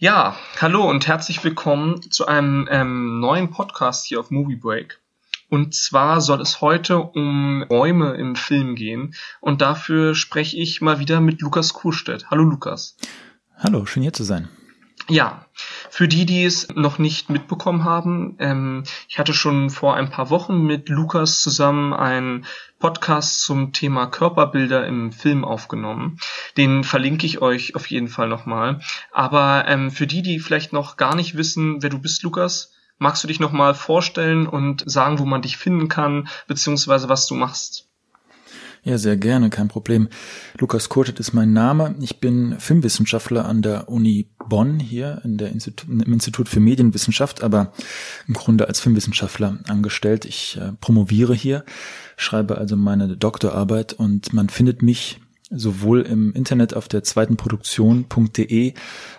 Ja, 0.00 0.36
hallo 0.60 0.88
und 0.88 1.08
herzlich 1.08 1.42
willkommen 1.42 2.00
zu 2.12 2.26
einem 2.26 2.68
ähm, 2.70 3.18
neuen 3.18 3.50
Podcast 3.50 4.06
hier 4.06 4.20
auf 4.20 4.30
Movie 4.30 4.54
Break. 4.54 5.00
Und 5.48 5.74
zwar 5.74 6.20
soll 6.20 6.40
es 6.40 6.60
heute 6.60 6.98
um 6.98 7.64
Räume 7.64 8.14
im 8.14 8.36
Film 8.36 8.76
gehen. 8.76 9.16
Und 9.40 9.60
dafür 9.60 10.14
spreche 10.14 10.56
ich 10.56 10.80
mal 10.80 11.00
wieder 11.00 11.20
mit 11.20 11.40
Lukas 11.40 11.72
Kurstedt. 11.72 12.30
Hallo 12.30 12.44
Lukas. 12.44 12.96
Hallo, 13.56 13.86
schön 13.86 14.04
hier 14.04 14.12
zu 14.12 14.22
sein. 14.22 14.48
Ja, 15.10 15.46
für 15.88 16.06
die, 16.06 16.26
die 16.26 16.44
es 16.44 16.68
noch 16.74 16.98
nicht 16.98 17.30
mitbekommen 17.30 17.84
haben, 17.84 18.36
ähm, 18.40 18.84
ich 19.08 19.18
hatte 19.18 19.32
schon 19.32 19.70
vor 19.70 19.96
ein 19.96 20.10
paar 20.10 20.28
Wochen 20.28 20.62
mit 20.66 20.90
Lukas 20.90 21.40
zusammen 21.40 21.94
einen 21.94 22.44
Podcast 22.78 23.40
zum 23.40 23.72
Thema 23.72 24.06
Körperbilder 24.06 24.86
im 24.86 25.10
Film 25.10 25.46
aufgenommen. 25.46 26.18
Den 26.58 26.84
verlinke 26.84 27.24
ich 27.24 27.40
euch 27.40 27.74
auf 27.74 27.86
jeden 27.86 28.08
Fall 28.08 28.28
nochmal. 28.28 28.80
Aber 29.10 29.64
ähm, 29.66 29.90
für 29.90 30.06
die, 30.06 30.20
die 30.20 30.40
vielleicht 30.40 30.74
noch 30.74 30.98
gar 30.98 31.14
nicht 31.14 31.38
wissen, 31.38 31.82
wer 31.82 31.88
du 31.88 31.98
bist, 31.98 32.22
Lukas, 32.22 32.74
magst 32.98 33.24
du 33.24 33.28
dich 33.28 33.40
nochmal 33.40 33.74
vorstellen 33.74 34.46
und 34.46 34.84
sagen, 34.90 35.18
wo 35.18 35.24
man 35.24 35.40
dich 35.40 35.56
finden 35.56 35.88
kann, 35.88 36.28
beziehungsweise 36.48 37.08
was 37.08 37.26
du 37.26 37.34
machst? 37.34 37.87
Ja, 38.84 38.96
sehr 38.98 39.16
gerne, 39.16 39.50
kein 39.50 39.68
Problem. 39.68 40.08
Lukas 40.58 40.88
Kurtet 40.88 41.20
ist 41.20 41.32
mein 41.32 41.52
Name. 41.52 41.94
Ich 42.00 42.20
bin 42.20 42.58
Filmwissenschaftler 42.58 43.44
an 43.44 43.62
der 43.62 43.88
Uni 43.88 44.28
Bonn 44.48 44.78
hier 44.78 45.20
in 45.24 45.36
der 45.36 45.50
Institut, 45.50 45.88
im 45.88 46.12
Institut 46.12 46.48
für 46.48 46.60
Medienwissenschaft, 46.60 47.42
aber 47.42 47.72
im 48.26 48.34
Grunde 48.34 48.68
als 48.68 48.80
Filmwissenschaftler 48.80 49.58
angestellt. 49.68 50.24
Ich 50.24 50.58
äh, 50.60 50.72
promoviere 50.80 51.34
hier, 51.34 51.64
schreibe 52.16 52.58
also 52.58 52.76
meine 52.76 53.16
Doktorarbeit 53.16 53.92
und 53.92 54.32
man 54.32 54.48
findet 54.48 54.82
mich 54.82 55.20
sowohl 55.50 56.02
im 56.02 56.32
Internet 56.32 56.74
auf 56.74 56.88
der 56.88 57.02
zweiten 57.02 57.36
Produktion.de 57.36 58.74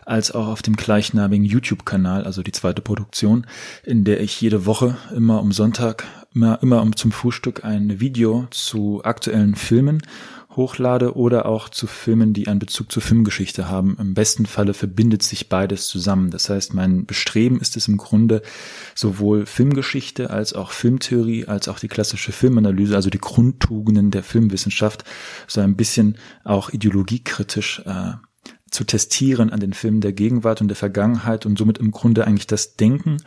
als 0.05 0.31
auch 0.31 0.47
auf 0.47 0.61
dem 0.61 0.75
gleichnamigen 0.75 1.45
YouTube-Kanal, 1.45 2.23
also 2.23 2.43
die 2.43 2.51
zweite 2.51 2.81
Produktion, 2.81 3.45
in 3.83 4.03
der 4.03 4.21
ich 4.21 4.39
jede 4.39 4.65
Woche 4.65 4.97
immer 5.15 5.41
um 5.41 5.51
Sonntag, 5.51 6.05
immer, 6.33 6.59
immer 6.61 6.81
um 6.81 6.95
zum 6.95 7.11
Frühstück 7.11 7.65
ein 7.65 7.99
Video 7.99 8.47
zu 8.51 9.01
aktuellen 9.03 9.55
Filmen 9.55 10.01
hochlade 10.55 11.15
oder 11.15 11.45
auch 11.45 11.69
zu 11.69 11.85
Filmen, 11.85 12.33
die 12.33 12.47
einen 12.47 12.59
Bezug 12.59 12.91
zur 12.91 13.03
Filmgeschichte 13.03 13.69
haben. 13.69 13.97
Im 13.99 14.13
besten 14.15 14.45
Falle 14.45 14.73
verbindet 14.73 15.21
sich 15.21 15.47
beides 15.47 15.87
zusammen. 15.87 16.31
Das 16.31 16.49
heißt, 16.49 16.73
mein 16.73 17.05
Bestreben 17.05 17.61
ist 17.61 17.77
es 17.77 17.87
im 17.87 17.97
Grunde, 17.97 18.41
sowohl 18.95 19.45
Filmgeschichte 19.45 20.31
als 20.31 20.53
auch 20.53 20.71
Filmtheorie, 20.71 21.45
als 21.45 21.67
auch 21.67 21.79
die 21.79 21.87
klassische 21.87 22.31
Filmanalyse, 22.31 22.95
also 22.95 23.09
die 23.09 23.19
Grundtugenden 23.19 24.09
der 24.09 24.23
Filmwissenschaft, 24.23 25.03
so 25.47 25.61
ein 25.61 25.75
bisschen 25.75 26.17
auch 26.43 26.71
ideologiekritisch 26.71 27.83
äh, 27.85 28.13
zu 28.71 28.83
testieren 28.83 29.51
an 29.51 29.59
den 29.59 29.73
Filmen 29.73 30.01
der 30.01 30.13
Gegenwart 30.13 30.61
und 30.61 30.67
der 30.67 30.75
Vergangenheit 30.75 31.45
und 31.45 31.57
somit 31.57 31.77
im 31.77 31.91
Grunde 31.91 32.25
eigentlich 32.25 32.47
das 32.47 32.75
Denken 32.75 33.17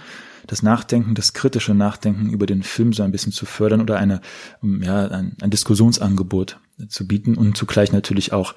das 0.46 0.62
Nachdenken, 0.62 1.14
das 1.14 1.34
kritische 1.34 1.72
Nachdenken 1.72 2.30
über 2.30 2.46
den 2.46 2.64
Film 2.64 2.92
so 2.92 3.04
ein 3.04 3.12
bisschen 3.12 3.32
zu 3.32 3.46
fördern 3.46 3.80
oder 3.80 3.98
eine, 3.98 4.20
ja, 4.60 5.06
ein, 5.06 5.36
ein 5.40 5.50
Diskussionsangebot 5.50 6.58
zu 6.88 7.06
bieten 7.06 7.36
und 7.36 7.56
zugleich 7.56 7.92
natürlich 7.92 8.32
auch 8.32 8.54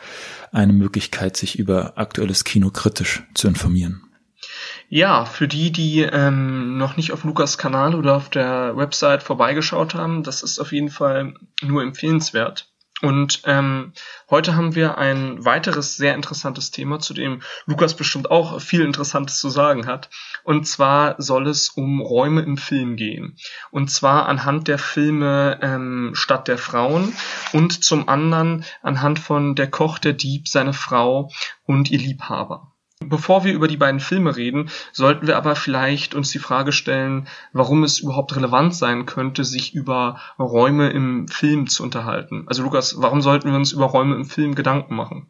eine 0.51 0.73
Möglichkeit, 0.73 1.37
sich 1.37 1.59
über 1.59 1.97
aktuelles 1.97 2.43
Kino 2.43 2.69
kritisch 2.69 3.23
zu 3.33 3.47
informieren. 3.47 4.01
Ja, 4.89 5.25
für 5.25 5.47
die, 5.47 5.71
die 5.71 6.01
ähm, 6.01 6.77
noch 6.77 6.97
nicht 6.97 7.11
auf 7.11 7.23
Lukas 7.23 7.57
Kanal 7.57 7.95
oder 7.95 8.15
auf 8.15 8.29
der 8.29 8.77
Website 8.77 9.23
vorbeigeschaut 9.23 9.95
haben, 9.95 10.23
das 10.23 10.43
ist 10.43 10.59
auf 10.59 10.71
jeden 10.71 10.89
Fall 10.89 11.33
nur 11.63 11.81
empfehlenswert. 11.81 12.71
Und 13.01 13.41
ähm, 13.43 13.91
heute 14.29 14.55
haben 14.55 14.73
wir 14.73 14.97
ein 14.97 15.43
weiteres 15.43 15.97
sehr 15.97 16.15
interessantes 16.15 16.71
Thema, 16.71 16.99
zu 16.99 17.13
dem 17.13 17.41
Lukas 17.65 17.93
bestimmt 17.93 18.31
auch 18.31 18.61
viel 18.61 18.81
Interessantes 18.81 19.37
zu 19.39 19.49
sagen 19.49 19.85
hat. 19.85 20.09
Und 20.45 20.65
zwar 20.65 21.21
soll 21.21 21.47
es 21.47 21.69
um 21.69 21.99
Räume 21.99 22.41
im 22.41 22.55
Film 22.55 22.95
gehen. 22.95 23.35
Und 23.69 23.91
zwar 23.91 24.27
anhand 24.27 24.69
der 24.69 24.77
Filme 24.77 25.59
ähm, 25.61 26.11
Stadt 26.13 26.47
der 26.47 26.57
Frauen 26.57 27.13
und 27.51 27.83
zum 27.83 28.07
anderen 28.07 28.63
anhand 28.81 29.19
von 29.19 29.55
Der 29.55 29.69
Koch, 29.69 29.99
der 29.99 30.13
Dieb, 30.13 30.47
seine 30.47 30.73
Frau 30.73 31.29
und 31.65 31.91
ihr 31.91 31.99
Liebhaber. 31.99 32.74
Bevor 33.09 33.43
wir 33.43 33.53
über 33.53 33.67
die 33.67 33.77
beiden 33.77 33.99
Filme 33.99 34.35
reden, 34.35 34.69
sollten 34.91 35.27
wir 35.27 35.37
aber 35.37 35.55
vielleicht 35.55 36.15
uns 36.15 36.31
die 36.31 36.39
Frage 36.39 36.71
stellen, 36.71 37.27
warum 37.53 37.83
es 37.83 37.99
überhaupt 37.99 38.35
relevant 38.35 38.75
sein 38.75 39.05
könnte, 39.05 39.43
sich 39.43 39.73
über 39.73 40.19
Räume 40.39 40.89
im 40.89 41.27
Film 41.27 41.67
zu 41.67 41.83
unterhalten. 41.83 42.45
Also 42.47 42.63
Lukas, 42.63 42.95
warum 42.99 43.21
sollten 43.21 43.49
wir 43.49 43.55
uns 43.55 43.71
über 43.71 43.85
Räume 43.85 44.15
im 44.15 44.25
Film 44.25 44.55
Gedanken 44.55 44.95
machen? 44.95 45.27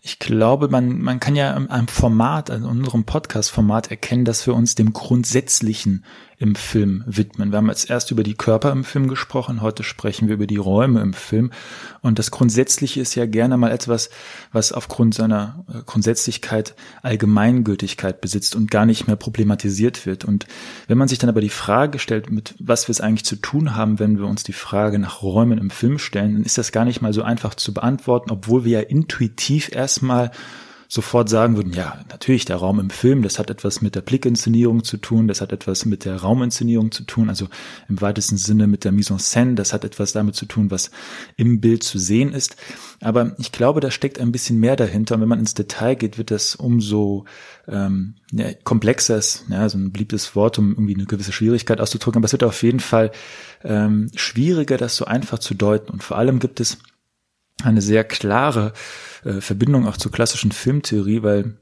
Ich 0.00 0.18
glaube, 0.18 0.68
man, 0.68 1.02
man 1.02 1.20
kann 1.20 1.34
ja 1.34 1.54
am 1.54 1.88
Format, 1.88 2.50
an 2.50 2.64
unserem 2.64 3.04
Podcast-Format 3.04 3.90
erkennen, 3.90 4.24
dass 4.24 4.46
wir 4.46 4.54
uns 4.54 4.74
dem 4.74 4.92
Grundsätzlichen 4.92 6.04
im 6.38 6.54
Film 6.54 7.02
widmen. 7.06 7.50
Wir 7.50 7.58
haben 7.58 7.68
jetzt 7.68 7.90
erst 7.90 8.12
über 8.12 8.22
die 8.22 8.34
Körper 8.34 8.70
im 8.70 8.84
Film 8.84 9.08
gesprochen, 9.08 9.60
heute 9.60 9.82
sprechen 9.82 10.28
wir 10.28 10.34
über 10.34 10.46
die 10.46 10.56
Räume 10.56 11.00
im 11.00 11.12
Film. 11.12 11.50
Und 12.00 12.20
das 12.20 12.30
Grundsätzliche 12.30 13.00
ist 13.00 13.16
ja 13.16 13.26
gerne 13.26 13.56
mal 13.56 13.72
etwas, 13.72 14.08
was 14.52 14.70
aufgrund 14.72 15.14
seiner 15.14 15.64
äh, 15.68 15.82
Grundsätzlichkeit 15.84 16.76
Allgemeingültigkeit 17.02 18.20
besitzt 18.20 18.54
und 18.54 18.70
gar 18.70 18.86
nicht 18.86 19.08
mehr 19.08 19.16
problematisiert 19.16 20.06
wird. 20.06 20.24
Und 20.24 20.46
wenn 20.86 20.98
man 20.98 21.08
sich 21.08 21.18
dann 21.18 21.30
aber 21.30 21.40
die 21.40 21.48
Frage 21.48 21.98
stellt, 21.98 22.30
mit 22.30 22.54
was 22.60 22.86
wir 22.86 22.92
es 22.92 23.00
eigentlich 23.00 23.24
zu 23.24 23.36
tun 23.36 23.74
haben, 23.74 23.98
wenn 23.98 24.18
wir 24.18 24.26
uns 24.26 24.44
die 24.44 24.52
Frage 24.52 25.00
nach 25.00 25.22
Räumen 25.22 25.58
im 25.58 25.70
Film 25.70 25.98
stellen, 25.98 26.34
dann 26.34 26.44
ist 26.44 26.56
das 26.56 26.70
gar 26.70 26.84
nicht 26.84 27.02
mal 27.02 27.12
so 27.12 27.22
einfach 27.22 27.54
zu 27.54 27.74
beantworten, 27.74 28.30
obwohl 28.30 28.64
wir 28.64 28.80
ja 28.80 28.86
intuitiv 28.88 29.72
erstmal 29.74 30.30
sofort 30.90 31.28
sagen 31.28 31.56
würden, 31.56 31.74
ja, 31.74 32.00
natürlich 32.08 32.46
der 32.46 32.56
Raum 32.56 32.80
im 32.80 32.88
Film, 32.88 33.22
das 33.22 33.38
hat 33.38 33.50
etwas 33.50 33.82
mit 33.82 33.94
der 33.94 34.00
Blickinszenierung 34.00 34.84
zu 34.84 34.96
tun, 34.96 35.28
das 35.28 35.42
hat 35.42 35.52
etwas 35.52 35.84
mit 35.84 36.06
der 36.06 36.16
Rauminszenierung 36.16 36.90
zu 36.92 37.04
tun, 37.04 37.28
also 37.28 37.46
im 37.90 38.00
weitesten 38.00 38.38
Sinne 38.38 38.66
mit 38.66 38.84
der 38.84 38.92
Mise 38.92 39.12
en 39.12 39.18
scène, 39.18 39.54
das 39.54 39.74
hat 39.74 39.84
etwas 39.84 40.12
damit 40.12 40.34
zu 40.34 40.46
tun, 40.46 40.70
was 40.70 40.90
im 41.36 41.60
Bild 41.60 41.82
zu 41.82 41.98
sehen 41.98 42.32
ist. 42.32 42.56
Aber 43.02 43.34
ich 43.38 43.52
glaube, 43.52 43.80
da 43.80 43.90
steckt 43.90 44.18
ein 44.18 44.32
bisschen 44.32 44.58
mehr 44.58 44.76
dahinter. 44.76 45.14
Und 45.14 45.20
wenn 45.20 45.28
man 45.28 45.40
ins 45.40 45.52
Detail 45.52 45.94
geht, 45.94 46.16
wird 46.16 46.30
das 46.30 46.56
umso 46.56 47.26
ähm, 47.68 48.14
ja, 48.32 48.54
komplexer 48.64 49.18
ist, 49.18 49.44
ja, 49.50 49.68
so 49.68 49.76
ein 49.76 49.92
beliebtes 49.92 50.34
Wort, 50.34 50.58
um 50.58 50.70
irgendwie 50.72 50.94
eine 50.94 51.04
gewisse 51.04 51.32
Schwierigkeit 51.32 51.82
auszudrücken, 51.82 52.20
aber 52.20 52.26
es 52.26 52.32
wird 52.32 52.44
auf 52.44 52.62
jeden 52.62 52.80
Fall 52.80 53.12
ähm, 53.62 54.10
schwieriger, 54.14 54.78
das 54.78 54.96
so 54.96 55.04
einfach 55.04 55.38
zu 55.38 55.54
deuten. 55.54 55.92
Und 55.92 56.02
vor 56.02 56.16
allem 56.16 56.38
gibt 56.38 56.60
es 56.60 56.78
eine 57.62 57.80
sehr 57.80 58.04
klare 58.04 58.72
äh, 59.24 59.40
Verbindung 59.40 59.86
auch 59.86 59.96
zur 59.96 60.12
klassischen 60.12 60.52
Filmtheorie, 60.52 61.22
weil 61.22 61.58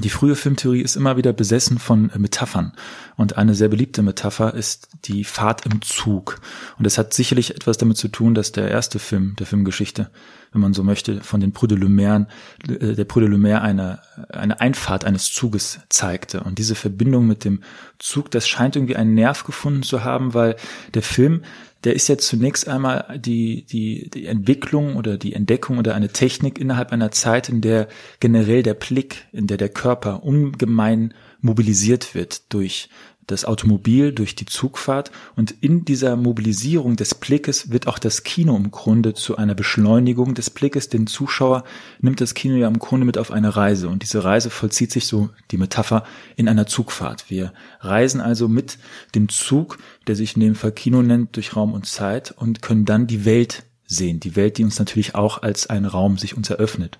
die 0.00 0.08
frühe 0.08 0.36
Filmtheorie 0.36 0.80
ist 0.80 0.96
immer 0.96 1.18
wieder 1.18 1.34
besessen 1.34 1.78
von 1.78 2.08
äh, 2.10 2.18
Metaphern. 2.18 2.72
Und 3.16 3.36
eine 3.36 3.54
sehr 3.54 3.68
beliebte 3.68 4.02
Metapher 4.02 4.54
ist 4.54 4.88
die 5.04 5.22
Fahrt 5.22 5.66
im 5.66 5.82
Zug. 5.82 6.40
Und 6.78 6.86
es 6.86 6.96
hat 6.96 7.12
sicherlich 7.12 7.54
etwas 7.54 7.76
damit 7.76 7.98
zu 7.98 8.08
tun, 8.08 8.34
dass 8.34 8.52
der 8.52 8.70
erste 8.70 8.98
Film 8.98 9.36
der 9.38 9.46
Filmgeschichte, 9.46 10.10
wenn 10.50 10.62
man 10.62 10.72
so 10.72 10.82
möchte, 10.82 11.20
von 11.20 11.40
den 11.40 11.52
Brüder 11.52 11.76
Lumière, 11.76 12.26
äh, 12.66 12.94
der 12.94 13.04
Brüder 13.04 13.28
Lumière 13.28 13.60
eine, 13.60 14.00
eine 14.30 14.60
Einfahrt 14.60 15.04
eines 15.04 15.30
Zuges 15.30 15.80
zeigte. 15.90 16.40
Und 16.40 16.58
diese 16.58 16.74
Verbindung 16.74 17.26
mit 17.26 17.44
dem 17.44 17.62
Zug, 17.98 18.30
das 18.30 18.48
scheint 18.48 18.76
irgendwie 18.76 18.96
einen 18.96 19.14
Nerv 19.14 19.44
gefunden 19.44 19.82
zu 19.82 20.02
haben, 20.02 20.32
weil 20.32 20.56
der 20.94 21.02
Film 21.02 21.42
der 21.84 21.94
ist 21.94 22.08
ja 22.08 22.16
zunächst 22.16 22.68
einmal 22.68 23.18
die, 23.18 23.64
die, 23.64 24.08
die 24.10 24.26
Entwicklung 24.26 24.96
oder 24.96 25.16
die 25.18 25.32
Entdeckung 25.34 25.78
oder 25.78 25.94
eine 25.94 26.08
Technik 26.08 26.58
innerhalb 26.58 26.92
einer 26.92 27.10
Zeit, 27.10 27.48
in 27.48 27.60
der 27.60 27.88
generell 28.20 28.62
der 28.62 28.74
Blick, 28.74 29.26
in 29.32 29.46
der 29.46 29.56
der 29.56 29.68
Körper 29.68 30.22
ungemein 30.22 31.14
mobilisiert 31.40 32.14
wird 32.14 32.52
durch 32.52 32.88
das 33.26 33.44
Automobil 33.44 34.12
durch 34.12 34.34
die 34.34 34.46
Zugfahrt 34.46 35.10
und 35.36 35.54
in 35.60 35.84
dieser 35.84 36.16
Mobilisierung 36.16 36.96
des 36.96 37.14
Blickes 37.14 37.70
wird 37.70 37.86
auch 37.86 37.98
das 37.98 38.24
Kino 38.24 38.56
im 38.56 38.70
Grunde 38.70 39.14
zu 39.14 39.36
einer 39.36 39.54
Beschleunigung 39.54 40.34
des 40.34 40.50
Blickes. 40.50 40.88
Den 40.88 41.06
Zuschauer 41.06 41.64
nimmt 42.00 42.20
das 42.20 42.34
Kino 42.34 42.56
ja 42.56 42.68
im 42.68 42.78
Grunde 42.78 43.06
mit 43.06 43.18
auf 43.18 43.30
eine 43.30 43.56
Reise 43.56 43.88
und 43.88 44.02
diese 44.02 44.24
Reise 44.24 44.50
vollzieht 44.50 44.92
sich 44.92 45.06
so 45.06 45.30
die 45.50 45.58
Metapher 45.58 46.04
in 46.36 46.48
einer 46.48 46.66
Zugfahrt. 46.66 47.26
Wir 47.28 47.52
reisen 47.80 48.20
also 48.20 48.48
mit 48.48 48.78
dem 49.14 49.28
Zug, 49.28 49.78
der 50.06 50.16
sich 50.16 50.34
in 50.34 50.40
dem 50.40 50.54
Fall 50.54 50.72
Kino 50.72 51.02
nennt, 51.02 51.36
durch 51.36 51.56
Raum 51.56 51.72
und 51.72 51.86
Zeit 51.86 52.32
und 52.32 52.62
können 52.62 52.84
dann 52.84 53.06
die 53.06 53.24
Welt 53.24 53.64
sehen. 53.92 54.20
Die 54.20 54.36
Welt, 54.36 54.58
die 54.58 54.64
uns 54.64 54.78
natürlich 54.78 55.14
auch 55.14 55.42
als 55.42 55.68
ein 55.68 55.84
Raum 55.84 56.18
sich 56.18 56.36
uns 56.36 56.50
eröffnet. 56.50 56.98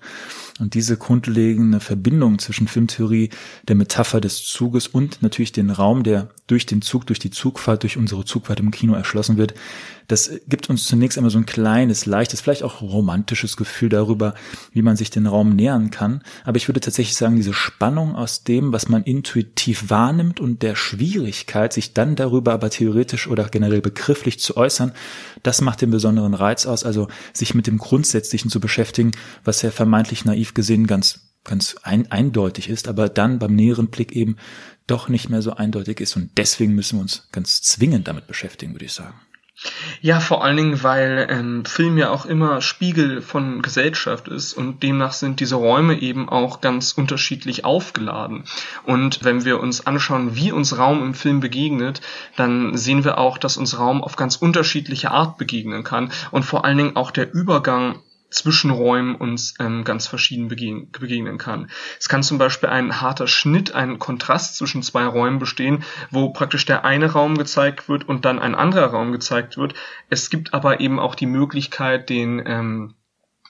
Und 0.59 0.75
diese 0.75 0.97
grundlegende 0.97 1.79
Verbindung 1.79 2.39
zwischen 2.39 2.67
Filmtheorie, 2.67 3.29
der 3.67 3.75
Metapher 3.75 4.21
des 4.21 4.45
Zuges 4.45 4.87
und 4.87 5.21
natürlich 5.21 5.51
den 5.51 5.71
Raum, 5.71 6.03
der 6.03 6.29
durch 6.47 6.65
den 6.65 6.81
Zug, 6.81 7.07
durch 7.07 7.19
die 7.19 7.31
Zugfahrt, 7.31 7.83
durch 7.83 7.97
unsere 7.97 8.23
Zugfahrt 8.25 8.59
im 8.59 8.71
Kino 8.71 8.93
erschlossen 8.93 9.37
wird, 9.37 9.53
das 10.07 10.31
gibt 10.47 10.69
uns 10.69 10.85
zunächst 10.85 11.17
einmal 11.17 11.31
so 11.31 11.37
ein 11.37 11.45
kleines, 11.45 12.05
leichtes, 12.05 12.41
vielleicht 12.41 12.63
auch 12.63 12.81
romantisches 12.81 13.57
Gefühl 13.57 13.89
darüber, 13.89 14.33
wie 14.71 14.81
man 14.81 14.95
sich 14.95 15.09
den 15.09 15.27
Raum 15.27 15.55
nähern 15.55 15.91
kann. 15.91 16.21
Aber 16.43 16.57
ich 16.57 16.67
würde 16.67 16.79
tatsächlich 16.79 17.15
sagen, 17.15 17.35
diese 17.35 17.53
Spannung 17.53 18.15
aus 18.15 18.43
dem, 18.43 18.73
was 18.73 18.89
man 18.89 19.03
intuitiv 19.03 19.89
wahrnimmt 19.89 20.39
und 20.39 20.61
der 20.61 20.75
Schwierigkeit, 20.75 21.73
sich 21.73 21.93
dann 21.93 22.15
darüber 22.15 22.53
aber 22.53 22.69
theoretisch 22.69 23.27
oder 23.27 23.45
generell 23.49 23.81
begrifflich 23.81 24.39
zu 24.39 24.57
äußern, 24.57 24.91
das 25.41 25.61
macht 25.61 25.81
den 25.81 25.91
besonderen 25.91 26.33
Reiz 26.33 26.65
aus, 26.65 26.83
also 26.83 27.07
sich 27.33 27.53
mit 27.53 27.67
dem 27.67 27.77
Grundsätzlichen 27.77 28.49
zu 28.49 28.59
beschäftigen, 28.59 29.11
was 29.43 29.61
ja 29.61 29.71
vermeintlich 29.71 30.25
naiv 30.25 30.53
gesehen 30.53 30.87
ganz 30.87 31.21
ganz 31.43 31.75
ein, 31.83 32.09
eindeutig 32.09 32.69
ist, 32.69 32.87
aber 32.87 33.09
dann 33.09 33.39
beim 33.39 33.53
näheren 33.53 33.87
Blick 33.87 34.13
eben 34.13 34.37
doch 34.87 35.09
nicht 35.09 35.29
mehr 35.29 35.41
so 35.41 35.53
eindeutig 35.53 35.99
ist. 35.99 36.15
Und 36.15 36.31
deswegen 36.37 36.73
müssen 36.73 36.97
wir 36.97 37.01
uns 37.01 37.27
ganz 37.31 37.61
zwingend 37.61 38.07
damit 38.07 38.27
beschäftigen, 38.27 38.73
würde 38.73 38.85
ich 38.85 38.93
sagen. 38.93 39.15
Ja, 40.01 40.19
vor 40.19 40.43
allen 40.43 40.57
Dingen, 40.57 40.83
weil 40.83 41.27
ähm, 41.29 41.63
Film 41.65 41.97
ja 41.97 42.09
auch 42.09 42.25
immer 42.25 42.59
Spiegel 42.59 43.21
von 43.21 43.61
Gesellschaft 43.61 44.27
ist 44.27 44.53
und 44.53 44.83
demnach 44.83 45.13
sind 45.13 45.39
diese 45.39 45.55
Räume 45.55 46.01
eben 46.01 46.27
auch 46.27 46.59
ganz 46.59 46.91
unterschiedlich 46.91 47.63
aufgeladen. 47.63 48.43
Und 48.85 49.23
wenn 49.23 49.45
wir 49.45 49.59
uns 49.59 49.85
anschauen, 49.85 50.35
wie 50.35 50.51
uns 50.51 50.77
Raum 50.77 51.03
im 51.03 51.13
Film 51.13 51.39
begegnet, 51.39 52.01
dann 52.35 52.75
sehen 52.75 53.05
wir 53.05 53.17
auch, 53.17 53.37
dass 53.37 53.57
uns 53.57 53.77
Raum 53.77 54.03
auf 54.03 54.15
ganz 54.15 54.35
unterschiedliche 54.35 55.11
Art 55.11 55.37
begegnen 55.37 55.83
kann 55.83 56.11
und 56.31 56.43
vor 56.43 56.65
allen 56.65 56.77
Dingen 56.77 56.95
auch 56.95 57.11
der 57.11 57.31
Übergang 57.31 58.01
Zwischenräumen 58.33 59.15
uns 59.15 59.53
ähm, 59.59 59.83
ganz 59.83 60.07
verschieden 60.07 60.47
begegnen, 60.47 60.91
begegnen 60.91 61.37
kann. 61.37 61.69
Es 61.99 62.09
kann 62.09 62.23
zum 62.23 62.37
Beispiel 62.37 62.69
ein 62.69 63.01
harter 63.01 63.27
Schnitt, 63.27 63.73
ein 63.73 63.99
Kontrast 63.99 64.57
zwischen 64.57 64.83
zwei 64.83 65.05
Räumen 65.05 65.39
bestehen, 65.39 65.83
wo 66.11 66.29
praktisch 66.29 66.65
der 66.65 66.83
eine 66.83 67.11
Raum 67.11 67.37
gezeigt 67.37 67.87
wird 67.87 68.07
und 68.07 68.25
dann 68.25 68.39
ein 68.39 68.55
anderer 68.55 68.87
Raum 68.87 69.11
gezeigt 69.11 69.57
wird. 69.57 69.75
Es 70.09 70.29
gibt 70.29 70.53
aber 70.53 70.79
eben 70.79 70.99
auch 70.99 71.15
die 71.15 71.27
Möglichkeit, 71.27 72.09
den 72.09 72.41
ähm, 72.45 72.95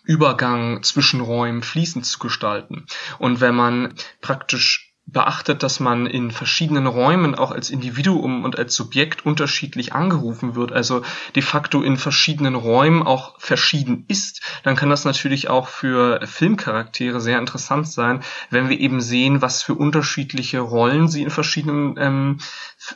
Übergang 0.05 0.83
zwischen 0.83 1.21
Räumen 1.21 1.63
fließend 1.63 2.05
zu 2.05 2.19
gestalten. 2.19 2.85
Und 3.19 3.39
wenn 3.39 3.55
man 3.55 3.93
praktisch 4.19 4.82
beachtet, 5.05 5.63
dass 5.63 5.79
man 5.79 6.05
in 6.05 6.31
verschiedenen 6.31 6.87
Räumen 6.87 7.35
auch 7.35 7.51
als 7.51 7.69
Individuum 7.69 8.45
und 8.45 8.57
als 8.57 8.73
Subjekt 8.73 9.25
unterschiedlich 9.25 9.93
angerufen 9.93 10.55
wird, 10.55 10.71
also 10.71 11.03
de 11.35 11.43
facto 11.43 11.81
in 11.81 11.97
verschiedenen 11.97 12.55
Räumen 12.55 13.03
auch 13.03 13.39
verschieden 13.39 14.05
ist, 14.07 14.41
dann 14.63 14.77
kann 14.77 14.89
das 14.89 15.03
natürlich 15.03 15.49
auch 15.49 15.67
für 15.67 16.25
Filmcharaktere 16.25 17.19
sehr 17.19 17.37
interessant 17.37 17.87
sein, 17.87 18.21
wenn 18.49 18.69
wir 18.69 18.79
eben 18.79 19.01
sehen, 19.01 19.41
was 19.41 19.61
für 19.61 19.75
unterschiedliche 19.75 20.61
Rollen 20.61 21.09
sie 21.09 21.23
in 21.23 21.29
verschiedenen, 21.29 21.95
ähm, 21.99 22.37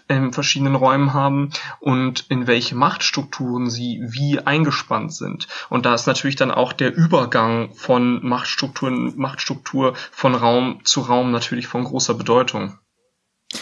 in 0.07 0.31
verschiedenen 0.31 0.75
Räumen 0.75 1.13
haben 1.13 1.51
und 1.79 2.25
in 2.29 2.47
welche 2.47 2.75
Machtstrukturen 2.75 3.69
sie 3.69 4.01
wie 4.01 4.39
eingespannt 4.39 5.13
sind. 5.13 5.47
Und 5.69 5.85
da 5.85 5.93
ist 5.93 6.07
natürlich 6.07 6.37
dann 6.37 6.51
auch 6.51 6.71
der 6.71 6.95
Übergang 6.95 7.73
von 7.73 8.25
Machtstrukturen, 8.25 9.13
Machtstruktur 9.17 9.93
von 10.11 10.35
Raum 10.35 10.79
zu 10.83 11.01
Raum 11.01 11.31
natürlich 11.31 11.67
von 11.67 11.83
großer 11.97 12.13
Bedeutung. 12.13 12.77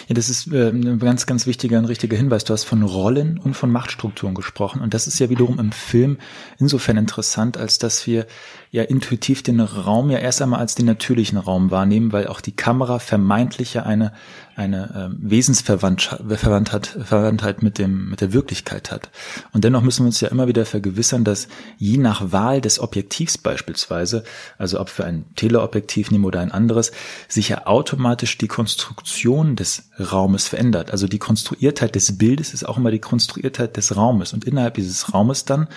Ja, 0.08 0.16
das 0.16 0.30
ist 0.30 0.52
äh, 0.52 0.70
ein 0.70 1.00
ganz, 1.00 1.26
ganz 1.26 1.48
wichtiger 1.48 1.80
und 1.80 1.86
richtiger 1.86 2.18
Hinweis. 2.18 2.44
Du 2.44 2.52
hast 2.52 2.66
von 2.66 2.84
Rollen 2.84 3.38
und 3.38 3.54
von 3.54 3.72
Machtstrukturen 3.72 4.36
gesprochen. 4.36 4.82
Und 4.82 4.94
das 4.94 5.08
ist 5.08 5.20
ja 5.20 5.30
wiederum 5.30 5.58
im 5.58 5.72
Film 5.72 6.18
insofern 6.58 6.98
interessant, 6.98 7.56
als 7.58 7.78
dass 7.78 8.06
wir 8.08 8.28
ja 8.72 8.84
intuitiv 8.84 9.42
den 9.42 9.62
Raum 9.62 10.10
ja 10.10 10.18
erst 10.18 10.42
einmal 10.42 10.60
als 10.60 10.76
den 10.76 10.86
natürlichen 10.86 11.38
Raum 11.38 11.72
wahrnehmen, 11.72 12.12
weil 12.12 12.28
auch 12.28 12.42
die 12.42 12.56
Kamera 12.56 13.00
vermeintlich 13.00 13.76
ja 13.76 13.84
eine 13.84 14.12
eine 14.56 15.12
äh, 15.12 15.30
Wesensverwandtheit 15.30 16.98
Verwandtheit 17.04 17.62
mit 17.62 17.78
dem 17.78 18.10
mit 18.10 18.22
der 18.22 18.34
Wirklichkeit 18.34 18.92
hat. 18.92 19.10
Und 19.52 19.64
dennoch 19.64 19.82
müssen 19.82 20.04
wir 20.04 20.08
uns 20.08 20.22
ja 20.22 20.30
immer 20.30 20.48
wieder 20.48 20.66
vergewissern, 20.66 21.24
dass 21.24 21.48
je 21.78 21.98
nach 21.98 22.32
Wahl 22.32 22.62
des 22.62 22.80
Objektivs 22.80 23.38
beispielsweise, 23.38 24.24
also 24.58 24.80
ob 24.80 24.98
wir 24.98 25.06
ein 25.06 25.26
Teleobjektiv 25.36 26.12
nehmen 26.12 26.26
oder 26.26 26.40
ein 26.40 26.52
anderes, 26.52 26.92
sich 27.28 27.50
ja 27.50 27.68
automatisch 27.68 28.38
die 28.38 28.48
Konstruktion 28.48 29.56
des 29.56 29.90
Raumes 30.00 30.48
verändert. 30.48 30.92
Also 30.92 31.08
die 31.08 31.20
Konstruiertheit 31.20 31.96
des 31.96 32.18
Bildes 32.18 32.54
ist 32.54 32.66
auch 32.66 32.78
immer 32.78 32.92
die 32.92 33.00
Konstruiertheit 33.00 33.78
des 33.78 33.96
Raumes. 33.96 34.34
Und 34.34 34.46
innerhalb 34.46 34.76
dieses 34.76 35.14
Raumes 35.14 35.46
dann 35.46 35.68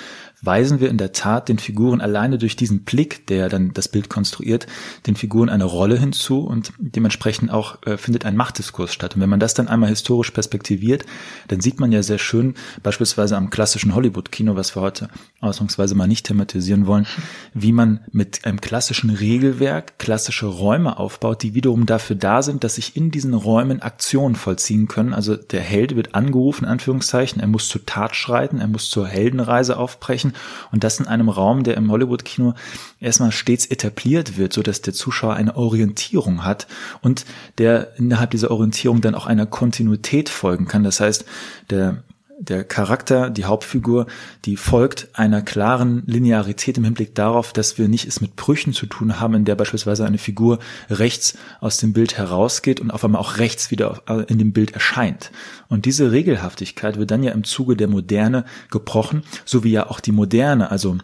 weisen 0.43 0.81
wir 0.81 0.89
in 0.89 0.99
der 0.99 1.13
Tat 1.13 1.49
den 1.49 1.59
Figuren 1.59 2.01
alleine 2.01 2.39
durch 2.39 2.55
diesen 2.55 2.85
Blick, 2.85 3.27
der 3.27 3.49
dann 3.49 3.73
das 3.73 3.89
Bild 3.89 4.09
konstruiert, 4.09 4.67
den 5.07 5.17
Figuren 5.17 5.49
eine 5.49 5.65
Rolle 5.65 5.99
hinzu 5.99 6.41
und 6.41 6.73
dementsprechend 6.79 7.51
auch 7.51 7.83
äh, 7.87 7.97
findet 7.97 8.25
ein 8.25 8.37
Machtdiskurs 8.37 8.93
statt. 8.93 9.17
Und 9.17 9.21
wenn 9.21 9.31
man 9.31 9.41
das 9.41 9.55
dann 9.55 9.69
einmal 9.69 9.89
historisch 9.89 10.31
perspektiviert, 10.31 11.05
dann 11.49 11.61
sieht 11.61 11.81
man 11.81 11.91
ja 11.91 12.03
sehr 12.03 12.19
schön, 12.19 12.55
beispielsweise 12.83 13.37
am 13.37 13.51
klassischen 13.51 13.95
Hollywood-Kino, 13.95 14.55
was 14.55 14.77
wir 14.77 14.83
heute 14.83 15.09
ausnahmsweise 15.41 15.95
mal 15.95 16.07
nicht 16.07 16.27
thematisieren 16.27 16.87
wollen, 16.87 17.07
wie 17.53 17.73
man 17.73 18.01
mit 18.13 18.45
einem 18.45 18.61
klassischen 18.61 19.11
Regelwerk 19.11 19.99
klassische 19.99 20.47
Räume 20.47 20.99
aufbaut, 20.99 21.43
die 21.43 21.55
wiederum 21.55 21.87
dafür 21.87 22.17
da 22.17 22.43
sind, 22.43 22.63
dass 22.63 22.77
sich 22.77 22.97
in 22.97 23.11
diesen 23.11 23.35
Räumen 23.35 23.83
Aktionen 23.83 24.37
vollziehen 24.37 24.87
können. 24.87 25.15
Also 25.15 25.37
der 25.37 25.61
Held 25.61 25.97
wird 25.97 26.15
angerufen, 26.15 26.65
Anführungszeichen, 26.65 27.41
er 27.41 27.49
muss 27.49 27.69
zur 27.69 27.85
Tat 27.87 28.15
schreiten, 28.15 28.61
er 28.61 28.69
muss 28.69 28.89
zur 28.89 29.07
Heldenreise 29.09 29.77
aufbrechen 29.77 30.28
erreichen 30.29 30.33
und 30.73 30.85
das 30.85 31.01
in 31.01 31.07
einem 31.07 31.29
Raum, 31.29 31.65
der 31.65 31.77
im 31.77 31.91
Hollywood-Kino 31.91 32.55
erstmal 33.01 33.33
stets 33.33 33.67
etabliert 33.67 34.37
wird, 34.37 34.53
so 34.53 34.63
dass 34.63 34.83
der 34.83 34.95
Zuschauer 34.95 35.35
eine 35.35 35.57
Orientierung 35.57 36.45
hat 36.45 36.67
und 37.03 37.25
der 37.59 37.97
innerhalb 37.99 38.31
dieser 38.31 38.51
Orientierung 38.51 39.01
dann 39.01 39.15
auch 39.15 39.27
einer 39.27 39.47
Kontinuität 39.47 40.29
folgen 40.29 40.67
kann. 40.67 40.85
Das 40.85 41.01
heißt, 41.01 41.25
der 41.71 42.03
der 42.41 42.63
Charakter, 42.63 43.31
die 43.31 43.45
Hauptfigur, 43.45 44.07
die 44.45 44.57
folgt 44.57 45.09
einer 45.13 45.43
klaren 45.43 46.05
Linearität 46.07 46.79
im 46.79 46.85
Hinblick 46.85 47.15
darauf, 47.15 47.53
dass 47.53 47.79
wir 47.79 47.89
nicht 47.89 48.07
es 48.07 48.21
mit 48.21 48.37
Brüchen 48.37 48.73
zu 48.73 48.87
tun 48.87 49.19
haben, 49.19 49.35
in 49.35 49.45
der 49.45 49.57
beispielsweise 49.57 50.07
eine 50.07 50.19
Figur 50.19 50.61
rechts 50.89 51.37
aus 51.61 51.79
dem 51.79 51.93
Bild 51.93 52.17
herausgeht 52.17 52.79
und 52.81 52.93
auf 52.93 53.05
einmal 53.05 53.21
auch 53.21 53.39
rechts 53.39 53.71
wieder 53.71 54.03
in 54.29 54.39
dem 54.39 54.53
Bild 54.53 54.71
erscheint. 54.71 55.33
Und 55.69 55.85
diese 55.85 56.13
Regelhaftigkeit 56.13 56.97
wird 56.97 57.11
dann 57.11 57.25
ja 57.25 57.33
im 57.33 57.45
Zuge 57.45 57.77
der 57.77 57.89
Moderne 57.89 58.45
gebrochen, 58.71 59.23
so 59.45 59.65
wie 59.65 59.73
ja 59.73 59.91
auch 59.91 60.01
die 60.01 60.13
Moderne, 60.13 60.71
also 60.71 60.97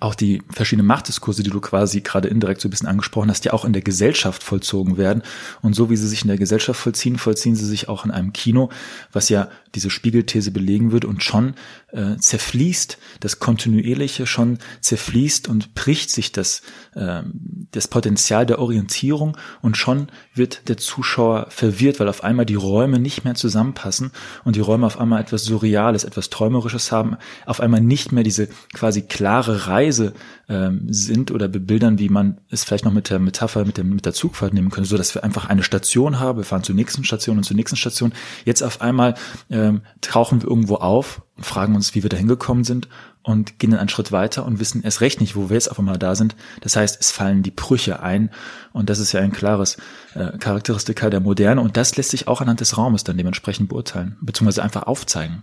auch 0.00 0.14
die 0.14 0.42
verschiedenen 0.50 0.86
Machtdiskurse, 0.86 1.42
die 1.42 1.50
du 1.50 1.60
quasi 1.60 2.00
gerade 2.00 2.28
indirekt 2.28 2.62
so 2.62 2.68
ein 2.68 2.70
bisschen 2.70 2.88
angesprochen 2.88 3.28
hast, 3.28 3.44
ja 3.44 3.52
auch 3.52 3.66
in 3.66 3.74
der 3.74 3.82
Gesellschaft 3.82 4.42
vollzogen 4.42 4.96
werden. 4.96 5.22
Und 5.60 5.74
so 5.74 5.90
wie 5.90 5.96
sie 5.96 6.08
sich 6.08 6.22
in 6.22 6.28
der 6.28 6.38
Gesellschaft 6.38 6.80
vollziehen, 6.80 7.18
vollziehen 7.18 7.54
sie 7.54 7.66
sich 7.66 7.88
auch 7.88 8.06
in 8.06 8.10
einem 8.10 8.32
Kino, 8.32 8.70
was 9.12 9.28
ja 9.28 9.48
diese 9.74 9.90
Spiegelthese 9.90 10.52
belegen 10.52 10.90
würde 10.90 11.06
und 11.06 11.22
schon 11.22 11.54
äh, 11.94 12.16
zerfließt 12.18 12.98
das 13.20 13.38
Kontinuierliche, 13.38 14.26
schon 14.26 14.58
zerfließt 14.80 15.48
und 15.48 15.74
bricht 15.74 16.10
sich 16.10 16.32
das, 16.32 16.62
äh, 16.94 17.22
das 17.70 17.88
Potenzial 17.88 18.46
der 18.46 18.58
Orientierung 18.58 19.36
und 19.62 19.76
schon 19.76 20.08
wird 20.34 20.68
der 20.68 20.76
Zuschauer 20.76 21.46
verwirrt, 21.50 22.00
weil 22.00 22.08
auf 22.08 22.24
einmal 22.24 22.46
die 22.46 22.54
Räume 22.54 22.98
nicht 22.98 23.24
mehr 23.24 23.34
zusammenpassen 23.34 24.10
und 24.44 24.56
die 24.56 24.60
Räume 24.60 24.86
auf 24.86 24.98
einmal 24.98 25.20
etwas 25.20 25.44
Surreales, 25.44 26.04
etwas 26.04 26.30
Träumerisches 26.30 26.90
haben, 26.90 27.16
auf 27.46 27.60
einmal 27.60 27.80
nicht 27.80 28.12
mehr 28.12 28.24
diese 28.24 28.48
quasi 28.72 29.02
klare 29.02 29.68
Reise 29.68 30.14
ähm, 30.48 30.86
sind 30.88 31.30
oder 31.30 31.48
bebildern, 31.48 31.98
wie 31.98 32.08
man 32.08 32.38
es 32.50 32.64
vielleicht 32.64 32.84
noch 32.84 32.92
mit 32.92 33.10
der 33.10 33.18
Metapher 33.18 33.64
mit, 33.64 33.78
dem, 33.78 33.90
mit 33.90 34.06
der 34.06 34.12
Zugfahrt 34.12 34.54
nehmen 34.54 34.70
könnte, 34.70 34.88
so 34.88 34.96
dass 34.96 35.14
wir 35.14 35.24
einfach 35.24 35.46
eine 35.46 35.62
Station 35.62 36.20
haben, 36.20 36.38
wir 36.38 36.44
fahren 36.44 36.62
zur 36.62 36.74
nächsten 36.74 37.04
Station 37.04 37.38
und 37.38 37.44
zur 37.44 37.56
nächsten 37.56 37.76
Station. 37.76 38.12
Jetzt 38.44 38.62
auf 38.62 38.80
einmal 38.80 39.14
ähm, 39.50 39.82
tauchen 40.00 40.42
wir 40.42 40.48
irgendwo 40.48 40.76
auf 40.76 41.22
und 41.36 41.46
fragen 41.46 41.74
uns, 41.74 41.94
wie 41.94 42.02
wir 42.02 42.10
da 42.10 42.16
hingekommen 42.16 42.64
sind 42.64 42.88
und 43.22 43.58
gehen 43.58 43.70
dann 43.70 43.80
einen 43.80 43.88
Schritt 43.88 44.12
weiter 44.12 44.44
und 44.44 44.60
wissen 44.60 44.82
erst 44.82 45.00
recht 45.00 45.20
nicht, 45.20 45.34
wo 45.34 45.48
wir 45.48 45.54
jetzt 45.54 45.70
auf 45.70 45.78
einmal 45.78 45.98
da 45.98 46.14
sind. 46.14 46.36
Das 46.60 46.76
heißt, 46.76 47.00
es 47.00 47.10
fallen 47.10 47.42
die 47.42 47.50
Brüche 47.50 48.00
ein 48.00 48.30
und 48.72 48.90
das 48.90 48.98
ist 48.98 49.12
ja 49.12 49.20
ein 49.20 49.32
klares 49.32 49.78
äh, 50.14 50.36
Charakteristika 50.38 51.10
der 51.10 51.20
Moderne 51.20 51.60
und 51.60 51.76
das 51.76 51.96
lässt 51.96 52.10
sich 52.10 52.28
auch 52.28 52.40
anhand 52.40 52.60
des 52.60 52.76
Raumes 52.76 53.02
dann 53.02 53.16
dementsprechend 53.16 53.70
beurteilen, 53.70 54.16
beziehungsweise 54.20 54.62
einfach 54.62 54.84
aufzeigen. 54.84 55.42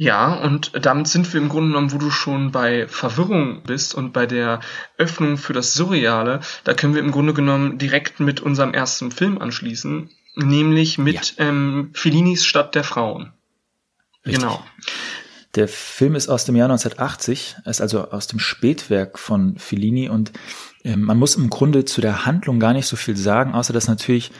Ja, 0.00 0.32
und 0.32 0.72
damit 0.80 1.08
sind 1.08 1.30
wir 1.30 1.42
im 1.42 1.50
Grunde 1.50 1.72
genommen, 1.72 1.92
wo 1.92 1.98
du 1.98 2.10
schon 2.10 2.52
bei 2.52 2.88
Verwirrung 2.88 3.64
bist 3.64 3.94
und 3.94 4.14
bei 4.14 4.24
der 4.24 4.60
Öffnung 4.96 5.36
für 5.36 5.52
das 5.52 5.74
Surreale, 5.74 6.40
da 6.64 6.72
können 6.72 6.94
wir 6.94 7.02
im 7.02 7.10
Grunde 7.10 7.34
genommen 7.34 7.76
direkt 7.76 8.18
mit 8.18 8.40
unserem 8.40 8.72
ersten 8.72 9.10
Film 9.10 9.36
anschließen, 9.36 10.08
nämlich 10.36 10.96
mit 10.96 11.36
ja. 11.36 11.44
ähm, 11.44 11.90
Fellinis 11.92 12.46
Stadt 12.46 12.74
der 12.74 12.82
Frauen. 12.82 13.34
Richtig. 14.24 14.42
Genau. 14.42 14.64
Der 15.54 15.68
Film 15.68 16.14
ist 16.14 16.30
aus 16.30 16.46
dem 16.46 16.56
Jahr 16.56 16.70
1980, 16.70 17.56
ist 17.66 17.82
also 17.82 18.10
aus 18.10 18.26
dem 18.26 18.38
Spätwerk 18.38 19.18
von 19.18 19.58
Fellini 19.58 20.08
und 20.08 20.32
äh, 20.82 20.96
man 20.96 21.18
muss 21.18 21.34
im 21.34 21.50
Grunde 21.50 21.84
zu 21.84 22.00
der 22.00 22.24
Handlung 22.24 22.58
gar 22.58 22.72
nicht 22.72 22.86
so 22.86 22.96
viel 22.96 23.18
sagen, 23.18 23.52
außer 23.52 23.74
dass 23.74 23.86
natürlich 23.86 24.32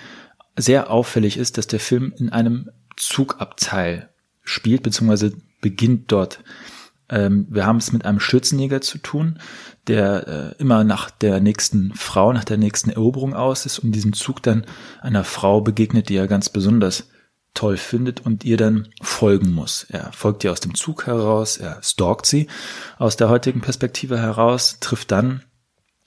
sehr 0.57 0.89
auffällig 0.89 1.37
ist, 1.37 1.59
dass 1.59 1.67
der 1.67 1.81
Film 1.81 2.15
in 2.17 2.31
einem 2.31 2.71
Zugabteil 2.97 4.10
spielt, 4.51 4.83
beziehungsweise 4.83 5.33
beginnt 5.61 6.13
dort. 6.13 6.43
Ähm, 7.09 7.47
wir 7.51 7.67
haben 7.67 7.79
es 7.79 7.93
mit 7.93 8.05
einem 8.05 8.21
Schützenjäger 8.21 8.81
zu 8.81 8.99
tun, 8.99 9.39
der 9.87 10.55
äh, 10.59 10.61
immer 10.61 10.85
nach 10.85 11.11
der 11.11 11.41
nächsten 11.41 11.93
Frau, 11.95 12.33
nach 12.33 12.45
der 12.45 12.59
nächsten 12.59 12.91
Eroberung 12.91 13.35
aus 13.35 13.67
ist 13.67 13.79
und 13.79 13.93
diesem 13.93 14.13
Zug 14.13 14.43
dann 14.43 14.65
einer 15.01 15.25
Frau 15.25 15.61
begegnet, 15.61 16.09
die 16.09 16.17
er 16.17 16.29
ganz 16.29 16.49
besonders 16.49 17.09
toll 17.55 17.77
findet 17.77 18.25
und 18.25 18.45
ihr 18.45 18.57
dann 18.57 18.89
folgen 19.03 19.53
muss. 19.53 19.85
Er 19.89 20.13
folgt 20.13 20.45
ihr 20.45 20.53
aus 20.53 20.61
dem 20.61 20.75
Zug 20.75 21.07
heraus, 21.07 21.57
er 21.57 21.83
stalkt 21.83 22.27
sie 22.27 22.47
aus 22.99 23.17
der 23.17 23.29
heutigen 23.29 23.61
Perspektive 23.61 24.19
heraus, 24.19 24.79
trifft 24.81 25.11
dann 25.11 25.43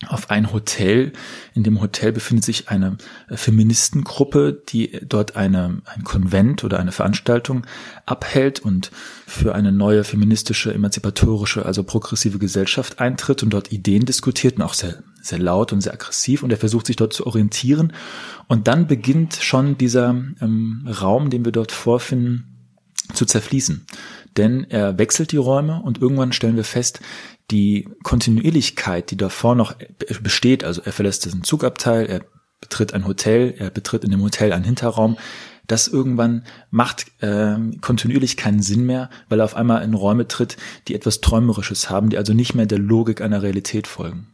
auf 0.08 0.30
ein 0.30 0.52
Hotel. 0.54 1.14
In 1.54 1.64
dem 1.64 1.82
Hotel 1.82 2.12
befindet 2.12 2.46
sich 2.46 2.70
eine 2.70 2.98
äh, 3.30 3.38
Feministengruppe, 3.38 4.62
die 4.70 5.00
dort 5.04 5.36
eine, 5.36 5.82
ein 5.86 6.04
Konvent 6.04 6.64
oder 6.64 6.80
eine 6.80 6.92
Veranstaltung 6.92 7.66
abhält 8.06 8.60
und 8.60 8.92
für 9.28 9.56
eine 9.56 9.72
neue 9.72 10.04
feministische, 10.04 10.74
emanzipatorische, 10.74 11.66
also 11.66 11.84
progressive 11.84 12.40
Gesellschaft 12.40 13.00
eintritt 13.00 13.44
und 13.44 13.52
dort 13.52 13.72
Ideen 13.72 14.06
diskutiert 14.06 14.58
und 14.58 14.64
auch 14.64 14.74
sehr, 14.74 15.04
sehr 15.22 15.40
laut 15.40 15.74
und 15.74 15.82
sehr 15.82 15.94
aggressiv 15.94 16.44
und 16.44 16.52
er 16.52 16.58
versucht 16.58 16.88
sich 16.88 16.96
dort 16.96 17.14
zu 17.14 17.26
orientieren. 17.26 17.94
Und 18.48 18.68
dann 18.68 18.88
beginnt 18.88 19.36
schon 19.36 19.78
dieser 19.78 20.10
ähm, 20.10 20.88
Raum, 20.88 21.30
den 21.30 21.46
wir 21.46 21.52
dort 21.52 21.72
vorfinden, 21.72 22.54
zu 23.14 23.26
zerfließen. 23.26 23.86
Denn 24.38 24.66
er 24.70 24.98
wechselt 24.98 25.32
die 25.32 25.38
Räume 25.38 25.82
und 25.82 26.02
irgendwann 26.02 26.32
stellen 26.32 26.56
wir 26.56 26.64
fest, 26.64 27.02
die 27.54 27.88
Kontinuierlichkeit, 28.04 29.12
die 29.12 29.18
davor 29.18 29.56
noch 29.56 29.76
besteht, 30.22 30.64
also 30.64 30.82
er 30.84 30.92
verlässt 30.92 31.24
diesen 31.24 31.44
Zugabteil, 31.44 32.08
er 32.08 32.22
betritt 32.60 32.94
ein 32.94 33.06
Hotel, 33.06 33.54
er 33.58 33.70
betritt 33.70 34.04
in 34.04 34.12
dem 34.12 34.24
Hotel 34.24 34.52
einen 34.52 34.66
Hinterraum, 34.66 35.18
das 35.68 35.88
irgendwann 35.88 36.44
macht 36.72 37.06
äh, 37.22 37.56
kontinuierlich 37.80 38.36
keinen 38.36 38.62
Sinn 38.62 38.86
mehr, 38.86 39.10
weil 39.30 39.40
er 39.40 39.46
auf 39.46 39.56
einmal 39.56 39.84
in 39.84 39.94
Räume 39.94 40.28
tritt, 40.28 40.58
die 40.88 40.96
etwas 40.96 41.22
Träumerisches 41.22 41.90
haben, 41.90 42.10
die 42.10 42.18
also 42.18 42.34
nicht 42.34 42.56
mehr 42.56 42.66
der 42.66 42.80
Logik 42.80 43.22
einer 43.22 43.44
Realität 43.44 43.88
folgen. 43.88 44.28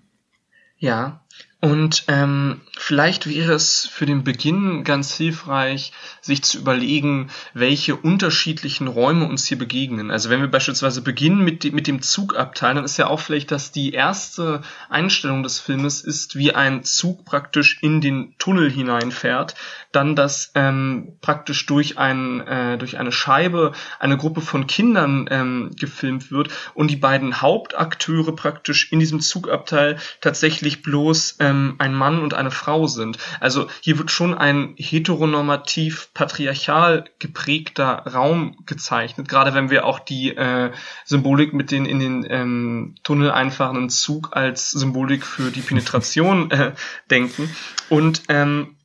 Ja, 0.77 1.25
und 1.61 2.05
ähm, 2.07 2.61
vielleicht 2.77 3.27
wäre 3.27 3.51
es 3.51 3.85
für 3.85 4.05
den 4.05 4.23
Beginn 4.23 4.85
ganz 4.85 5.13
hilfreich, 5.13 5.91
sich 6.21 6.41
zu 6.41 6.57
überlegen, 6.57 7.29
welche 7.53 7.97
unterschiedlichen 7.97 8.87
Räume 8.87 9.27
uns 9.27 9.45
hier 9.45 9.57
begegnen. 9.57 10.09
Also 10.09 10.29
wenn 10.29 10.39
wir 10.39 10.47
beispielsweise 10.47 11.01
beginnen 11.01 11.43
mit, 11.43 11.65
de 11.65 11.71
mit 11.71 11.87
dem 11.87 12.01
Zugabteil, 12.01 12.75
dann 12.75 12.85
ist 12.85 12.95
ja 12.95 13.07
auffällig, 13.07 13.45
dass 13.45 13.73
die 13.73 13.91
erste 13.91 14.61
Einstellung 14.89 15.43
des 15.43 15.59
Filmes 15.59 15.99
ist, 16.01 16.37
wie 16.37 16.55
ein 16.55 16.85
Zug 16.85 17.25
praktisch 17.25 17.79
in 17.81 17.99
den 17.99 18.35
Tunnel 18.37 18.71
hineinfährt, 18.71 19.55
dann 19.91 20.15
dass 20.15 20.51
ähm, 20.55 21.17
praktisch 21.21 21.65
durch, 21.65 21.97
ein, 21.97 22.41
äh, 22.41 22.77
durch 22.77 22.97
eine 22.97 23.11
Scheibe 23.11 23.71
eine 23.99 24.17
Gruppe 24.17 24.41
von 24.41 24.67
Kindern 24.67 25.27
ähm, 25.31 25.71
gefilmt 25.79 26.31
wird 26.31 26.49
und 26.73 26.91
die 26.91 26.95
beiden 26.95 27.41
Hauptakteure 27.41 28.35
praktisch 28.35 28.91
in 28.91 28.99
diesem 28.99 29.19
Zugabteil 29.19 29.97
tatsächlich 30.21 30.81
bloß 30.81 31.37
ähm, 31.39 31.75
ein 31.79 31.93
Mann 31.93 32.19
und 32.21 32.33
eine 32.33 32.51
Frau 32.51 32.87
sind. 32.87 33.17
Also 33.39 33.67
hier 33.81 33.97
wird 33.97 34.11
schon 34.11 34.35
ein 34.35 34.75
heteronormativ 34.77 36.09
patriarchal 36.13 37.05
geprägter 37.19 38.03
Raum 38.05 38.57
gezeichnet, 38.65 39.27
gerade 39.27 39.53
wenn 39.53 39.69
wir 39.69 39.85
auch 39.85 39.99
die 39.99 40.35
äh, 40.35 40.71
Symbolik 41.05 41.53
mit 41.53 41.71
den 41.71 41.85
in 41.85 41.99
den 41.99 42.25
ähm, 42.29 42.95
Tunnel 43.03 43.31
einfahrenden 43.31 43.89
Zug 43.89 44.35
als 44.35 44.69
Symbolik 44.71 45.25
für 45.25 45.51
die 45.51 45.61
Penetration 45.61 46.51
äh, 46.51 46.73
denken. 47.09 47.49
Und 47.89 48.23
ähm, 48.29 48.75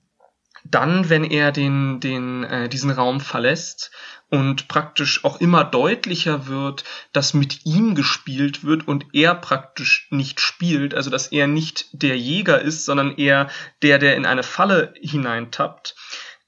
dann, 0.75 1.09
wenn 1.09 1.25
er 1.25 1.52
den, 1.52 2.00
den, 2.00 2.43
äh, 2.43 2.69
diesen 2.69 2.90
Raum 2.90 3.21
verlässt 3.21 3.93
und 4.28 4.66
praktisch 4.66 5.25
auch 5.25 5.40
immer 5.40 5.62
deutlicher 5.62 6.49
wird, 6.49 6.83
dass 7.12 7.35
mit 7.35 7.64
ihm 7.64 7.95
gespielt 7.95 8.64
wird 8.64 8.88
und 8.88 9.07
er 9.12 9.37
praktisch 9.37 10.09
nicht 10.11 10.40
spielt, 10.40 10.95
also 10.95 11.11
dass 11.11 11.28
er 11.28 11.47
nicht 11.47 11.87
der 11.93 12.19
Jäger 12.19 12.61
ist, 12.61 12.85
sondern 12.85 13.16
eher 13.16 13.49
der, 13.83 13.99
der 13.99 14.16
in 14.16 14.26
eine 14.26 14.43
Falle 14.43 14.93
hineintappt, 15.00 15.95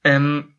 ähm, 0.03 0.56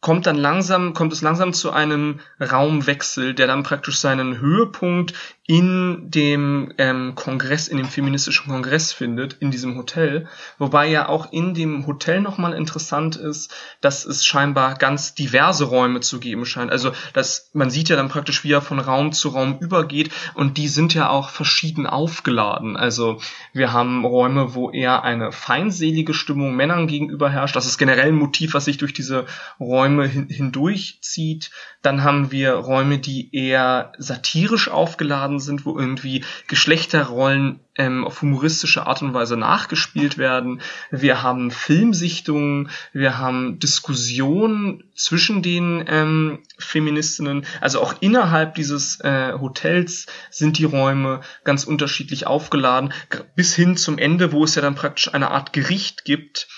kommt 0.00 0.26
dann 0.26 0.36
langsam, 0.36 0.94
kommt 0.94 1.12
es 1.12 1.20
langsam 1.20 1.52
zu 1.52 1.72
einem 1.72 2.20
Raumwechsel, 2.40 3.34
der 3.34 3.46
dann 3.46 3.62
praktisch 3.62 3.98
seinen 3.98 4.38
Höhepunkt 4.40 5.12
in 5.46 6.10
dem 6.10 6.72
ähm, 6.78 7.16
Kongress, 7.16 7.66
in 7.66 7.76
dem 7.76 7.88
feministischen 7.88 8.48
Kongress 8.48 8.92
findet, 8.92 9.32
in 9.40 9.50
diesem 9.50 9.76
Hotel. 9.76 10.28
Wobei 10.58 10.86
ja 10.86 11.08
auch 11.08 11.32
in 11.32 11.54
dem 11.54 11.88
Hotel 11.88 12.20
nochmal 12.20 12.52
interessant 12.52 13.16
ist, 13.16 13.52
dass 13.80 14.04
es 14.04 14.24
scheinbar 14.24 14.76
ganz 14.76 15.14
diverse 15.16 15.64
Räume 15.64 16.00
zu 16.00 16.20
geben 16.20 16.46
scheint. 16.46 16.70
Also 16.70 16.92
dass 17.14 17.50
man 17.52 17.68
sieht 17.68 17.88
ja 17.88 17.96
dann 17.96 18.08
praktisch, 18.08 18.44
wie 18.44 18.52
er 18.52 18.62
von 18.62 18.78
Raum 18.78 19.10
zu 19.10 19.30
Raum 19.30 19.58
übergeht 19.58 20.12
und 20.34 20.56
die 20.56 20.68
sind 20.68 20.94
ja 20.94 21.08
auch 21.08 21.30
verschieden 21.30 21.88
aufgeladen. 21.88 22.76
Also 22.76 23.20
wir 23.52 23.72
haben 23.72 24.04
Räume, 24.04 24.54
wo 24.54 24.70
eher 24.70 25.02
eine 25.02 25.32
feindselige 25.32 26.14
Stimmung 26.14 26.54
Männern 26.54 26.86
gegenüber 26.86 27.28
herrscht. 27.28 27.56
Das 27.56 27.66
ist 27.66 27.76
generell 27.76 28.10
ein 28.10 28.14
Motiv, 28.14 28.54
was 28.54 28.66
sich 28.66 28.78
durch 28.78 28.92
diese 28.92 29.26
Räume 29.58 29.89
hin 29.98 30.28
hindurchzieht. 30.28 31.50
Dann 31.82 32.04
haben 32.04 32.30
wir 32.30 32.52
Räume, 32.52 32.98
die 32.98 33.34
eher 33.34 33.92
satirisch 33.98 34.68
aufgeladen 34.68 35.40
sind, 35.40 35.64
wo 35.64 35.78
irgendwie 35.78 36.24
Geschlechterrollen 36.46 37.60
ähm, 37.76 38.04
auf 38.04 38.20
humoristische 38.20 38.86
Art 38.86 39.00
und 39.02 39.14
Weise 39.14 39.36
nachgespielt 39.36 40.18
werden. 40.18 40.60
Wir 40.90 41.22
haben 41.22 41.50
Filmsichtungen, 41.50 42.70
wir 42.92 43.16
haben 43.16 43.58
Diskussionen 43.58 44.84
zwischen 44.94 45.42
den 45.42 45.84
ähm, 45.86 46.40
Feministinnen. 46.58 47.46
Also 47.60 47.80
auch 47.80 47.94
innerhalb 48.00 48.54
dieses 48.54 49.00
äh, 49.00 49.32
Hotels 49.40 50.06
sind 50.30 50.58
die 50.58 50.64
Räume 50.64 51.20
ganz 51.44 51.64
unterschiedlich 51.64 52.26
aufgeladen, 52.26 52.92
bis 53.34 53.54
hin 53.54 53.76
zum 53.78 53.96
Ende, 53.96 54.32
wo 54.32 54.44
es 54.44 54.54
ja 54.54 54.62
dann 54.62 54.74
praktisch 54.74 55.12
eine 55.14 55.30
Art 55.30 55.52
Gericht 55.52 56.04
gibt. 56.04 56.48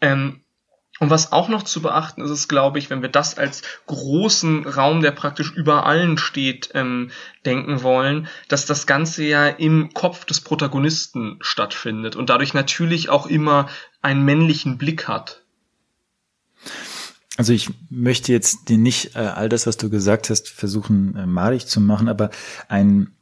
Ähm, 0.00 0.44
und 0.98 1.10
was 1.10 1.32
auch 1.32 1.48
noch 1.48 1.62
zu 1.62 1.80
beachten 1.80 2.22
ist, 2.22 2.30
ist, 2.30 2.48
glaube 2.48 2.78
ich, 2.78 2.90
wenn 2.90 3.02
wir 3.02 3.08
das 3.08 3.38
als 3.38 3.62
großen 3.86 4.66
Raum, 4.66 5.00
der 5.00 5.12
praktisch 5.12 5.52
über 5.52 5.86
allen 5.86 6.18
steht, 6.18 6.70
ähm, 6.74 7.10
denken 7.46 7.82
wollen, 7.82 8.28
dass 8.48 8.66
das 8.66 8.86
Ganze 8.86 9.24
ja 9.24 9.46
im 9.46 9.94
Kopf 9.94 10.24
des 10.24 10.40
Protagonisten 10.40 11.38
stattfindet 11.40 12.16
und 12.16 12.30
dadurch 12.30 12.52
natürlich 12.52 13.08
auch 13.10 13.26
immer 13.26 13.68
einen 14.02 14.24
männlichen 14.24 14.78
Blick 14.78 15.06
hat. 15.06 15.42
Also 17.36 17.52
ich 17.52 17.70
möchte 17.88 18.32
jetzt 18.32 18.68
dir 18.68 18.78
nicht 18.78 19.14
äh, 19.14 19.20
all 19.20 19.48
das, 19.48 19.68
was 19.68 19.76
du 19.76 19.90
gesagt 19.90 20.28
hast, 20.28 20.48
versuchen 20.48 21.14
äh, 21.14 21.26
malig 21.26 21.66
zu 21.66 21.80
machen, 21.80 22.08
aber 22.08 22.30
ein 22.68 23.12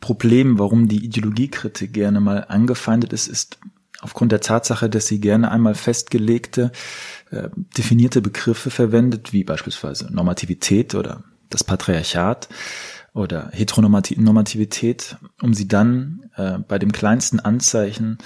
Problem, 0.00 0.58
warum 0.58 0.86
die 0.86 1.02
Ideologiekritik 1.02 1.94
gerne 1.94 2.20
mal 2.20 2.44
angefeindet 2.48 3.14
ist, 3.14 3.26
ist 3.26 3.58
aufgrund 4.04 4.32
der 4.32 4.40
Tatsache, 4.40 4.90
dass 4.90 5.06
sie 5.06 5.18
gerne 5.18 5.50
einmal 5.50 5.74
festgelegte, 5.74 6.70
äh, 7.30 7.48
definierte 7.76 8.20
Begriffe 8.20 8.70
verwendet, 8.70 9.32
wie 9.32 9.44
beispielsweise 9.44 10.12
Normativität 10.12 10.94
oder 10.94 11.24
das 11.48 11.64
Patriarchat 11.64 12.50
oder 13.14 13.48
Heteronormativität, 13.52 15.16
um 15.40 15.54
sie 15.54 15.68
dann 15.68 16.30
äh, 16.36 16.58
bei 16.58 16.78
dem 16.78 16.92
kleinsten 16.92 17.40
Anzeichen 17.40 18.18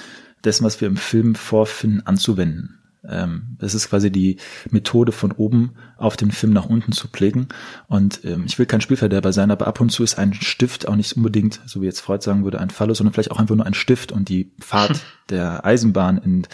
dessen, 0.43 0.65
was 0.65 0.81
wir 0.81 0.89
im 0.89 0.97
Film 0.97 1.37
vorfinden, 1.37 2.05
anzuwenden. 2.05 2.78
Ähm, 3.09 3.57
das 3.59 3.75
ist 3.75 3.89
quasi 3.91 4.11
die 4.11 4.37
Methode 4.71 5.13
von 5.13 5.33
oben 5.33 5.73
auf 5.97 6.17
den 6.17 6.31
Film 6.31 6.53
nach 6.53 6.67
unten 6.67 6.93
zu 6.93 7.09
blicken. 7.09 7.49
Und 7.87 8.25
ähm, 8.25 8.45
ich 8.47 8.59
will 8.59 8.67
kein 8.67 8.81
Spielverderber 8.81 9.33
sein, 9.33 9.51
aber 9.51 9.67
ab 9.67 9.81
und 9.81 9.91
zu 9.91 10.03
ist 10.03 10.19
ein 10.19 10.35
Stift 10.35 10.87
auch 10.89 10.97
nicht 10.97 11.17
unbedingt, 11.17 11.61
so 11.67 11.83
wie 11.83 11.87
jetzt 11.87 12.01
Freud 12.01 12.23
sagen 12.23 12.45
würde, 12.45 12.61
ein 12.61 12.71
Phallus, 12.71 12.99
sondern 12.99 13.13
vielleicht 13.13 13.31
auch 13.31 13.39
einfach 13.39 13.57
nur 13.57 13.67
ein 13.67 13.75
Stift 13.75 14.13
und 14.13 14.29
die 14.29 14.53
Fahrt 14.61 15.01
der 15.31 15.65
Eisenbahn 15.65 16.19
in 16.19 16.47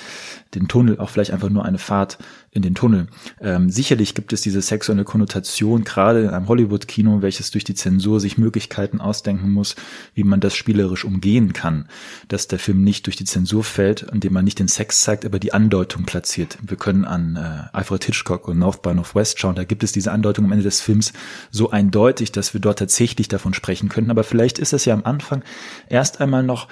den 0.55 0.69
Tunnel 0.69 0.99
auch 0.99 1.11
vielleicht 1.11 1.33
einfach 1.33 1.51
nur 1.51 1.65
eine 1.65 1.79
Fahrt 1.79 2.19
in 2.55 2.63
den 2.63 2.75
Tunnel. 2.75 3.09
Ähm, 3.41 3.69
sicherlich 3.69 4.15
gibt 4.15 4.33
es 4.33 4.41
diese 4.41 4.63
sexuelle 4.63 5.05
Konnotation, 5.05 5.83
gerade 5.83 6.23
in 6.23 6.29
einem 6.31 6.49
Hollywood-Kino, 6.49 7.21
welches 7.21 7.51
durch 7.51 7.65
die 7.65 7.75
Zensur 7.75 8.21
sich 8.21 8.39
Möglichkeiten 8.39 9.01
ausdenken 9.01 9.51
muss, 9.51 9.75
wie 10.15 10.23
man 10.23 10.39
das 10.41 10.55
spielerisch 10.55 11.05
umgehen 11.05 11.53
kann, 11.53 11.89
dass 12.29 12.47
der 12.47 12.61
Film 12.61 12.85
nicht 12.85 13.07
durch 13.07 13.17
die 13.17 13.25
Zensur 13.25 13.65
fällt, 13.65 14.03
indem 14.03 14.33
man 14.33 14.45
nicht 14.45 14.61
den 14.61 14.69
Sex 14.69 15.01
zeigt, 15.01 15.27
aber 15.27 15.41
die 15.41 15.53
Andeutung 15.53 16.05
platziert. 16.05 16.57
Wir 16.63 16.77
können 16.77 17.05
an 17.05 17.37
äh, 17.37 17.77
Alfred 17.77 18.05
Hitchcock 18.05 18.47
und 18.47 18.61
North 18.61 18.83
by 18.83 18.95
Northwest 18.95 19.41
schauen, 19.41 19.57
da 19.57 19.65
gibt 19.65 19.83
es 19.83 19.91
diese 19.91 20.13
Andeutung 20.13 20.45
am 20.45 20.53
Ende 20.53 20.65
des 20.65 20.81
Films 20.81 21.13
so 21.51 21.71
eindeutig, 21.71 22.31
dass 22.31 22.55
wir 22.55 22.61
dort 22.61 22.79
tatsächlich 22.79 23.27
davon 23.27 23.53
sprechen 23.53 23.89
könnten. 23.89 24.13
Aber 24.13 24.23
vielleicht 24.23 24.61
ist 24.61 24.73
es 24.73 24.85
ja 24.85 24.95
am 24.95 25.05
Anfang 25.05 25.43
erst 25.89 26.21
einmal 26.21 26.45
noch 26.45 26.69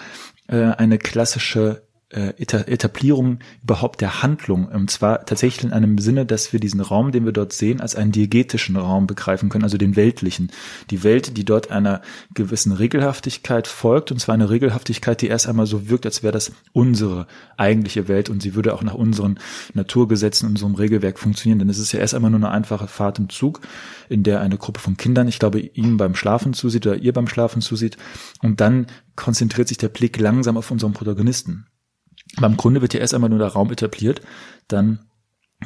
äh, 0.46 0.62
eine 0.62 0.98
klassische 0.98 1.82
äh, 2.12 2.34
Etablierung 2.38 3.38
überhaupt 3.62 4.00
der 4.00 4.22
Handlung. 4.22 4.66
Und 4.66 4.90
zwar 4.90 5.24
tatsächlich 5.24 5.64
in 5.64 5.72
einem 5.72 5.98
Sinne, 5.98 6.26
dass 6.26 6.52
wir 6.52 6.60
diesen 6.60 6.80
Raum, 6.80 7.12
den 7.12 7.24
wir 7.24 7.32
dort 7.32 7.52
sehen, 7.52 7.80
als 7.80 7.96
einen 7.96 8.12
diegetischen 8.12 8.76
Raum 8.76 9.06
begreifen 9.06 9.48
können, 9.48 9.64
also 9.64 9.78
den 9.78 9.96
weltlichen. 9.96 10.50
Die 10.90 11.02
Welt, 11.02 11.36
die 11.36 11.44
dort 11.44 11.70
einer 11.70 12.02
gewissen 12.34 12.72
Regelhaftigkeit 12.72 13.66
folgt, 13.66 14.12
und 14.12 14.18
zwar 14.18 14.34
eine 14.34 14.50
Regelhaftigkeit, 14.50 15.22
die 15.22 15.28
erst 15.28 15.48
einmal 15.48 15.66
so 15.66 15.88
wirkt, 15.88 16.06
als 16.06 16.22
wäre 16.22 16.32
das 16.32 16.52
unsere 16.72 17.26
eigentliche 17.56 18.08
Welt 18.08 18.28
und 18.28 18.42
sie 18.42 18.54
würde 18.54 18.74
auch 18.74 18.82
nach 18.82 18.94
unseren 18.94 19.38
Naturgesetzen, 19.74 20.48
unserem 20.48 20.74
Regelwerk 20.74 21.18
funktionieren. 21.18 21.58
Denn 21.58 21.68
es 21.68 21.78
ist 21.78 21.92
ja 21.92 22.00
erst 22.00 22.14
einmal 22.14 22.30
nur 22.30 22.40
eine 22.40 22.50
einfache 22.50 22.88
Fahrt 22.88 23.18
im 23.18 23.28
Zug, 23.28 23.60
in 24.08 24.22
der 24.22 24.40
eine 24.40 24.58
Gruppe 24.58 24.80
von 24.80 24.96
Kindern, 24.96 25.28
ich 25.28 25.38
glaube, 25.38 25.60
ihnen 25.60 25.96
beim 25.96 26.14
Schlafen 26.14 26.52
zusieht 26.52 26.86
oder 26.86 26.96
ihr 26.96 27.12
beim 27.12 27.26
Schlafen 27.26 27.62
zusieht. 27.62 27.96
Und 28.42 28.60
dann 28.60 28.86
konzentriert 29.16 29.68
sich 29.68 29.78
der 29.78 29.88
Blick 29.88 30.18
langsam 30.18 30.56
auf 30.56 30.70
unseren 30.70 30.92
Protagonisten. 30.92 31.66
Aber 32.36 32.46
im 32.46 32.56
Grunde 32.56 32.80
wird 32.80 32.94
ja 32.94 33.00
erst 33.00 33.14
einmal 33.14 33.30
nur 33.30 33.38
der 33.38 33.48
Raum 33.48 33.70
etabliert, 33.70 34.22
dann 34.68 35.00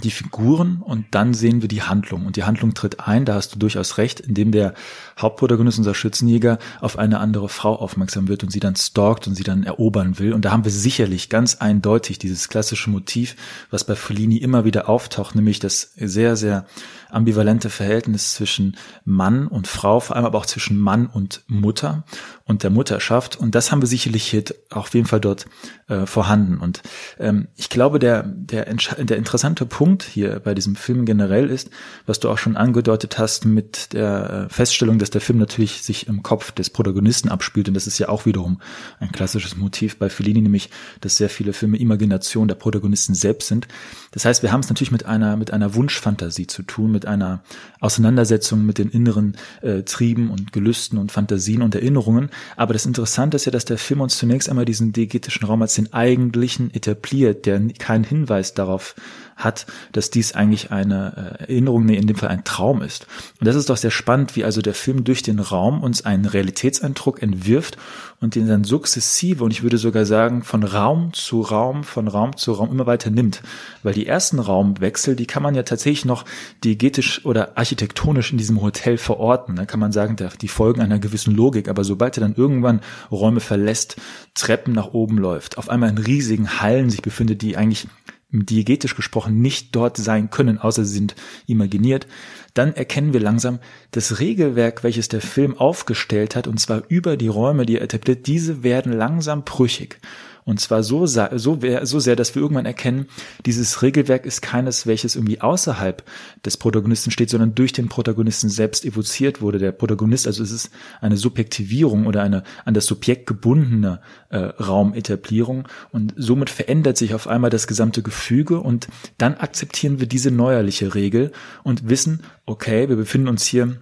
die 0.02 0.10
Figuren 0.10 0.82
und 0.82 1.06
dann 1.12 1.34
sehen 1.34 1.62
wir 1.62 1.68
die 1.68 1.82
Handlung. 1.82 2.26
Und 2.26 2.36
die 2.36 2.44
Handlung 2.44 2.74
tritt 2.74 3.00
ein, 3.00 3.24
da 3.24 3.34
hast 3.34 3.54
du 3.54 3.58
durchaus 3.58 3.98
recht, 3.98 4.20
indem 4.20 4.52
der 4.52 4.74
Hauptprotagonist, 5.18 5.78
unser 5.78 5.94
Schützenjäger, 5.94 6.58
auf 6.80 6.98
eine 6.98 7.20
andere 7.20 7.48
Frau 7.48 7.74
aufmerksam 7.74 8.28
wird 8.28 8.42
und 8.42 8.50
sie 8.50 8.60
dann 8.60 8.76
stalkt 8.76 9.26
und 9.26 9.34
sie 9.34 9.44
dann 9.44 9.62
erobern 9.62 10.18
will. 10.18 10.32
Und 10.32 10.44
da 10.44 10.50
haben 10.50 10.64
wir 10.64 10.72
sicherlich 10.72 11.30
ganz 11.30 11.56
eindeutig 11.56 12.18
dieses 12.18 12.48
klassische 12.48 12.90
Motiv, 12.90 13.36
was 13.70 13.84
bei 13.84 13.96
Fellini 13.96 14.36
immer 14.36 14.64
wieder 14.64 14.88
auftaucht, 14.88 15.34
nämlich 15.34 15.58
das 15.58 15.92
sehr, 15.96 16.36
sehr 16.36 16.66
ambivalente 17.10 17.70
Verhältnis 17.70 18.34
zwischen 18.34 18.76
Mann 19.04 19.46
und 19.46 19.66
Frau, 19.66 20.00
vor 20.00 20.16
allem 20.16 20.26
aber 20.26 20.38
auch 20.38 20.46
zwischen 20.46 20.78
Mann 20.78 21.06
und 21.06 21.42
Mutter 21.46 22.04
und 22.44 22.62
der 22.62 22.70
Mutterschaft. 22.70 23.36
Und 23.36 23.54
das 23.54 23.72
haben 23.72 23.80
wir 23.80 23.88
sicherlich 23.88 24.24
hier 24.24 24.44
auf 24.70 24.92
jeden 24.94 25.06
Fall 25.06 25.20
dort 25.20 25.46
äh, 25.88 26.06
vorhanden. 26.06 26.58
Und 26.58 26.82
ähm, 27.18 27.48
ich 27.56 27.70
glaube, 27.70 27.98
der, 27.98 28.22
der, 28.22 28.66
der 28.66 29.16
interessante 29.16 29.66
Punkt 29.66 30.02
hier 30.02 30.40
bei 30.40 30.54
diesem 30.54 30.76
Film 30.76 31.04
generell 31.04 31.48
ist, 31.48 31.70
was 32.06 32.20
du 32.20 32.28
auch 32.28 32.38
schon 32.38 32.56
angedeutet 32.56 33.18
hast 33.18 33.46
mit 33.46 33.92
der 33.92 34.46
äh, 34.46 34.52
Feststellung, 34.52 34.98
dass 35.06 35.12
der 35.12 35.20
Film 35.20 35.38
natürlich 35.38 35.82
sich 35.82 36.08
im 36.08 36.24
Kopf 36.24 36.50
des 36.50 36.68
Protagonisten 36.68 37.28
abspielt. 37.28 37.68
Und 37.68 37.74
das 37.74 37.86
ist 37.86 37.98
ja 37.98 38.08
auch 38.08 38.26
wiederum 38.26 38.60
ein 38.98 39.12
klassisches 39.12 39.56
Motiv 39.56 39.98
bei 39.98 40.10
Fellini, 40.10 40.40
nämlich, 40.40 40.68
dass 41.00 41.16
sehr 41.16 41.30
viele 41.30 41.52
Filme 41.52 41.76
Imagination 41.78 42.48
der 42.48 42.56
Protagonisten 42.56 43.14
selbst 43.14 43.46
sind. 43.46 43.68
Das 44.10 44.24
heißt, 44.24 44.42
wir 44.42 44.50
haben 44.50 44.60
es 44.60 44.68
natürlich 44.68 44.90
mit 44.90 45.06
einer, 45.06 45.36
mit 45.36 45.52
einer 45.52 45.74
Wunschfantasie 45.74 46.48
zu 46.48 46.64
tun, 46.64 46.90
mit 46.90 47.06
einer 47.06 47.44
Auseinandersetzung 47.78 48.66
mit 48.66 48.78
den 48.78 48.90
inneren 48.90 49.36
äh, 49.62 49.82
Trieben 49.82 50.30
und 50.30 50.52
Gelüsten 50.52 50.98
und 50.98 51.12
Fantasien 51.12 51.62
und 51.62 51.76
Erinnerungen. 51.76 52.30
Aber 52.56 52.72
das 52.72 52.84
Interessante 52.84 53.36
ist 53.36 53.44
ja, 53.44 53.52
dass 53.52 53.64
der 53.64 53.78
Film 53.78 54.00
uns 54.00 54.18
zunächst 54.18 54.48
einmal 54.48 54.64
diesen 54.64 54.92
diegetischen 54.92 55.46
Raum 55.46 55.62
als 55.62 55.74
den 55.74 55.92
eigentlichen 55.92 56.74
etabliert, 56.74 57.46
der 57.46 57.60
keinen 57.78 58.04
Hinweis 58.04 58.54
darauf 58.54 58.96
hat, 59.36 59.66
dass 59.92 60.10
dies 60.10 60.34
eigentlich 60.34 60.72
eine 60.72 61.38
äh, 61.40 61.42
Erinnerung, 61.44 61.84
nee, 61.84 61.96
in 61.96 62.06
dem 62.06 62.16
Fall 62.16 62.30
ein 62.30 62.44
Traum 62.44 62.82
ist. 62.82 63.06
Und 63.38 63.46
das 63.46 63.54
ist 63.54 63.68
doch 63.68 63.76
sehr 63.76 63.90
spannend, 63.90 64.34
wie 64.34 64.44
also 64.44 64.62
der 64.62 64.74
Film 64.74 65.04
durch 65.04 65.22
den 65.22 65.38
Raum 65.38 65.82
uns 65.82 66.04
einen 66.04 66.24
Realitätseindruck 66.24 67.22
entwirft 67.22 67.76
und 68.20 68.34
den 68.34 68.48
dann 68.48 68.64
sukzessive, 68.64 69.44
und 69.44 69.50
ich 69.50 69.62
würde 69.62 69.76
sogar 69.76 70.06
sagen, 70.06 70.42
von 70.42 70.62
Raum 70.62 71.12
zu 71.12 71.42
Raum, 71.42 71.84
von 71.84 72.08
Raum 72.08 72.36
zu 72.36 72.52
Raum 72.52 72.70
immer 72.70 72.86
weiter 72.86 73.10
nimmt. 73.10 73.42
Weil 73.82 73.92
die 73.92 74.06
ersten 74.06 74.38
Raumwechsel, 74.38 75.16
die 75.16 75.26
kann 75.26 75.42
man 75.42 75.54
ja 75.54 75.64
tatsächlich 75.64 76.06
noch 76.06 76.24
diegetisch 76.64 77.26
oder 77.26 77.58
architektonisch 77.58 78.32
in 78.32 78.38
diesem 78.38 78.62
Hotel 78.62 78.96
verorten. 78.96 79.56
Da 79.56 79.66
kann 79.66 79.80
man 79.80 79.92
sagen, 79.92 80.16
die 80.40 80.48
folgen 80.48 80.80
einer 80.80 80.98
gewissen 80.98 81.34
Logik. 81.34 81.68
Aber 81.68 81.84
sobald 81.84 82.16
er 82.16 82.22
dann 82.22 82.34
irgendwann 82.34 82.80
Räume 83.10 83.40
verlässt, 83.40 83.96
Treppen 84.34 84.72
nach 84.72 84.94
oben 84.94 85.18
läuft, 85.18 85.58
auf 85.58 85.68
einmal 85.68 85.90
in 85.90 85.98
riesigen 85.98 86.60
Hallen 86.60 86.88
sich 86.88 87.02
befindet, 87.02 87.42
die 87.42 87.58
eigentlich 87.58 87.86
diegetisch 88.30 88.96
gesprochen 88.96 89.40
nicht 89.40 89.74
dort 89.74 89.96
sein 89.96 90.30
können, 90.30 90.58
außer 90.58 90.84
sie 90.84 90.94
sind 90.94 91.14
imaginiert, 91.46 92.06
dann 92.54 92.74
erkennen 92.74 93.12
wir 93.12 93.20
langsam, 93.20 93.60
das 93.92 94.18
Regelwerk, 94.18 94.82
welches 94.82 95.08
der 95.08 95.20
Film 95.20 95.56
aufgestellt 95.56 96.34
hat, 96.34 96.46
und 96.46 96.58
zwar 96.58 96.82
über 96.88 97.16
die 97.16 97.28
Räume, 97.28 97.66
die 97.66 97.76
er 97.76 97.82
etabliert, 97.82 98.26
diese 98.26 98.62
werden 98.62 98.92
langsam 98.92 99.44
brüchig. 99.44 100.00
Und 100.46 100.60
zwar 100.60 100.84
so, 100.84 101.06
so, 101.06 101.26
so 101.34 101.98
sehr, 101.98 102.14
dass 102.14 102.36
wir 102.36 102.40
irgendwann 102.40 102.66
erkennen, 102.66 103.06
dieses 103.44 103.82
Regelwerk 103.82 104.24
ist 104.24 104.42
keines, 104.42 104.86
welches 104.86 105.16
irgendwie 105.16 105.40
außerhalb 105.40 106.04
des 106.44 106.56
Protagonisten 106.56 107.10
steht, 107.10 107.30
sondern 107.30 107.56
durch 107.56 107.72
den 107.72 107.88
Protagonisten 107.88 108.48
selbst 108.48 108.84
evoziert 108.84 109.42
wurde. 109.42 109.58
Der 109.58 109.72
Protagonist, 109.72 110.28
also 110.28 110.44
es 110.44 110.52
ist 110.52 110.70
eine 111.00 111.16
Subjektivierung 111.16 112.06
oder 112.06 112.22
eine 112.22 112.44
an 112.64 112.74
das 112.74 112.86
Subjekt 112.86 113.26
gebundene 113.26 114.00
äh, 114.28 114.38
Raumetablierung. 114.38 115.66
Und 115.90 116.14
somit 116.16 116.48
verändert 116.48 116.96
sich 116.96 117.12
auf 117.12 117.26
einmal 117.26 117.50
das 117.50 117.66
gesamte 117.66 118.02
Gefüge 118.02 118.60
und 118.60 118.86
dann 119.18 119.34
akzeptieren 119.34 119.98
wir 119.98 120.06
diese 120.06 120.30
neuerliche 120.30 120.94
Regel 120.94 121.32
und 121.64 121.88
wissen, 121.88 122.22
okay, 122.44 122.88
wir 122.88 122.94
befinden 122.94 123.26
uns 123.26 123.44
hier 123.46 123.80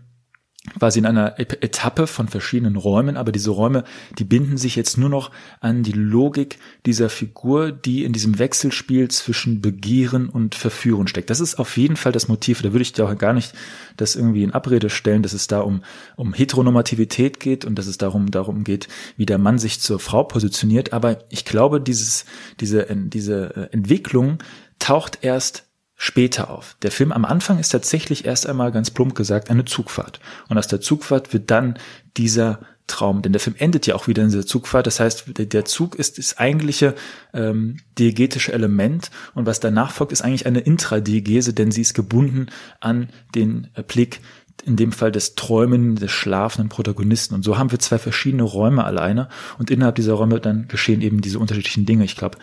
quasi 0.79 0.99
in 0.99 1.07
einer 1.07 1.39
Etappe 1.39 2.07
von 2.07 2.29
verschiedenen 2.29 2.77
Räumen, 2.77 3.19
aber 3.19 3.33
diese 3.33 3.51
Räume, 3.51 3.85
die 4.19 4.25
binden 4.25 4.57
sich 4.57 4.77
jetzt 4.77 4.97
nur 4.97 5.11
noch 5.11 5.31
an 5.61 5.83
die 5.83 5.93
Logik 5.93 6.59
dieser 6.87 7.11
Figur, 7.11 7.71
die 7.71 8.05
in 8.05 8.15
diesem 8.15 8.39
Wechselspiel 8.39 9.09
zwischen 9.09 9.61
Begehren 9.61 10.29
und 10.29 10.55
Verführen 10.55 11.07
steckt. 11.07 11.29
Das 11.29 11.41
ist 11.41 11.57
auf 11.57 11.77
jeden 11.77 11.97
Fall 11.97 12.13
das 12.13 12.29
Motiv. 12.29 12.63
Da 12.63 12.73
würde 12.73 12.83
ich 12.83 12.95
dir 12.95 13.07
auch 13.07 13.19
gar 13.19 13.35
nicht 13.35 13.53
das 13.99 14.17
irgendwie 14.17 14.43
in 14.43 14.53
Abrede 14.53 14.89
stellen, 14.89 15.23
dass 15.23 15.35
es 15.35 15.49
da 15.49 15.61
um, 15.61 15.83
um 16.17 16.33
Heteronormativität 16.33 17.41
geht 17.41 17.67
und 17.67 17.79
dass 17.79 17.87
es 17.87 17.99
darum, 17.99 18.31
darum 18.31 18.65
geht, 18.65 18.89
wie 19.19 19.27
der 19.27 19.39
Mann 19.39 19.59
sich 19.59 19.81
zur 19.81 20.01
Frau 20.01 20.25
positioniert. 20.25 20.95
Aber 20.95 21.19
ich 21.29 21.45
glaube, 21.45 21.81
dieses, 21.81 22.25
diese, 22.61 22.87
diese 22.91 23.55
äh, 23.55 23.73
Entwicklung 23.73 24.39
taucht 24.79 25.19
erst 25.21 25.67
später 26.05 26.51
auf. 26.51 26.77
Der 26.83 26.91
Film 26.91 27.13
am 27.13 27.25
Anfang 27.25 27.59
ist 27.59 27.71
tatsächlich 27.71 28.27
erst 28.27 28.47
einmal 28.47 28.71
ganz 28.73 28.91
plump 28.91 29.15
gesagt 29.15 29.49
eine 29.49 29.65
Zugfahrt. 29.65 30.21
Und 30.51 30.59
aus 30.59 30.69
der 30.69 30.83
Zugfahrt 30.83 31.33
wird 31.33 31.51
dann 31.51 31.79
dieser 32.19 32.61
Traum, 32.87 33.23
denn 33.23 33.33
der 33.33 33.41
Film 33.41 33.57
endet 33.59 33.87
ja 33.87 33.95
auch 33.95 34.07
wieder 34.07 34.23
in 34.23 34.29
dieser 34.29 34.45
Zugfahrt. 34.45 34.87
Das 34.87 35.01
heißt, 35.01 35.25
der 35.39 35.65
Zug 35.65 35.95
ist 35.95 36.19
das 36.19 36.37
eigentliche 36.37 36.95
ähm, 37.33 37.79
diegetische 37.99 38.53
Element 38.53 39.11
und 39.33 39.47
was 39.47 39.61
danach 39.61 39.93
folgt, 39.93 40.13
ist 40.13 40.21
eigentlich 40.21 40.45
eine 40.45 40.61
Intradiegese, 40.61 41.55
denn 41.55 41.71
sie 41.71 41.81
ist 41.81 41.95
gebunden 41.95 42.49
an 42.81 43.09
den 43.35 43.69
äh, 43.73 43.83
Blick 43.83 44.21
in 44.65 44.77
dem 44.77 44.93
Fall 44.93 45.13
des 45.13 45.35
Träumen 45.35 45.97
des 45.97 46.11
schlafenden 46.11 46.69
Protagonisten. 46.69 47.35
Und 47.35 47.43
so 47.43 47.59
haben 47.59 47.71
wir 47.71 47.79
zwei 47.79 47.99
verschiedene 47.99 48.43
Räume 48.43 48.85
alleine 48.85 49.29
und 49.59 49.71
innerhalb 49.71 49.97
dieser 49.97 50.15
Räume 50.15 50.41
dann 50.41 50.69
geschehen 50.69 51.03
eben 51.03 51.21
diese 51.21 51.39
unterschiedlichen 51.39 51.87
Dinge. 51.87 52.05
Ich 52.05 52.17
glaube, 52.17 52.39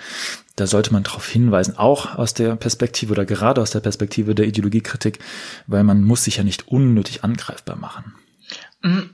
da 0.56 0.68
sollte 0.68 0.94
man 0.94 1.04
darauf 1.04 1.28
hinweisen, 1.28 1.78
auch 1.78 2.16
aus 2.16 2.34
der 2.34 2.56
Perspektive 2.56 3.12
oder 3.12 3.26
gerade 3.26 3.62
aus 3.62 3.72
der 3.72 3.80
Perspektive 3.80 4.36
der 4.36 4.46
Ideologiekritik, 4.46 5.20
weil 5.68 5.84
man 5.84 6.04
muss 6.04 6.26
sich 6.26 6.38
ja 6.38 6.44
nicht 6.44 6.68
unnötig 6.68 7.24
angreifbar 7.24 7.76
machen. 7.76 8.14
Mhm. 8.82 9.10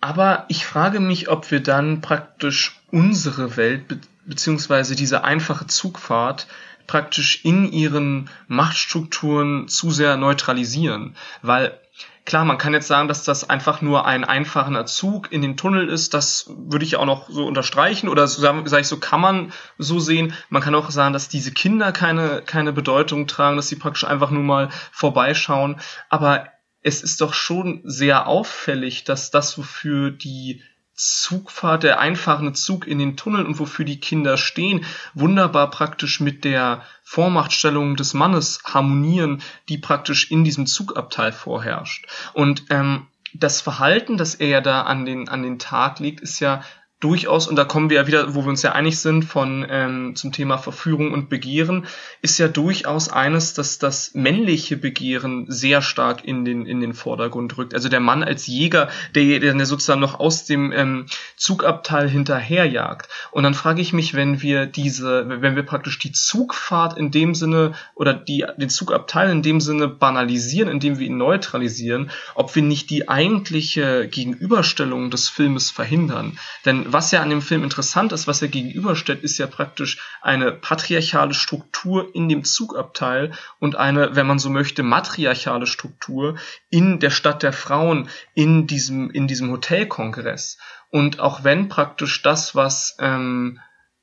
Aber 0.00 0.44
ich 0.48 0.64
frage 0.64 1.00
mich, 1.00 1.28
ob 1.28 1.50
wir 1.50 1.60
dann 1.60 2.00
praktisch 2.00 2.80
unsere 2.90 3.56
Welt 3.56 3.88
be 3.88 3.98
beziehungsweise 4.28 4.96
diese 4.96 5.22
einfache 5.22 5.68
Zugfahrt 5.68 6.48
praktisch 6.88 7.44
in 7.44 7.70
ihren 7.70 8.28
Machtstrukturen 8.48 9.68
zu 9.68 9.92
sehr 9.92 10.16
neutralisieren, 10.16 11.16
weil 11.42 11.78
Klar, 12.26 12.44
man 12.44 12.58
kann 12.58 12.74
jetzt 12.74 12.88
sagen, 12.88 13.06
dass 13.06 13.22
das 13.22 13.48
einfach 13.48 13.82
nur 13.82 14.04
ein 14.04 14.24
einfacher 14.24 14.84
Zug 14.84 15.30
in 15.30 15.42
den 15.42 15.56
Tunnel 15.56 15.88
ist. 15.88 16.12
Das 16.12 16.50
würde 16.50 16.84
ich 16.84 16.96
auch 16.96 17.06
noch 17.06 17.30
so 17.30 17.46
unterstreichen 17.46 18.08
oder 18.08 18.26
sage 18.26 18.68
sag 18.68 18.80
ich 18.80 18.88
so, 18.88 18.98
kann 18.98 19.20
man 19.20 19.52
so 19.78 20.00
sehen. 20.00 20.34
Man 20.48 20.60
kann 20.60 20.74
auch 20.74 20.90
sagen, 20.90 21.12
dass 21.12 21.28
diese 21.28 21.52
Kinder 21.52 21.92
keine, 21.92 22.42
keine 22.44 22.72
Bedeutung 22.72 23.28
tragen, 23.28 23.54
dass 23.54 23.68
sie 23.68 23.76
praktisch 23.76 24.02
einfach 24.02 24.32
nur 24.32 24.42
mal 24.42 24.70
vorbeischauen. 24.90 25.80
Aber 26.08 26.48
es 26.82 27.00
ist 27.00 27.20
doch 27.20 27.32
schon 27.32 27.82
sehr 27.84 28.26
auffällig, 28.26 29.04
dass 29.04 29.30
das, 29.30 29.56
wofür 29.56 30.10
die 30.10 30.64
Zugfahrt, 30.96 31.82
der 31.82 32.00
einfache 32.00 32.52
Zug 32.54 32.86
in 32.86 32.98
den 32.98 33.16
Tunnel 33.16 33.44
und 33.44 33.58
wofür 33.58 33.84
die 33.84 34.00
Kinder 34.00 34.38
stehen, 34.38 34.84
wunderbar 35.14 35.70
praktisch 35.70 36.20
mit 36.20 36.44
der 36.44 36.82
Vormachtstellung 37.04 37.96
des 37.96 38.14
Mannes 38.14 38.60
harmonieren, 38.64 39.42
die 39.68 39.78
praktisch 39.78 40.30
in 40.30 40.42
diesem 40.42 40.66
Zugabteil 40.66 41.32
vorherrscht. 41.32 42.06
Und 42.32 42.64
ähm, 42.70 43.06
das 43.34 43.60
Verhalten, 43.60 44.16
das 44.16 44.34
er 44.34 44.48
ja 44.48 44.60
da 44.60 44.82
an 44.82 45.04
den, 45.04 45.28
an 45.28 45.42
den 45.42 45.58
Tag 45.58 45.98
legt, 45.98 46.20
ist 46.20 46.40
ja 46.40 46.62
durchaus, 47.00 47.46
und 47.46 47.56
da 47.56 47.64
kommen 47.64 47.90
wir 47.90 47.98
ja 47.98 48.06
wieder, 48.06 48.34
wo 48.34 48.44
wir 48.44 48.48
uns 48.48 48.62
ja 48.62 48.72
einig 48.72 48.98
sind, 48.98 49.24
von 49.24 49.66
ähm, 49.68 50.16
zum 50.16 50.32
Thema 50.32 50.56
Verführung 50.56 51.12
und 51.12 51.28
Begehren, 51.28 51.86
ist 52.22 52.38
ja 52.38 52.48
durchaus 52.48 53.10
eines, 53.10 53.52
dass 53.52 53.78
das 53.78 54.14
männliche 54.14 54.78
Begehren 54.78 55.44
sehr 55.48 55.82
stark 55.82 56.24
in 56.24 56.46
den, 56.46 56.64
in 56.64 56.80
den 56.80 56.94
Vordergrund 56.94 57.58
rückt. 57.58 57.74
Also 57.74 57.90
der 57.90 58.00
Mann 58.00 58.24
als 58.24 58.46
Jäger, 58.46 58.88
der, 59.14 59.40
der 59.40 59.66
sozusagen 59.66 60.00
noch 60.00 60.18
aus 60.18 60.46
dem 60.46 60.72
ähm, 60.72 61.06
Zugabteil 61.36 62.08
hinterherjagt. 62.08 63.10
Und 63.30 63.42
dann 63.42 63.54
frage 63.54 63.82
ich 63.82 63.92
mich, 63.92 64.14
wenn 64.14 64.40
wir 64.40 64.64
diese, 64.64 65.26
wenn 65.28 65.54
wir 65.54 65.64
praktisch 65.64 65.98
die 65.98 66.12
Zugfahrt 66.12 66.96
in 66.96 67.10
dem 67.10 67.34
Sinne 67.34 67.74
oder 67.94 68.14
die, 68.14 68.46
den 68.56 68.70
Zugabteil 68.70 69.30
in 69.30 69.42
dem 69.42 69.60
Sinne 69.60 69.88
banalisieren, 69.88 70.70
indem 70.70 70.98
wir 70.98 71.06
ihn 71.06 71.18
neutralisieren, 71.18 72.10
ob 72.34 72.54
wir 72.54 72.62
nicht 72.62 72.88
die 72.88 73.10
eigentliche 73.10 74.08
Gegenüberstellung 74.08 75.10
des 75.10 75.28
Filmes 75.28 75.70
verhindern. 75.70 76.38
Denn 76.64 76.85
was 76.92 77.10
ja 77.10 77.22
an 77.22 77.30
dem 77.30 77.42
Film 77.42 77.64
interessant 77.64 78.12
ist, 78.12 78.26
was 78.26 78.42
er 78.42 78.48
gegenüberstellt, 78.48 79.22
ist 79.22 79.38
ja 79.38 79.46
praktisch 79.46 79.98
eine 80.22 80.52
patriarchale 80.52 81.34
Struktur 81.34 82.14
in 82.14 82.28
dem 82.28 82.44
Zugabteil 82.44 83.32
und 83.58 83.76
eine, 83.76 84.14
wenn 84.16 84.26
man 84.26 84.38
so 84.38 84.50
möchte, 84.50 84.82
matriarchale 84.82 85.66
Struktur 85.66 86.36
in 86.70 86.98
der 86.98 87.10
Stadt 87.10 87.42
der 87.42 87.52
Frauen, 87.52 88.08
in 88.34 88.66
diesem, 88.66 89.10
in 89.10 89.26
diesem 89.26 89.50
Hotelkongress. 89.50 90.58
Und 90.90 91.20
auch 91.20 91.44
wenn 91.44 91.68
praktisch 91.68 92.22
das, 92.22 92.54
was 92.54 92.96
ähm, 93.00 93.60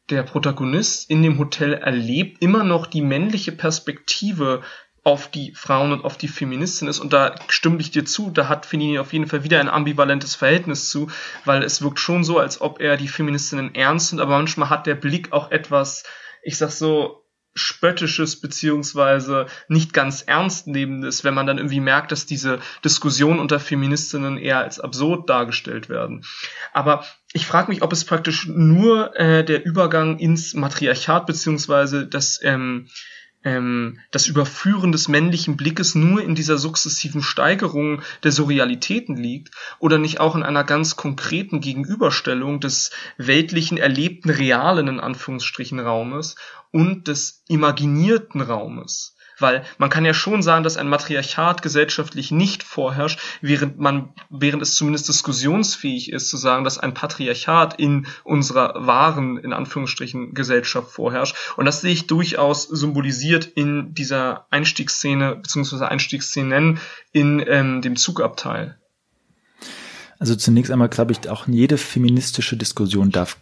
der 0.09 0.23
Protagonist 0.23 1.09
in 1.09 1.23
dem 1.23 1.39
Hotel 1.39 1.73
erlebt, 1.73 2.41
immer 2.41 2.63
noch 2.63 2.87
die 2.87 3.01
männliche 3.01 3.51
Perspektive 3.51 4.61
auf 5.03 5.29
die 5.29 5.53
Frauen 5.53 5.91
und 5.91 6.05
auf 6.05 6.17
die 6.17 6.29
Feministin 6.29 6.87
ist. 6.87 6.99
Und 6.99 7.11
da 7.11 7.35
stimme 7.49 7.79
ich 7.79 7.91
dir 7.91 8.05
zu, 8.05 8.31
da 8.31 8.47
hat 8.47 8.65
Fellini 8.65 8.99
auf 8.99 9.11
jeden 9.11 9.27
Fall 9.27 9.43
wieder 9.43 9.59
ein 9.59 9.69
ambivalentes 9.69 10.35
Verhältnis 10.35 10.89
zu, 10.89 11.09
weil 11.43 11.61
es 11.63 11.81
wirkt 11.81 11.99
schon 11.99 12.23
so, 12.23 12.39
als 12.39 12.61
ob 12.61 12.79
er 12.79 12.95
die 12.95 13.09
Feministinnen 13.09 13.75
ernst 13.75 14.13
nimmt, 14.13 14.21
aber 14.21 14.37
manchmal 14.37 14.69
hat 14.69 14.87
der 14.87 14.95
Blick 14.95 15.33
auch 15.33 15.51
etwas, 15.51 16.03
ich 16.41 16.57
sag 16.57 16.71
so, 16.71 17.23
spöttisches 17.55 18.41
beziehungsweise 18.41 19.45
nicht 19.67 19.93
ganz 19.93 20.23
ernst 20.23 20.67
nehmendes, 20.67 21.23
wenn 21.23 21.33
man 21.33 21.45
dann 21.45 21.57
irgendwie 21.57 21.81
merkt, 21.81 22.11
dass 22.11 22.25
diese 22.25 22.59
Diskussionen 22.83 23.39
unter 23.39 23.59
Feministinnen 23.59 24.37
eher 24.37 24.59
als 24.59 24.79
absurd 24.79 25.29
dargestellt 25.29 25.87
werden. 25.87 26.25
Aber 26.71 27.05
ich 27.31 27.45
frage 27.45 27.71
mich, 27.71 27.83
ob 27.83 27.93
es 27.93 28.05
praktisch 28.05 28.47
nur 28.47 29.15
äh, 29.19 29.43
der 29.43 29.65
Übergang 29.65 30.17
ins 30.17 30.53
Matriarchat 30.55 31.27
beziehungsweise 31.27 32.07
das 32.07 32.39
ähm, 32.41 32.87
ähm, 33.43 33.99
das 34.11 34.27
Überführen 34.27 34.91
des 34.91 35.07
männlichen 35.07 35.57
Blickes 35.57 35.95
nur 35.95 36.21
in 36.21 36.35
dieser 36.35 36.57
sukzessiven 36.57 37.21
Steigerung 37.21 38.01
der 38.23 38.31
Surrealitäten 38.31 39.15
liegt 39.15 39.51
oder 39.79 39.97
nicht 39.97 40.19
auch 40.19 40.35
in 40.35 40.43
einer 40.43 40.63
ganz 40.63 40.95
konkreten 40.95 41.61
Gegenüberstellung 41.61 42.59
des 42.59 42.91
weltlichen, 43.17 43.77
erlebten, 43.77 44.29
realen 44.29 44.87
in 44.87 44.99
Anführungsstrichen 44.99 45.79
Raumes 45.79 46.35
und 46.71 47.07
des 47.07 47.43
imaginierten 47.47 48.41
Raumes. 48.41 49.12
Weil 49.39 49.63
man 49.77 49.89
kann 49.89 50.05
ja 50.05 50.13
schon 50.13 50.41
sagen, 50.41 50.63
dass 50.63 50.77
ein 50.77 50.89
Matriarchat 50.89 51.61
gesellschaftlich 51.61 52.31
nicht 52.31 52.63
vorherrscht, 52.63 53.19
während 53.41 53.79
man, 53.79 54.13
während 54.29 54.61
es 54.61 54.75
zumindest 54.75 55.07
diskussionsfähig 55.07 56.11
ist, 56.11 56.29
zu 56.29 56.37
sagen, 56.37 56.63
dass 56.63 56.77
ein 56.77 56.93
Patriarchat 56.93 57.79
in 57.79 58.07
unserer 58.23 58.85
wahren, 58.87 59.37
in 59.37 59.53
Anführungsstrichen, 59.53 60.33
Gesellschaft 60.33 60.91
vorherrscht. 60.91 61.35
Und 61.57 61.65
das 61.65 61.81
sehe 61.81 61.93
ich 61.93 62.07
durchaus 62.07 62.63
symbolisiert 62.63 63.45
in 63.45 63.93
dieser 63.93 64.47
Einstiegsszene, 64.51 65.35
beziehungsweise 65.35 65.87
Einstiegsszenen 65.87 66.79
in 67.11 67.43
ähm, 67.47 67.81
dem 67.81 67.95
Zugabteil. 67.95 68.77
Also 70.19 70.35
zunächst 70.35 70.71
einmal 70.71 70.89
glaube 70.89 71.11
ich, 71.11 71.29
auch 71.29 71.47
jede 71.47 71.77
feministische 71.77 72.55
Diskussion 72.55 73.11
darf 73.11 73.37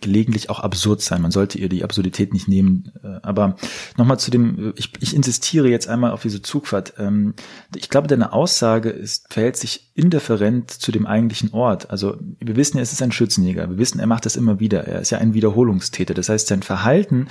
gelegentlich 0.00 0.50
auch 0.50 0.60
absurd 0.60 1.00
sein. 1.02 1.22
Man 1.22 1.30
sollte 1.30 1.58
ihr 1.58 1.68
die 1.68 1.84
Absurdität 1.84 2.32
nicht 2.32 2.48
nehmen. 2.48 2.92
Äh, 3.02 3.20
aber 3.22 3.56
nochmal 3.96 4.18
zu 4.18 4.30
dem, 4.30 4.72
ich, 4.76 4.92
ich 5.00 5.14
insistiere 5.14 5.68
jetzt 5.68 5.88
einmal 5.88 6.10
auf 6.10 6.22
diese 6.22 6.42
Zugfahrt. 6.42 6.94
Ähm, 6.98 7.34
ich 7.74 7.88
glaube, 7.88 8.08
deine 8.08 8.32
Aussage 8.32 8.90
ist, 8.90 9.32
verhält 9.32 9.56
sich 9.56 9.90
indifferent 9.94 10.70
zu 10.70 10.92
dem 10.92 11.06
eigentlichen 11.06 11.52
Ort. 11.52 11.90
Also 11.90 12.18
wir 12.38 12.56
wissen 12.56 12.78
es 12.78 12.92
ist 12.92 13.02
ein 13.02 13.12
Schützenjäger. 13.12 13.70
Wir 13.70 13.78
wissen, 13.78 13.98
er 13.98 14.06
macht 14.06 14.26
das 14.26 14.36
immer 14.36 14.60
wieder. 14.60 14.86
Er 14.86 15.00
ist 15.00 15.10
ja 15.10 15.18
ein 15.18 15.34
Wiederholungstäter. 15.34 16.14
Das 16.14 16.28
heißt, 16.28 16.48
sein 16.48 16.62
Verhalten, 16.62 17.28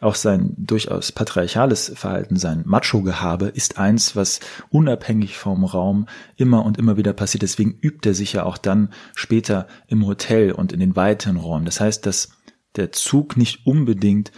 auch 0.00 0.14
sein 0.14 0.54
durchaus 0.58 1.12
patriarchales 1.12 1.92
Verhalten, 1.94 2.36
sein 2.36 2.62
Macho-Gehabe 2.66 3.46
ist 3.46 3.78
eins, 3.78 4.14
was 4.14 4.40
unabhängig 4.70 5.38
vom 5.38 5.64
Raum 5.64 6.06
immer 6.36 6.64
und 6.64 6.78
immer 6.78 6.96
wieder 6.96 7.12
passiert. 7.12 7.42
Deswegen 7.42 7.78
übt 7.80 8.08
er 8.08 8.14
sich 8.14 8.34
ja 8.34 8.44
auch 8.44 8.58
dann 8.58 8.90
später 9.14 9.66
im 9.86 10.06
Hotel 10.06 10.52
und 10.52 10.72
in 10.72 10.80
den 10.80 10.96
weiteren 10.96 11.36
Räumen. 11.36 11.64
Das 11.64 11.80
heißt, 11.80 12.01
dass 12.06 12.30
der 12.76 12.92
Zug 12.92 13.36
nicht 13.36 13.66
unbedingt 13.66 14.32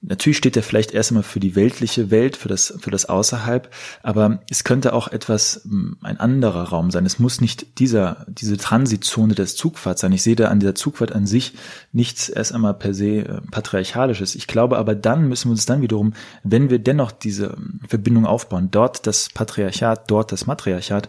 Natürlich 0.00 0.36
steht 0.36 0.56
er 0.56 0.62
vielleicht 0.62 0.92
erst 0.92 1.10
einmal 1.10 1.24
für 1.24 1.40
die 1.40 1.56
weltliche 1.56 2.12
Welt, 2.12 2.36
für 2.36 2.48
das, 2.48 2.72
für 2.78 2.92
das 2.92 3.06
Außerhalb, 3.06 3.68
aber 4.04 4.42
es 4.48 4.62
könnte 4.62 4.92
auch 4.92 5.08
etwas, 5.08 5.62
hm, 5.64 5.96
ein 6.02 6.20
anderer 6.20 6.68
Raum 6.68 6.92
sein. 6.92 7.04
Es 7.04 7.18
muss 7.18 7.40
nicht 7.40 7.80
dieser, 7.80 8.24
diese 8.28 8.56
Transitzone 8.56 9.34
des 9.34 9.56
Zugfahrts 9.56 10.02
sein. 10.02 10.12
Ich 10.12 10.22
sehe 10.22 10.36
da 10.36 10.48
an 10.48 10.60
dieser 10.60 10.76
Zugfahrt 10.76 11.10
an 11.10 11.26
sich 11.26 11.54
nichts 11.90 12.28
erst 12.28 12.54
einmal 12.54 12.74
per 12.74 12.94
se 12.94 13.24
äh, 13.24 13.40
patriarchalisches. 13.50 14.36
Ich 14.36 14.46
glaube 14.46 14.78
aber 14.78 14.94
dann 14.94 15.28
müssen 15.28 15.48
wir 15.48 15.52
uns 15.52 15.66
dann 15.66 15.82
wiederum, 15.82 16.12
wenn 16.44 16.70
wir 16.70 16.78
dennoch 16.78 17.10
diese 17.10 17.54
hm, 17.54 17.80
Verbindung 17.88 18.24
aufbauen, 18.24 18.68
dort 18.70 19.04
das 19.04 19.30
Patriarchat, 19.34 20.08
dort 20.08 20.30
das 20.30 20.46
Matriarchat, 20.46 21.08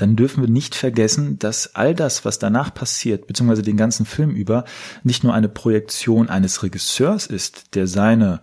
dann 0.00 0.16
dürfen 0.16 0.42
wir 0.42 0.50
nicht 0.50 0.74
vergessen, 0.74 1.38
dass 1.38 1.74
all 1.74 1.94
das, 1.94 2.24
was 2.24 2.38
danach 2.38 2.72
passiert, 2.72 3.26
beziehungsweise 3.26 3.62
den 3.62 3.76
ganzen 3.76 4.06
Film 4.06 4.30
über, 4.30 4.64
nicht 5.02 5.24
nur 5.24 5.34
eine 5.34 5.48
Projektion 5.48 6.28
eines 6.28 6.62
Regisseurs 6.62 7.26
ist, 7.26 7.74
der 7.74 7.86
seine 7.86 8.40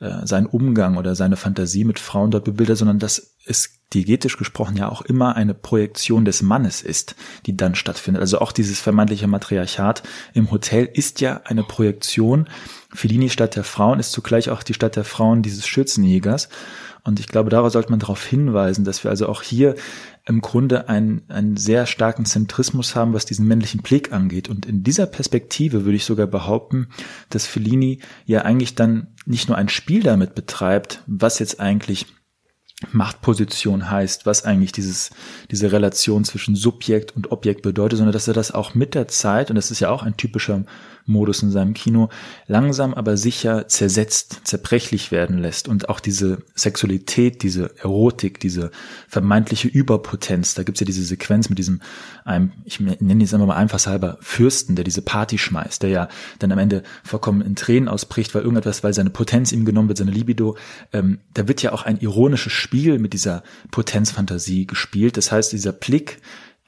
äh, 0.00 0.26
seinen 0.26 0.46
Umgang 0.46 0.96
oder 0.96 1.14
seine 1.14 1.36
Fantasie 1.36 1.84
mit 1.84 1.98
Frauen 1.98 2.30
dort 2.30 2.44
bebildert, 2.44 2.78
sondern 2.78 2.98
dass 2.98 3.34
es 3.44 3.80
diegetisch 3.92 4.36
gesprochen 4.36 4.76
ja 4.76 4.88
auch 4.88 5.02
immer 5.02 5.36
eine 5.36 5.54
Projektion 5.54 6.24
des 6.24 6.42
Mannes 6.42 6.82
ist, 6.82 7.16
die 7.46 7.56
dann 7.56 7.74
stattfindet. 7.74 8.20
Also 8.20 8.38
auch 8.38 8.52
dieses 8.52 8.80
vermeintliche 8.80 9.26
Matriarchat 9.26 10.02
im 10.32 10.50
Hotel 10.50 10.88
ist 10.92 11.20
ja 11.20 11.40
eine 11.44 11.64
Projektion. 11.64 12.48
Fellini 12.92 13.30
Stadt 13.30 13.56
der 13.56 13.64
Frauen 13.64 13.98
ist 13.98 14.12
zugleich 14.12 14.50
auch 14.50 14.62
die 14.62 14.74
Stadt 14.74 14.96
der 14.96 15.04
Frauen 15.04 15.42
dieses 15.42 15.66
Schützenjägers. 15.66 16.48
Und 17.02 17.18
ich 17.18 17.28
glaube, 17.28 17.50
darauf 17.50 17.72
sollte 17.72 17.90
man 17.90 17.98
darauf 17.98 18.24
hinweisen, 18.24 18.84
dass 18.84 19.04
wir 19.04 19.10
also 19.10 19.28
auch 19.28 19.42
hier 19.42 19.74
im 20.26 20.40
Grunde 20.40 20.88
einen, 20.88 21.22
einen 21.28 21.56
sehr 21.56 21.86
starken 21.86 22.24
Zentrismus 22.24 22.94
haben, 22.94 23.12
was 23.12 23.26
diesen 23.26 23.46
männlichen 23.46 23.82
Blick 23.82 24.12
angeht. 24.12 24.48
Und 24.48 24.66
in 24.66 24.82
dieser 24.82 25.06
Perspektive 25.06 25.84
würde 25.84 25.96
ich 25.96 26.04
sogar 26.04 26.26
behaupten, 26.26 26.88
dass 27.30 27.46
Fellini 27.46 28.00
ja 28.26 28.42
eigentlich 28.42 28.74
dann 28.74 29.08
nicht 29.26 29.48
nur 29.48 29.56
ein 29.56 29.68
Spiel 29.68 30.02
damit 30.02 30.34
betreibt, 30.34 31.02
was 31.06 31.38
jetzt 31.38 31.60
eigentlich 31.60 32.06
Machtposition 32.92 33.90
heißt, 33.90 34.24
was 34.24 34.44
eigentlich 34.44 34.72
dieses, 34.72 35.10
diese 35.50 35.70
Relation 35.70 36.24
zwischen 36.24 36.56
Subjekt 36.56 37.14
und 37.14 37.30
Objekt 37.30 37.62
bedeutet, 37.62 37.98
sondern 37.98 38.12
dass 38.12 38.28
er 38.28 38.34
das 38.34 38.52
auch 38.52 38.74
mit 38.74 38.94
der 38.94 39.06
Zeit, 39.08 39.50
und 39.50 39.56
das 39.56 39.70
ist 39.70 39.80
ja 39.80 39.90
auch 39.90 40.02
ein 40.02 40.16
typischer 40.16 40.64
Modus 41.06 41.42
in 41.42 41.50
seinem 41.50 41.74
Kino, 41.74 42.08
langsam 42.46 42.94
aber 42.94 43.16
sicher 43.16 43.68
zersetzt, 43.68 44.40
zerbrechlich 44.44 45.10
werden 45.10 45.38
lässt. 45.38 45.68
Und 45.68 45.88
auch 45.88 46.00
diese 46.00 46.42
Sexualität, 46.54 47.42
diese 47.42 47.76
Erotik, 47.78 48.40
diese 48.40 48.70
vermeintliche 49.08 49.68
Überpotenz, 49.68 50.54
da 50.54 50.62
gibt's 50.62 50.80
ja 50.80 50.86
diese 50.86 51.02
Sequenz 51.02 51.48
mit 51.48 51.58
diesem, 51.58 51.80
einem, 52.24 52.52
ich 52.64 52.80
nenne 52.80 53.24
es 53.24 53.34
einfach 53.34 53.46
mal 53.46 53.56
einfachshalber, 53.56 54.18
Fürsten, 54.20 54.76
der 54.76 54.84
diese 54.84 55.02
Party 55.02 55.38
schmeißt, 55.38 55.82
der 55.82 55.90
ja 55.90 56.08
dann 56.38 56.52
am 56.52 56.58
Ende 56.58 56.82
vollkommen 57.02 57.42
in 57.42 57.56
Tränen 57.56 57.88
ausbricht, 57.88 58.34
weil 58.34 58.42
irgendetwas, 58.42 58.84
weil 58.84 58.94
seine 58.94 59.10
Potenz 59.10 59.52
ihm 59.52 59.64
genommen 59.64 59.88
wird, 59.88 59.98
seine 59.98 60.10
Libido, 60.10 60.56
ähm, 60.92 61.18
da 61.34 61.48
wird 61.48 61.62
ja 61.62 61.72
auch 61.72 61.82
ein 61.82 61.98
ironisches 61.98 62.52
Spiel 62.70 63.00
mit 63.00 63.14
dieser 63.14 63.42
Potenzfantasie 63.72 64.64
gespielt. 64.64 65.16
Das 65.16 65.32
heißt, 65.32 65.52
dieser 65.52 65.72
Blick 65.72 66.18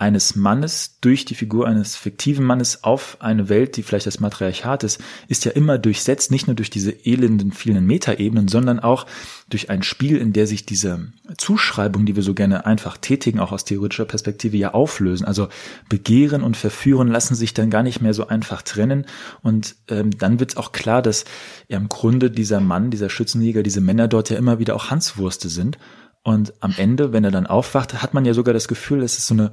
eines 0.03 0.35
Mannes 0.35 0.99
durch 1.01 1.25
die 1.25 1.37
Figur 1.37 1.69
eines 1.69 1.95
fiktiven 1.95 2.45
Mannes 2.45 2.83
auf 2.83 3.19
eine 3.21 3.49
Welt, 3.49 3.77
die 3.77 3.85
vielleicht 3.85 4.09
das 4.09 4.19
Matriarchat 4.19 4.83
ist, 4.83 5.01
ist 5.29 5.45
ja 5.45 5.53
immer 5.53 5.79
durchsetzt, 5.79 6.33
nicht 6.33 6.49
nur 6.49 6.57
durch 6.57 6.71
diese 6.71 6.91
elenden 6.91 7.53
vielen 7.53 7.87
Metaebenen, 7.87 8.49
sondern 8.49 8.81
auch 8.81 9.07
durch 9.49 9.71
ein 9.71 9.85
Spiel, 9.85 10.17
in 10.17 10.33
der 10.33 10.49
sich 10.49 10.67
diese 10.67 11.13
Zuschreibungen, 11.39 12.05
die 12.05 12.17
wir 12.17 12.25
so 12.25 12.35
gerne 12.35 12.67
einfach 12.67 12.97
tätigen, 12.97 13.39
auch 13.39 13.53
aus 13.53 13.65
theoretischer 13.65 14.05
Perspektive 14.05 14.57
ja 14.57 14.75
auflösen. 14.75 15.25
Also 15.25 15.47
Begehren 15.89 16.43
und 16.43 16.57
Verführen 16.57 17.07
lassen 17.07 17.37
sich 17.37 17.55
dann 17.55 17.71
gar 17.71 17.85
nicht 17.85 18.01
mehr 18.03 18.13
so 18.13 18.27
einfach 18.27 18.63
trennen. 18.63 19.07
Und 19.41 19.77
ähm, 19.87 20.11
dann 20.19 20.41
wird 20.41 20.57
auch 20.57 20.73
klar, 20.73 21.03
dass 21.03 21.25
ja 21.69 21.79
im 21.79 21.89
Grunde 21.89 22.29
dieser 22.29 22.59
Mann, 22.59 22.91
dieser 22.91 23.09
Schützenjäger, 23.09 23.63
diese 23.63 23.81
Männer 23.81 24.09
dort 24.09 24.31
ja 24.31 24.37
immer 24.37 24.59
wieder 24.59 24.75
auch 24.75 24.91
Hanswurste 24.91 25.49
sind 25.49 25.79
und 26.25 26.53
am 26.61 26.75
Ende, 26.77 27.13
wenn 27.13 27.25
er 27.25 27.31
dann 27.31 27.47
aufwacht, 27.47 28.03
hat 28.03 28.15
man 28.15 28.25
ja 28.25 28.35
sogar 28.35 28.55
das 28.55 28.69
Gefühl, 28.69 29.03
es 29.03 29.19
ist 29.19 29.27
so 29.27 29.35
eine, 29.35 29.53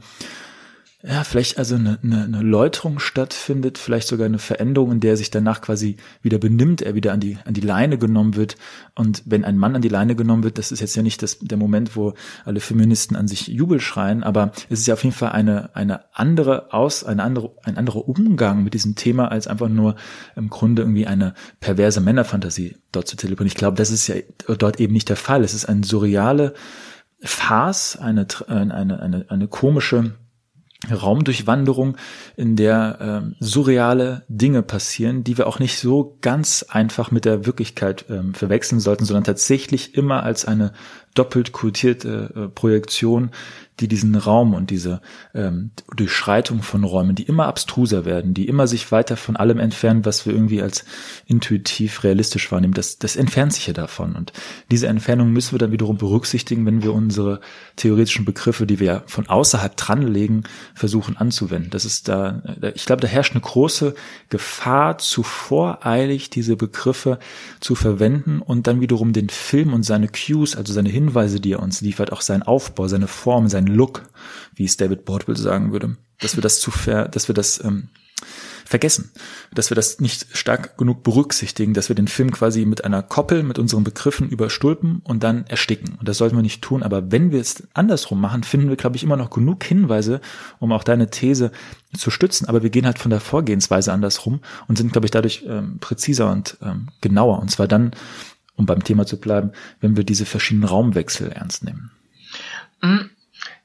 ja, 1.02 1.24
vielleicht 1.24 1.58
also 1.58 1.76
eine, 1.76 1.98
eine, 2.04 2.24
eine 2.26 2.42
Läuterung 2.42 3.00
stattfindet, 3.00 3.78
vielleicht 3.78 4.10
sogar 4.10 4.26
eine 4.26 4.38
Veränderung, 4.38 4.92
in 4.92 5.00
der 5.00 5.12
er 5.12 5.18
sich 5.18 5.32
danach 5.32 5.62
quasi 5.62 5.96
wieder 6.22 6.40
benimmt, 6.40 6.82
er 6.82 6.94
wieder 6.94 7.14
an 7.14 7.22
die, 7.22 7.38
an 7.46 7.54
die 7.54 7.62
Leine 7.62 7.98
genommen 7.98 8.36
wird. 8.36 8.58
Und 8.96 9.24
wenn 9.26 9.46
ein 9.46 9.58
Mann 9.58 9.78
an 9.78 9.82
die 9.82 9.88
Leine 9.88 10.18
genommen 10.18 10.44
wird, 10.44 10.58
das 10.58 10.74
ist 10.74 10.82
jetzt 10.82 10.98
ja 10.98 11.02
nicht 11.02 11.24
das, 11.24 11.40
der 11.40 11.58
Moment, 11.58 11.96
wo 11.96 12.16
alle 12.44 12.60
Feministen 12.60 13.16
an 13.16 13.30
sich 13.30 13.48
Jubel 13.48 13.80
schreien, 13.80 14.24
aber 14.24 14.52
es 14.70 14.82
ist 14.82 14.88
ja 14.88 14.96
auf 14.96 15.04
jeden 15.06 15.16
Fall 15.16 15.32
eine, 15.32 15.74
eine 15.74 16.02
andere 16.14 16.74
Aus, 16.74 17.06
eine 17.06 17.24
andere, 17.24 17.56
ein 17.64 17.78
anderer 17.78 18.10
Umgang 18.10 18.66
mit 18.66 18.74
diesem 18.74 18.96
Thema, 18.96 19.32
als 19.32 19.48
einfach 19.48 19.70
nur 19.70 19.96
im 20.36 20.50
Grunde 20.50 20.82
irgendwie 20.82 21.08
eine 21.08 21.34
perverse 21.62 22.02
Männerfantasie 22.02 22.76
dort 22.92 23.08
zu 23.08 23.16
telefonieren. 23.16 23.48
Ich 23.48 23.56
glaube, 23.56 23.78
das 23.78 23.90
ist 23.90 24.08
ja 24.08 24.16
dort 24.58 24.82
eben 24.82 24.92
nicht 24.92 25.08
der 25.08 25.16
Fall. 25.16 25.46
Es 25.46 25.54
ist 25.54 25.64
eine 25.64 25.86
surreale 25.86 26.56
Farce, 27.22 27.96
eine, 27.96 28.28
eine, 28.48 29.00
eine, 29.00 29.26
eine 29.30 29.48
komische 29.48 30.16
Raumdurchwanderung, 30.89 31.98
in 32.38 32.56
der 32.56 33.24
äh, 33.26 33.36
surreale 33.42 34.24
Dinge 34.30 34.62
passieren, 34.63 35.26
die 35.26 35.38
wir 35.38 35.48
auch 35.48 35.60
nicht 35.60 35.78
so 35.78 36.18
ganz 36.22 36.63
einfach 36.70 37.12
mit 37.12 37.26
der 37.26 37.46
Wirklichkeit 37.46 38.06
ähm, 38.10 38.34
verwechseln 38.34 38.80
sollten, 38.80 39.04
sondern 39.04 39.26
tatsächlich 39.26 39.96
immer 39.96 40.24
als 40.24 40.46
eine 40.46 40.72
doppelt 41.15 41.52
kultierte 41.52 42.32
äh, 42.34 42.48
Projektion 42.48 43.32
die 43.80 43.88
diesen 43.88 44.15
Raum 44.15 44.54
und 44.54 44.70
diese 44.70 45.02
ähm, 45.34 45.72
Durchschreitung 45.96 46.62
von 46.62 46.84
Räumen, 46.84 47.15
die 47.15 47.24
immer 47.24 47.48
abstruser 47.48 48.06
werden, 48.06 48.34
die 48.34 48.48
immer 48.48 48.68
sich 48.68 48.92
weiter 48.92 49.18
von 49.18 49.36
allem 49.36 49.60
entfernen, 49.60 50.06
was 50.06 50.26
wir 50.26 50.34
irgendwie 50.34 50.62
als 50.62 50.86
intuitiv 51.26 52.04
realistisch 52.04 52.52
wahrnehmen, 52.52 52.74
das, 52.74 53.00
das 53.00 53.15
entfernt 53.15 53.54
sich 53.54 53.68
ja 53.68 53.74
davon. 53.74 54.15
Und 54.15 54.34
diese 54.72 54.88
Entfernung 54.88 55.32
müssen 55.32 55.54
wir 55.54 55.60
dann 55.60 55.72
wiederum 55.72 55.98
berücksichtigen, 55.98 56.65
wenn 56.65 56.84
wir 56.84 56.94
unsere 56.94 57.39
theoretischen 57.76 58.26
Begriffe, 58.26 58.65
die 58.68 58.80
wir 58.80 58.88
ja 58.88 59.04
von 59.06 59.28
außerhalb 59.28 59.76
dranlegen, 59.78 60.44
versuchen 60.74 61.18
anzuwenden. 61.18 61.70
Das 61.70 61.86
ist 61.86 62.08
da, 62.08 62.42
ich 62.76 62.86
glaube, 62.86 63.02
da 63.02 63.08
herrscht 63.08 63.34
eine 63.34 63.42
große 63.42 63.96
Gefahr, 64.30 64.98
zu 64.98 65.24
voreilig 65.24 66.30
diese 66.30 66.56
Begriffe 66.56 67.20
zu 67.60 67.76
verwenden 67.76 68.42
und 68.42 68.68
dann 68.68 68.82
wiederum 68.82 69.13
den 69.13 69.30
Film 69.30 69.74
und 69.74 69.84
seine 69.84 70.08
Cues, 70.08 70.56
also 70.56 70.74
seine 70.74 70.89
Hinweise, 70.89 71.39
die 71.39 71.54
er 71.54 71.62
uns 71.62 71.82
liefert, 71.82 72.12
auch 72.12 72.22
seinen 72.22 72.44
Aufbau, 72.44 72.88
seine 72.88 73.08
Form, 73.08 73.48
sein 73.48 73.69
Look, 73.74 74.10
wie 74.56 74.66
es 74.66 74.78
David 74.78 75.06
Bordwell 75.06 75.38
sagen 75.38 75.72
würde, 75.72 75.98
dass 76.20 76.36
wir 76.36 76.42
das 76.42 76.60
zu 76.60 76.72
ver, 76.72 77.08
dass 77.08 77.28
wir 77.28 77.36
das 77.36 77.64
ähm, 77.64 77.90
vergessen, 78.70 79.12
dass 79.52 79.72
wir 79.72 79.76
das 79.76 80.00
nicht 80.00 80.28
stark 80.38 80.78
genug 80.78 81.02
berücksichtigen, 81.02 81.74
dass 81.74 81.90
wir 81.90 81.96
den 81.96 82.08
Film 82.08 82.32
quasi 82.32 82.66
mit 82.66 82.86
einer 82.86 83.02
Koppel, 83.02 83.42
mit 83.42 83.58
unseren 83.58 83.84
Begriffen 83.84 84.30
überstülpen 84.30 85.02
und 85.04 85.24
dann 85.24 85.48
ersticken. 85.48 85.96
Und 85.98 86.08
das 86.08 86.20
sollten 86.20 86.36
wir 86.36 86.44
nicht 86.44 86.62
tun. 86.62 86.84
Aber 86.84 87.12
wenn 87.12 87.32
wir 87.32 87.42
es 87.42 87.68
andersrum 87.74 88.22
machen, 88.22 88.44
finden 88.44 88.70
wir, 88.70 88.76
glaube 88.76 88.96
ich, 88.96 89.04
immer 89.04 89.18
noch 89.18 89.32
genug 89.32 89.64
Hinweise, 89.64 90.22
um 90.60 90.72
auch 90.72 90.84
deine 90.84 91.10
These 91.10 91.52
zu 91.98 92.12
stützen. 92.12 92.48
Aber 92.48 92.62
wir 92.62 92.70
gehen 92.70 92.86
halt 92.86 93.00
von 93.00 93.10
der 93.10 93.22
Vorgehensweise 93.22 93.92
andersrum 93.92 94.42
und 94.68 94.78
sind, 94.78 94.92
glaube 94.92 95.08
ich, 95.08 95.12
dadurch 95.12 95.44
ähm, 95.48 95.80
präziser 95.80 96.32
und 96.32 96.58
ähm, 96.62 96.90
genauer. 97.02 97.40
Und 97.40 97.50
zwar 97.50 97.68
dann, 97.68 97.94
um 98.56 98.68
beim 98.68 98.84
Thema 98.84 99.08
zu 99.08 99.20
bleiben, 99.20 99.52
wenn 99.82 99.98
wir 99.98 100.04
diese 100.04 100.28
verschiedenen 100.28 100.70
Raumwechsel 100.70 101.32
ernst 101.32 101.64
nehmen. 101.64 101.90
Mhm. 102.84 103.10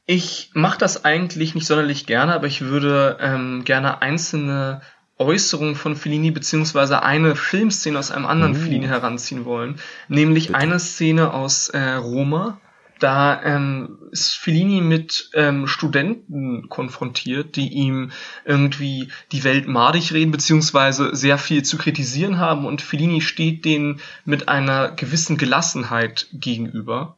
Ich 0.06 0.50
mache 0.52 0.78
das 0.78 1.04
eigentlich 1.04 1.54
nicht 1.54 1.66
sonderlich 1.66 2.06
gerne, 2.06 2.34
aber 2.34 2.46
ich 2.46 2.60
würde 2.60 3.16
ähm, 3.20 3.64
gerne 3.64 4.02
einzelne 4.02 4.82
Äußerungen 5.18 5.76
von 5.76 5.96
Fellini 5.96 6.30
beziehungsweise 6.30 7.02
eine 7.02 7.36
Filmszene 7.36 7.98
aus 7.98 8.10
einem 8.10 8.26
anderen 8.26 8.52
oh. 8.52 8.56
Fellini 8.56 8.86
heranziehen 8.86 9.44
wollen, 9.44 9.76
nämlich 10.08 10.48
Bitte. 10.48 10.58
eine 10.58 10.78
Szene 10.78 11.32
aus 11.32 11.68
äh, 11.68 11.94
Roma. 11.94 12.60
Da 13.00 13.42
ähm, 13.42 13.98
ist 14.12 14.34
Fellini 14.34 14.80
mit 14.80 15.30
ähm, 15.34 15.66
Studenten 15.66 16.68
konfrontiert, 16.68 17.56
die 17.56 17.68
ihm 17.68 18.12
irgendwie 18.44 19.08
die 19.32 19.42
Welt 19.44 19.66
madig 19.66 20.12
reden, 20.12 20.30
beziehungsweise 20.30 21.14
sehr 21.14 21.38
viel 21.38 21.62
zu 21.64 21.76
kritisieren 21.76 22.38
haben 22.38 22.66
und 22.66 22.82
Fellini 22.82 23.20
steht 23.20 23.64
denen 23.64 24.00
mit 24.24 24.48
einer 24.48 24.92
gewissen 24.92 25.36
Gelassenheit 25.36 26.28
gegenüber. 26.32 27.16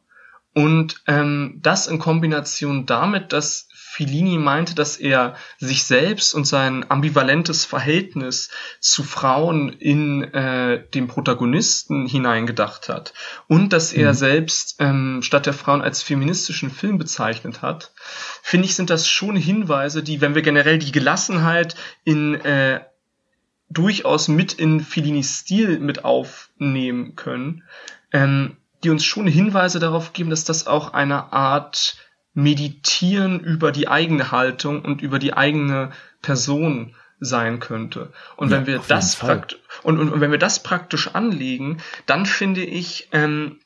Und 0.57 1.03
ähm, 1.05 1.59
das 1.61 1.85
in 1.85 1.99
Kombination 1.99 2.87
damit, 2.87 3.31
dass 3.31 3.69
Fellini 3.75 4.39
meinte, 4.39 4.73
dass 4.73 4.97
er 4.97 5.35
sich 5.59 5.83
selbst 5.83 6.33
und 6.33 6.47
sein 6.47 6.89
ambivalentes 6.89 7.63
Verhältnis 7.63 8.49
zu 8.79 9.03
Frauen 9.03 9.69
in 9.69 10.23
äh, 10.23 10.83
den 10.89 11.07
Protagonisten 11.07 12.07
hineingedacht 12.07 12.89
hat 12.89 13.13
und 13.47 13.71
dass 13.71 13.93
er 13.93 14.13
mhm. 14.13 14.17
selbst 14.17 14.77
ähm, 14.79 15.19
statt 15.21 15.45
der 15.45 15.53
Frauen 15.53 15.83
als 15.83 16.01
feministischen 16.01 16.71
Film 16.71 16.97
bezeichnet 16.97 17.61
hat, 17.61 17.91
finde 18.41 18.65
ich, 18.65 18.73
sind 18.73 18.89
das 18.89 19.07
schon 19.07 19.35
Hinweise, 19.35 20.01
die, 20.01 20.21
wenn 20.21 20.33
wir 20.33 20.41
generell 20.41 20.79
die 20.79 20.91
Gelassenheit 20.91 21.75
in 22.03 22.33
äh, 22.33 22.79
durchaus 23.69 24.27
mit 24.27 24.53
in 24.53 24.79
Fellinis 24.79 25.41
Stil 25.41 25.77
mit 25.77 26.03
aufnehmen 26.03 27.15
können, 27.15 27.61
ähm, 28.11 28.57
die 28.87 28.91
uns 28.91 29.03
schon 29.03 29.27
Hinweise 29.27 29.79
darauf 29.79 30.13
geben, 30.13 30.29
dass 30.29 30.45
das 30.45 30.65
auch 30.65 30.93
eine 30.93 31.33
Art 31.33 31.97
Meditieren 32.33 33.41
über 33.41 33.73
die 33.73 33.89
eigene 33.89 34.31
Haltung 34.31 34.85
und 34.85 35.01
über 35.01 35.19
die 35.19 35.33
eigene 35.33 35.91
Person 36.21 36.95
sein 37.19 37.59
könnte. 37.59 38.13
Und 38.37 38.49
ja, 38.49 38.57
wenn 38.57 38.65
wir 38.65 38.79
das 38.87 39.17
praktisch 39.17 39.59
und, 39.83 39.99
und, 39.99 40.13
und, 40.13 40.21
wenn 40.21 40.31
wir 40.31 40.37
das 40.37 40.63
praktisch 40.63 41.09
anlegen, 41.13 41.81
dann 42.05 42.25
finde 42.25 42.63
ich, 42.63 43.09
ähm, 43.11 43.59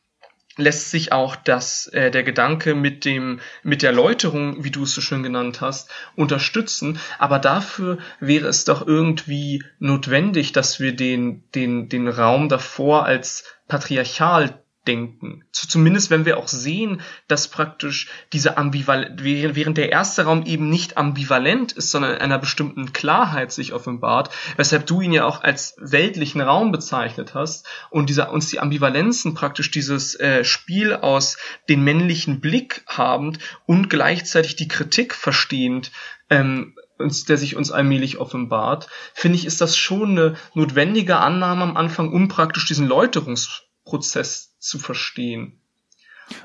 lässt 0.57 0.89
sich 0.89 1.11
auch 1.11 1.35
das, 1.35 1.85
äh, 1.87 2.09
der 2.09 2.23
Gedanke 2.23 2.73
mit 2.73 3.05
dem, 3.05 3.41
mit 3.61 3.83
der 3.83 3.91
Läuterung, 3.91 4.63
wie 4.63 4.71
du 4.71 4.83
es 4.83 4.95
so 4.95 5.01
schön 5.01 5.21
genannt 5.21 5.61
hast, 5.61 5.91
unterstützen. 6.15 6.97
Aber 7.19 7.37
dafür 7.37 7.99
wäre 8.19 8.47
es 8.47 8.65
doch 8.65 8.87
irgendwie 8.87 9.63
notwendig, 9.77 10.51
dass 10.51 10.79
wir 10.79 10.95
den, 10.95 11.43
den, 11.53 11.89
den 11.89 12.07
Raum 12.07 12.49
davor 12.49 13.05
als 13.05 13.43
patriarchal 13.67 14.61
denken. 14.87 15.43
Zumindest 15.51 16.09
wenn 16.09 16.25
wir 16.25 16.37
auch 16.37 16.47
sehen, 16.47 17.01
dass 17.27 17.49
praktisch 17.49 18.09
diese 18.33 18.57
Ambivalenz, 18.57 19.21
während 19.23 19.77
der 19.77 19.91
erste 19.91 20.23
Raum 20.23 20.43
eben 20.45 20.69
nicht 20.69 20.97
ambivalent 20.97 21.71
ist, 21.73 21.91
sondern 21.91 22.15
in 22.15 22.21
einer 22.21 22.39
bestimmten 22.39 22.91
Klarheit 22.91 23.51
sich 23.51 23.73
offenbart, 23.73 24.31
weshalb 24.57 24.87
du 24.87 25.01
ihn 25.01 25.11
ja 25.11 25.25
auch 25.25 25.43
als 25.43 25.75
weltlichen 25.77 26.41
Raum 26.41 26.71
bezeichnet 26.71 27.35
hast 27.35 27.67
und 27.91 28.09
dieser, 28.09 28.31
uns 28.31 28.49
die 28.49 28.59
Ambivalenzen 28.59 29.35
praktisch 29.35 29.69
dieses 29.69 30.19
äh, 30.19 30.43
Spiel 30.43 30.95
aus 30.95 31.37
den 31.69 31.83
männlichen 31.83 32.41
Blick 32.41 32.83
habend 32.87 33.37
und 33.67 33.89
gleichzeitig 33.89 34.55
die 34.55 34.67
Kritik 34.67 35.13
verstehend, 35.13 35.91
ähm, 36.31 36.75
uns, 36.97 37.25
der 37.25 37.37
sich 37.37 37.55
uns 37.55 37.71
allmählich 37.71 38.17
offenbart, 38.17 38.87
finde 39.13 39.37
ich, 39.37 39.45
ist 39.45 39.61
das 39.61 39.77
schon 39.77 40.11
eine 40.11 40.35
notwendige 40.53 41.17
Annahme 41.17 41.63
am 41.63 41.77
Anfang, 41.77 42.11
um 42.11 42.27
praktisch 42.27 42.65
diesen 42.65 42.87
Läuterungsprozess 42.87 44.50
zu 44.61 44.79
verstehen. 44.79 45.57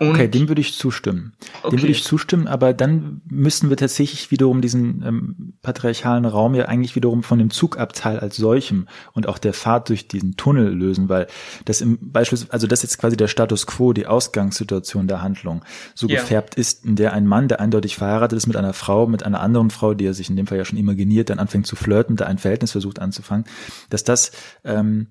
Und 0.01 0.11
okay, 0.11 0.29
dem 0.29 0.49
würde 0.49 0.61
ich 0.61 0.75
zustimmen. 0.75 1.35
Okay. 1.63 1.77
Dem 1.77 1.83
würde 1.83 1.93
ich 1.93 2.05
zustimmen, 2.05 2.49
aber 2.49 2.75
dann 2.75 3.21
müssten 3.29 3.71
wir 3.71 3.77
tatsächlich 3.77 4.31
wiederum 4.31 4.61
diesen 4.61 5.03
ähm, 5.07 5.55
patriarchalen 5.63 6.25
Raum 6.25 6.55
ja 6.55 6.67
eigentlich 6.67 6.97
wiederum 6.97 7.23
von 7.23 7.39
dem 7.39 7.51
Zugabteil 7.51 8.19
als 8.19 8.37
solchem 8.37 8.89
und 9.13 9.29
auch 9.29 9.39
der 9.39 9.53
Fahrt 9.53 9.89
durch 9.89 10.09
diesen 10.09 10.37
Tunnel 10.37 10.75
lösen, 10.75 11.09
weil 11.09 11.27
das 11.65 11.81
im 11.81 11.99
Beispiel, 12.01 12.39
also 12.49 12.67
das 12.67 12.83
jetzt 12.83 12.99
quasi 12.99 13.17
der 13.17 13.29
Status 13.29 13.67
quo, 13.67 13.93
die 13.93 14.07
Ausgangssituation 14.07 15.07
der 15.07 15.23
Handlung 15.23 15.65
so 15.95 16.09
yeah. 16.09 16.21
gefärbt 16.21 16.57
ist, 16.57 16.85
in 16.85 16.97
der 16.97 17.13
ein 17.13 17.27
Mann, 17.27 17.49
der 17.49 17.61
eindeutig 17.61 17.97
verheiratet 17.97 18.37
ist 18.37 18.47
mit 18.47 18.57
einer 18.57 18.73
Frau, 18.73 19.07
mit 19.07 19.23
einer 19.23 19.41
anderen 19.41 19.71
Frau, 19.71 19.95
die 19.95 20.07
er 20.07 20.15
sich 20.15 20.29
in 20.29 20.37
dem 20.37 20.47
Fall 20.47 20.59
ja 20.59 20.65
schon 20.65 20.79
imaginiert, 20.79 21.31
dann 21.31 21.39
anfängt 21.39 21.67
zu 21.67 21.77
flirten, 21.77 22.17
da 22.17 22.27
ein 22.27 22.39
Verhältnis 22.39 22.73
versucht 22.73 22.99
anzufangen, 22.99 23.45
dass 23.89 24.05
das 24.05 24.33
ähm, 24.65 25.07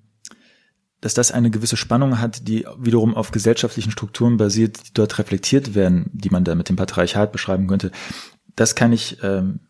dass 1.00 1.14
das 1.14 1.30
eine 1.30 1.50
gewisse 1.50 1.76
Spannung 1.76 2.20
hat, 2.20 2.48
die 2.48 2.66
wiederum 2.78 3.14
auf 3.14 3.30
gesellschaftlichen 3.30 3.90
Strukturen 3.90 4.36
basiert, 4.36 4.88
die 4.88 4.94
dort 4.94 5.18
reflektiert 5.18 5.74
werden, 5.74 6.10
die 6.12 6.30
man 6.30 6.44
da 6.44 6.54
mit 6.54 6.68
dem 6.68 6.76
Patriarchat 6.76 7.32
beschreiben 7.32 7.66
könnte. 7.66 7.90
Das 8.54 8.74
kann 8.74 8.92
ich, 8.92 9.18
ähm, 9.22 9.60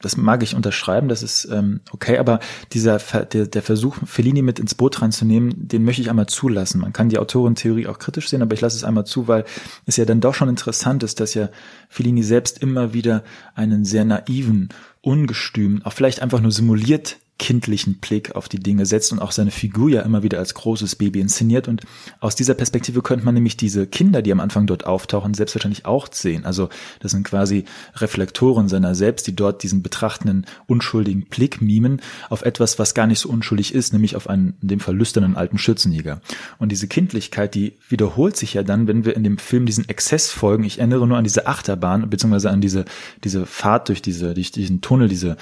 das 0.00 0.16
mag 0.16 0.42
ich 0.42 0.54
unterschreiben, 0.54 1.08
das 1.08 1.22
ist 1.22 1.46
ähm, 1.50 1.80
okay, 1.92 2.18
aber 2.18 2.40
dieser 2.72 2.98
der, 2.98 3.46
der 3.46 3.62
Versuch, 3.62 3.96
Fellini 4.04 4.42
mit 4.42 4.58
ins 4.58 4.74
Boot 4.74 5.02
reinzunehmen, 5.02 5.52
den 5.56 5.84
möchte 5.84 6.02
ich 6.02 6.10
einmal 6.10 6.26
zulassen. 6.26 6.80
Man 6.80 6.92
kann 6.94 7.10
die 7.10 7.18
Autorentheorie 7.18 7.86
auch 7.86 7.98
kritisch 7.98 8.28
sehen, 8.28 8.42
aber 8.42 8.54
ich 8.54 8.60
lasse 8.60 8.76
es 8.76 8.84
einmal 8.84 9.04
zu, 9.04 9.28
weil 9.28 9.44
es 9.84 9.96
ja 9.96 10.06
dann 10.06 10.20
doch 10.20 10.34
schon 10.34 10.48
interessant 10.48 11.02
ist, 11.02 11.20
dass 11.20 11.34
ja 11.34 11.50
Fellini 11.90 12.22
selbst 12.22 12.62
immer 12.62 12.94
wieder 12.94 13.24
einen 13.54 13.84
sehr 13.84 14.04
naiven, 14.06 14.70
ungestümen, 15.02 15.84
auch 15.84 15.92
vielleicht 15.92 16.22
einfach 16.22 16.40
nur 16.40 16.52
simuliert 16.52 17.18
kindlichen 17.38 17.98
Blick 17.98 18.36
auf 18.36 18.48
die 18.48 18.60
Dinge 18.60 18.86
setzt 18.86 19.12
und 19.12 19.18
auch 19.18 19.32
seine 19.32 19.50
Figur 19.50 19.90
ja 19.90 20.02
immer 20.02 20.22
wieder 20.22 20.38
als 20.38 20.54
großes 20.54 20.96
Baby 20.96 21.20
inszeniert. 21.20 21.66
Und 21.66 21.82
aus 22.20 22.36
dieser 22.36 22.54
Perspektive 22.54 23.02
könnte 23.02 23.24
man 23.24 23.34
nämlich 23.34 23.56
diese 23.56 23.86
Kinder, 23.86 24.22
die 24.22 24.30
am 24.30 24.40
Anfang 24.40 24.66
dort 24.66 24.86
auftauchen, 24.86 25.34
selbstverständlich 25.34 25.84
auch 25.84 26.06
sehen. 26.12 26.44
Also 26.44 26.68
das 27.00 27.10
sind 27.10 27.24
quasi 27.24 27.64
Reflektoren 27.96 28.68
seiner 28.68 28.94
selbst, 28.94 29.26
die 29.26 29.34
dort 29.34 29.62
diesen 29.62 29.82
betrachtenden, 29.82 30.46
unschuldigen 30.66 31.26
Blick 31.26 31.60
mimen 31.60 32.00
auf 32.30 32.42
etwas, 32.42 32.78
was 32.78 32.94
gar 32.94 33.06
nicht 33.06 33.18
so 33.18 33.28
unschuldig 33.28 33.74
ist, 33.74 33.92
nämlich 33.92 34.14
auf 34.14 34.28
einen, 34.28 34.54
in 34.62 34.68
dem 34.68 34.80
Fall 34.80 34.96
lüsternen 34.96 35.36
alten 35.36 35.58
Schützenjäger. 35.58 36.20
Und 36.58 36.70
diese 36.70 36.86
Kindlichkeit, 36.86 37.54
die 37.54 37.72
wiederholt 37.88 38.36
sich 38.36 38.54
ja 38.54 38.62
dann, 38.62 38.86
wenn 38.86 39.04
wir 39.04 39.16
in 39.16 39.24
dem 39.24 39.38
Film 39.38 39.66
diesen 39.66 39.88
Exzess 39.88 40.30
folgen. 40.30 40.64
Ich 40.64 40.78
erinnere 40.78 41.08
nur 41.08 41.16
an 41.16 41.24
diese 41.24 41.46
Achterbahn, 41.46 42.08
beziehungsweise 42.08 42.50
an 42.50 42.60
diese, 42.60 42.84
diese 43.24 43.46
Fahrt 43.46 43.88
durch 43.88 44.02
diese, 44.02 44.34
durch 44.34 44.52
diesen 44.52 44.80
Tunnel, 44.80 45.08
diese, 45.08 45.36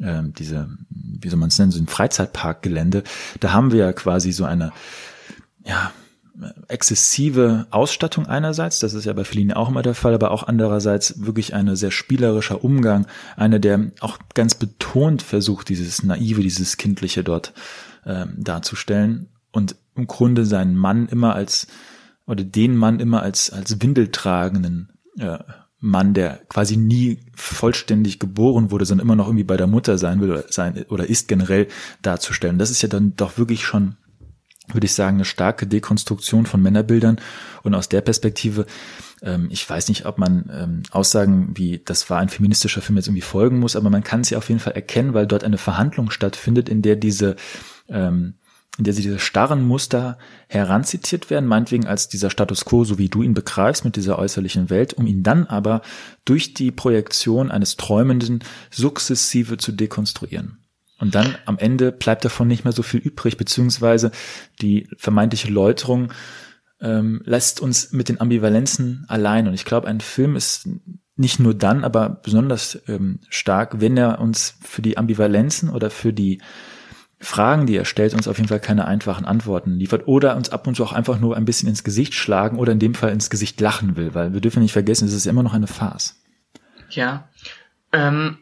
äh, 0.00 0.22
diese, 0.38 0.68
wie 0.90 1.28
soll 1.28 1.35
man 1.38 1.48
es 1.48 1.58
nennen, 1.58 1.70
so 1.70 1.80
ein 1.80 1.86
Freizeitparkgelände, 1.86 3.02
da 3.40 3.52
haben 3.52 3.72
wir 3.72 3.78
ja 3.78 3.92
quasi 3.92 4.32
so 4.32 4.44
eine, 4.44 4.72
ja, 5.64 5.92
exzessive 6.68 7.66
Ausstattung 7.70 8.26
einerseits, 8.26 8.78
das 8.78 8.94
ist 8.94 9.06
ja 9.06 9.12
bei 9.12 9.24
Fellini 9.24 9.54
auch 9.54 9.68
immer 9.68 9.82
der 9.82 9.94
Fall, 9.94 10.14
aber 10.14 10.30
auch 10.30 10.42
andererseits 10.42 11.24
wirklich 11.24 11.54
ein 11.54 11.74
sehr 11.76 11.90
spielerischer 11.90 12.62
Umgang, 12.62 13.06
einer, 13.36 13.58
der 13.58 13.90
auch 14.00 14.18
ganz 14.34 14.54
betont 14.54 15.22
versucht, 15.22 15.68
dieses 15.68 16.02
Naive, 16.02 16.42
dieses 16.42 16.76
Kindliche 16.76 17.24
dort 17.24 17.54
äh, 18.04 18.26
darzustellen 18.36 19.28
und 19.50 19.76
im 19.94 20.06
Grunde 20.06 20.44
seinen 20.44 20.76
Mann 20.76 21.08
immer 21.08 21.34
als, 21.34 21.68
oder 22.26 22.44
den 22.44 22.76
Mann 22.76 23.00
immer 23.00 23.22
als, 23.22 23.50
als 23.50 23.80
windeltragenden 23.80 24.92
äh, 25.18 25.38
Mann, 25.78 26.14
der 26.14 26.40
quasi 26.48 26.76
nie 26.76 27.18
vollständig 27.34 28.18
geboren 28.18 28.70
wurde, 28.70 28.86
sondern 28.86 29.06
immer 29.06 29.16
noch 29.16 29.26
irgendwie 29.26 29.44
bei 29.44 29.56
der 29.56 29.66
Mutter 29.66 29.98
sein 29.98 30.20
will 30.20 30.30
oder 30.30 30.44
sein 30.48 30.84
oder 30.88 31.06
ist 31.06 31.28
generell 31.28 31.68
darzustellen. 32.02 32.58
Das 32.58 32.70
ist 32.70 32.82
ja 32.82 32.88
dann 32.88 33.14
doch 33.16 33.36
wirklich 33.36 33.64
schon, 33.64 33.96
würde 34.72 34.86
ich 34.86 34.94
sagen, 34.94 35.18
eine 35.18 35.26
starke 35.26 35.66
Dekonstruktion 35.66 36.46
von 36.46 36.62
Männerbildern. 36.62 37.20
Und 37.62 37.74
aus 37.74 37.90
der 37.90 38.00
Perspektive, 38.00 38.64
ähm, 39.22 39.48
ich 39.50 39.68
weiß 39.68 39.90
nicht, 39.90 40.06
ob 40.06 40.16
man 40.16 40.50
ähm, 40.50 40.82
Aussagen 40.92 41.50
wie 41.56 41.82
das 41.84 42.08
war 42.08 42.20
ein 42.20 42.30
feministischer 42.30 42.80
Film 42.80 42.96
jetzt 42.96 43.08
irgendwie 43.08 43.20
folgen 43.20 43.58
muss, 43.58 43.76
aber 43.76 43.90
man 43.90 44.02
kann 44.02 44.22
es 44.22 44.30
ja 44.30 44.38
auf 44.38 44.48
jeden 44.48 44.60
Fall 44.60 44.72
erkennen, 44.72 45.12
weil 45.12 45.26
dort 45.26 45.44
eine 45.44 45.58
Verhandlung 45.58 46.10
stattfindet, 46.10 46.70
in 46.70 46.80
der 46.80 46.96
diese 46.96 47.36
ähm, 47.88 48.34
in 48.78 48.84
der 48.84 48.92
sie 48.92 49.02
diese 49.02 49.18
starren 49.18 49.66
Muster 49.66 50.18
heranzitiert 50.48 51.30
werden, 51.30 51.46
meinetwegen 51.46 51.86
als 51.86 52.08
dieser 52.08 52.30
Status 52.30 52.64
quo, 52.64 52.84
so 52.84 52.98
wie 52.98 53.08
du 53.08 53.22
ihn 53.22 53.34
begreifst 53.34 53.84
mit 53.84 53.96
dieser 53.96 54.18
äußerlichen 54.18 54.70
Welt, 54.70 54.94
um 54.94 55.06
ihn 55.06 55.22
dann 55.22 55.46
aber 55.46 55.82
durch 56.24 56.54
die 56.54 56.70
Projektion 56.70 57.50
eines 57.50 57.76
Träumenden 57.76 58.44
sukzessive 58.70 59.56
zu 59.56 59.72
dekonstruieren. 59.72 60.58
Und 60.98 61.14
dann 61.14 61.36
am 61.44 61.58
Ende 61.58 61.92
bleibt 61.92 62.24
davon 62.24 62.48
nicht 62.48 62.64
mehr 62.64 62.72
so 62.72 62.82
viel 62.82 63.00
übrig, 63.00 63.36
beziehungsweise 63.36 64.10
die 64.62 64.88
vermeintliche 64.96 65.50
Läuterung 65.50 66.12
ähm, 66.80 67.22
lässt 67.24 67.60
uns 67.60 67.92
mit 67.92 68.08
den 68.08 68.20
Ambivalenzen 68.20 69.04
allein. 69.08 69.46
Und 69.46 69.54
ich 69.54 69.64
glaube, 69.64 69.88
ein 69.88 70.00
Film 70.00 70.36
ist 70.36 70.68
nicht 71.16 71.38
nur 71.38 71.54
dann, 71.54 71.84
aber 71.84 72.08
besonders 72.08 72.78
ähm, 72.88 73.20
stark, 73.28 73.80
wenn 73.80 73.96
er 73.96 74.20
uns 74.20 74.56
für 74.62 74.82
die 74.82 74.98
Ambivalenzen 74.98 75.70
oder 75.70 75.90
für 75.90 76.12
die 76.12 76.40
Fragen, 77.18 77.66
die 77.66 77.76
er 77.76 77.86
stellt, 77.86 78.12
uns 78.14 78.28
auf 78.28 78.36
jeden 78.36 78.48
Fall 78.48 78.60
keine 78.60 78.86
einfachen 78.86 79.24
Antworten 79.24 79.72
liefert 79.72 80.06
oder 80.06 80.36
uns 80.36 80.50
ab 80.50 80.66
und 80.66 80.74
zu 80.74 80.84
auch 80.84 80.92
einfach 80.92 81.18
nur 81.18 81.36
ein 81.36 81.46
bisschen 81.46 81.68
ins 81.68 81.82
Gesicht 81.82 82.14
schlagen 82.14 82.58
oder 82.58 82.72
in 82.72 82.78
dem 82.78 82.94
Fall 82.94 83.10
ins 83.10 83.30
Gesicht 83.30 83.60
lachen 83.60 83.96
will, 83.96 84.14
weil 84.14 84.34
wir 84.34 84.40
dürfen 84.40 84.62
nicht 84.62 84.72
vergessen, 84.72 85.08
es 85.08 85.14
ist 85.14 85.26
immer 85.26 85.42
noch 85.42 85.54
eine 85.54 85.66
Farce. 85.66 86.20
Ja, 86.90 87.28
ähm, 87.92 88.38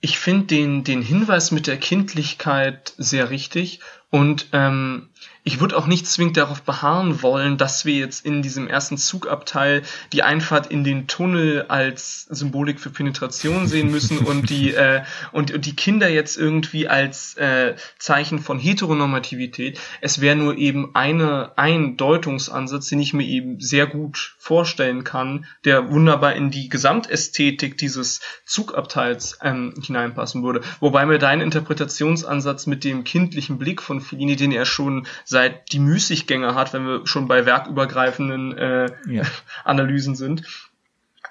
ich 0.00 0.18
finde 0.18 0.46
den, 0.46 0.82
den 0.82 1.00
Hinweis 1.00 1.52
mit 1.52 1.68
der 1.68 1.76
Kindlichkeit 1.76 2.92
sehr 2.98 3.30
richtig 3.30 3.80
und 4.12 4.48
ähm, 4.52 5.08
ich 5.42 5.60
würde 5.60 5.76
auch 5.76 5.86
nicht 5.86 6.06
zwingend 6.06 6.36
darauf 6.36 6.62
beharren 6.62 7.22
wollen, 7.22 7.56
dass 7.56 7.84
wir 7.84 7.94
jetzt 7.94 8.24
in 8.24 8.42
diesem 8.42 8.68
ersten 8.68 8.96
Zugabteil 8.96 9.82
die 10.12 10.22
Einfahrt 10.22 10.68
in 10.68 10.84
den 10.84 11.08
Tunnel 11.08 11.62
als 11.68 12.26
Symbolik 12.30 12.78
für 12.78 12.90
Penetration 12.90 13.66
sehen 13.66 13.90
müssen 13.90 14.18
und 14.26 14.50
die 14.50 14.72
äh, 14.74 15.02
und, 15.32 15.50
und 15.50 15.64
die 15.64 15.74
Kinder 15.74 16.08
jetzt 16.08 16.36
irgendwie 16.36 16.88
als 16.88 17.34
äh, 17.38 17.74
Zeichen 17.98 18.38
von 18.38 18.58
Heteronormativität. 18.58 19.80
Es 20.02 20.20
wäre 20.20 20.36
nur 20.36 20.58
eben 20.58 20.94
eine 20.94 21.52
ein 21.56 21.96
Deutungsansatz, 21.96 22.88
den 22.88 23.00
ich 23.00 23.14
mir 23.14 23.26
eben 23.26 23.60
sehr 23.60 23.86
gut 23.86 24.36
vorstellen 24.38 25.04
kann, 25.04 25.46
der 25.64 25.90
wunderbar 25.90 26.34
in 26.34 26.50
die 26.50 26.68
Gesamtästhetik 26.68 27.78
dieses 27.78 28.20
Zugabteils 28.44 29.38
ähm, 29.42 29.74
hineinpassen 29.82 30.42
würde. 30.42 30.60
Wobei 30.80 31.06
mir 31.06 31.18
dein 31.18 31.40
Interpretationsansatz 31.40 32.66
mit 32.66 32.84
dem 32.84 33.04
kindlichen 33.04 33.58
Blick 33.58 33.80
von 33.80 34.01
Fellini, 34.02 34.36
den 34.36 34.52
er 34.52 34.66
schon 34.66 35.06
seit 35.24 35.72
die 35.72 35.78
Müßiggänger 35.78 36.54
hat, 36.54 36.72
wenn 36.72 36.86
wir 36.86 37.06
schon 37.06 37.28
bei 37.28 37.46
werkübergreifenden 37.46 38.56
äh, 38.56 38.86
ja. 39.08 39.22
Analysen 39.64 40.14
sind. 40.14 40.42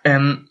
Ähm, 0.04 0.50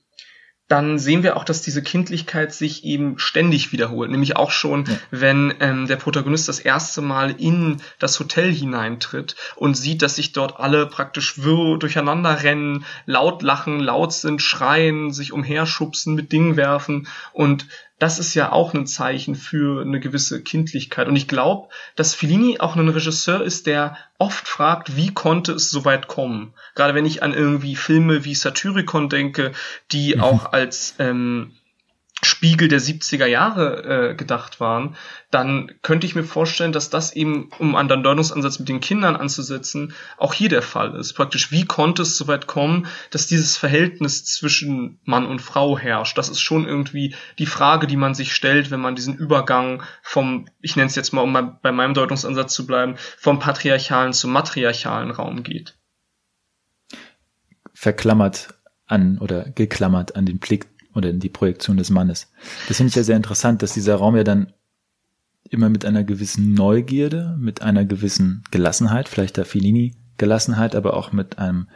dann 0.70 1.00
sehen 1.00 1.24
wir 1.24 1.36
auch, 1.36 1.42
dass 1.42 1.62
diese 1.62 1.82
Kindlichkeit 1.82 2.54
sich 2.54 2.84
eben 2.84 3.18
ständig 3.18 3.72
wiederholt. 3.72 4.08
Nämlich 4.08 4.36
auch 4.36 4.52
schon, 4.52 4.84
ja. 4.84 4.96
wenn 5.10 5.52
ähm, 5.58 5.88
der 5.88 5.96
Protagonist 5.96 6.48
das 6.48 6.60
erste 6.60 7.02
Mal 7.02 7.34
in 7.36 7.78
das 7.98 8.20
Hotel 8.20 8.52
hineintritt 8.54 9.34
und 9.56 9.76
sieht, 9.76 10.00
dass 10.00 10.14
sich 10.14 10.30
dort 10.30 10.60
alle 10.60 10.86
praktisch 10.86 11.42
wirr 11.42 11.76
durcheinander 11.76 12.44
rennen, 12.44 12.84
laut 13.04 13.42
lachen, 13.42 13.80
laut 13.80 14.12
sind, 14.12 14.42
schreien, 14.42 15.12
sich 15.12 15.32
umherschubsen, 15.32 16.14
mit 16.14 16.30
Dingen 16.30 16.56
werfen 16.56 17.08
und 17.32 17.66
das 18.00 18.18
ist 18.18 18.34
ja 18.34 18.50
auch 18.50 18.72
ein 18.72 18.86
Zeichen 18.86 19.34
für 19.34 19.82
eine 19.82 20.00
gewisse 20.00 20.42
Kindlichkeit. 20.42 21.06
Und 21.06 21.16
ich 21.16 21.28
glaube, 21.28 21.68
dass 21.96 22.14
Fellini 22.14 22.58
auch 22.58 22.74
ein 22.74 22.88
Regisseur 22.88 23.42
ist, 23.42 23.66
der 23.66 23.96
oft 24.16 24.48
fragt, 24.48 24.96
wie 24.96 25.12
konnte 25.12 25.52
es 25.52 25.70
so 25.70 25.84
weit 25.84 26.08
kommen? 26.08 26.54
Gerade 26.74 26.94
wenn 26.94 27.04
ich 27.04 27.22
an 27.22 27.34
irgendwie 27.34 27.76
Filme 27.76 28.24
wie 28.24 28.34
Satyricon 28.34 29.10
denke, 29.10 29.52
die 29.92 30.14
mhm. 30.14 30.22
auch 30.22 30.52
als 30.52 30.94
ähm, 30.98 31.52
Spiegel 32.22 32.68
der 32.68 32.80
70er 32.80 33.26
Jahre 33.26 34.10
äh, 34.10 34.14
gedacht 34.14 34.60
waren, 34.60 34.96
dann 35.30 35.72
könnte 35.82 36.06
ich 36.06 36.14
mir 36.14 36.24
vorstellen, 36.24 36.72
dass 36.72 36.90
das 36.90 37.14
eben, 37.14 37.50
um 37.58 37.76
an 37.76 37.88
den 37.88 38.02
Deutungsansatz 38.02 38.58
mit 38.58 38.68
den 38.68 38.80
Kindern 38.80 39.16
anzusetzen, 39.16 39.94
auch 40.18 40.34
hier 40.34 40.48
der 40.48 40.62
Fall 40.62 40.94
ist. 40.96 41.14
Praktisch, 41.14 41.50
wie 41.50 41.64
konnte 41.64 42.02
es 42.02 42.16
so 42.16 42.26
weit 42.26 42.46
kommen, 42.46 42.86
dass 43.10 43.26
dieses 43.26 43.56
Verhältnis 43.56 44.24
zwischen 44.24 45.00
Mann 45.04 45.26
und 45.26 45.40
Frau 45.40 45.78
herrscht? 45.78 46.18
Das 46.18 46.28
ist 46.28 46.40
schon 46.40 46.66
irgendwie 46.66 47.14
die 47.38 47.46
Frage, 47.46 47.86
die 47.86 47.96
man 47.96 48.14
sich 48.14 48.34
stellt, 48.34 48.70
wenn 48.70 48.80
man 48.80 48.96
diesen 48.96 49.16
Übergang 49.16 49.82
vom, 50.02 50.46
ich 50.60 50.76
nenne 50.76 50.88
es 50.88 50.96
jetzt 50.96 51.12
mal, 51.12 51.22
um 51.22 51.58
bei 51.62 51.72
meinem 51.72 51.94
Deutungsansatz 51.94 52.54
zu 52.54 52.66
bleiben, 52.66 52.96
vom 53.18 53.38
patriarchalen 53.38 54.12
zum 54.12 54.32
matriarchalen 54.32 55.10
Raum 55.10 55.42
geht. 55.42 55.76
Verklammert 57.72 58.54
an 58.86 59.18
oder 59.18 59.44
geklammert 59.50 60.16
an 60.16 60.26
den 60.26 60.38
Blick 60.38 60.66
oder 60.94 61.10
in 61.10 61.20
die 61.20 61.28
Projektion 61.28 61.76
des 61.76 61.90
Mannes. 61.90 62.32
Das 62.68 62.78
finde 62.78 62.90
ich 62.90 62.96
ja 62.96 63.02
sehr 63.02 63.16
interessant, 63.16 63.62
dass 63.62 63.74
dieser 63.74 63.96
Raum 63.96 64.16
ja 64.16 64.24
dann 64.24 64.52
immer 65.48 65.68
mit 65.68 65.84
einer 65.84 66.04
gewissen 66.04 66.54
Neugierde, 66.54 67.36
mit 67.38 67.62
einer 67.62 67.84
gewissen 67.84 68.44
Gelassenheit, 68.50 69.08
vielleicht 69.08 69.36
der 69.36 69.44
Fellini 69.44 69.96
Gelassenheit, 70.18 70.74
aber 70.74 70.94
auch 70.94 71.12
mit 71.12 71.38
einem 71.38 71.68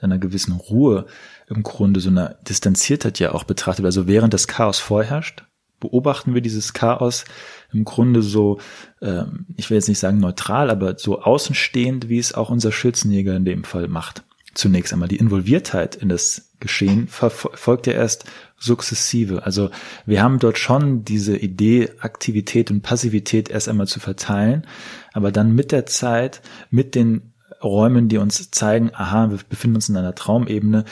einer 0.00 0.18
gewissen 0.18 0.52
Ruhe 0.52 1.06
im 1.46 1.62
Grunde 1.62 2.00
so 2.00 2.10
einer 2.10 2.36
Distanziertheit 2.48 3.20
ja 3.20 3.32
auch 3.32 3.44
betrachtet. 3.44 3.84
Also 3.84 4.06
während 4.06 4.34
das 4.34 4.48
Chaos 4.48 4.80
vorherrscht, 4.80 5.44
beobachten 5.80 6.34
wir 6.34 6.40
dieses 6.40 6.72
Chaos 6.72 7.24
im 7.72 7.84
Grunde 7.84 8.22
so, 8.22 8.58
ähm, 9.00 9.46
ich 9.56 9.70
will 9.70 9.76
jetzt 9.76 9.88
nicht 9.88 9.98
sagen 9.98 10.18
neutral, 10.18 10.70
aber 10.70 10.98
so 10.98 11.22
außenstehend, 11.22 12.08
wie 12.08 12.18
es 12.18 12.34
auch 12.34 12.50
unser 12.50 12.72
Schützenjäger 12.72 13.36
in 13.36 13.44
dem 13.44 13.64
Fall 13.64 13.88
macht. 13.88 14.24
Zunächst 14.54 14.92
einmal 14.92 15.08
die 15.08 15.16
Involviertheit 15.16 15.96
in 15.96 16.08
das 16.08 16.50
Geschehen 16.60 17.08
verfolgt 17.08 17.86
ja 17.86 17.94
erst 17.94 18.24
sukzessive. 18.58 19.44
Also 19.44 19.70
wir 20.06 20.22
haben 20.22 20.38
dort 20.38 20.58
schon 20.58 21.04
diese 21.04 21.36
Idee, 21.36 21.90
Aktivität 22.00 22.70
und 22.70 22.82
Passivität 22.82 23.48
erst 23.50 23.68
einmal 23.68 23.88
zu 23.88 23.98
verteilen, 23.98 24.66
aber 25.12 25.32
dann 25.32 25.54
mit 25.54 25.72
der 25.72 25.86
Zeit, 25.86 26.40
mit 26.70 26.94
den 26.94 27.32
Räumen, 27.62 28.08
die 28.08 28.18
uns 28.18 28.50
zeigen, 28.50 28.90
aha, 28.94 29.30
wir 29.30 29.38
befinden 29.48 29.76
uns 29.76 29.88
in 29.88 29.96
einer 29.96 30.14
Traumebene, 30.14 30.84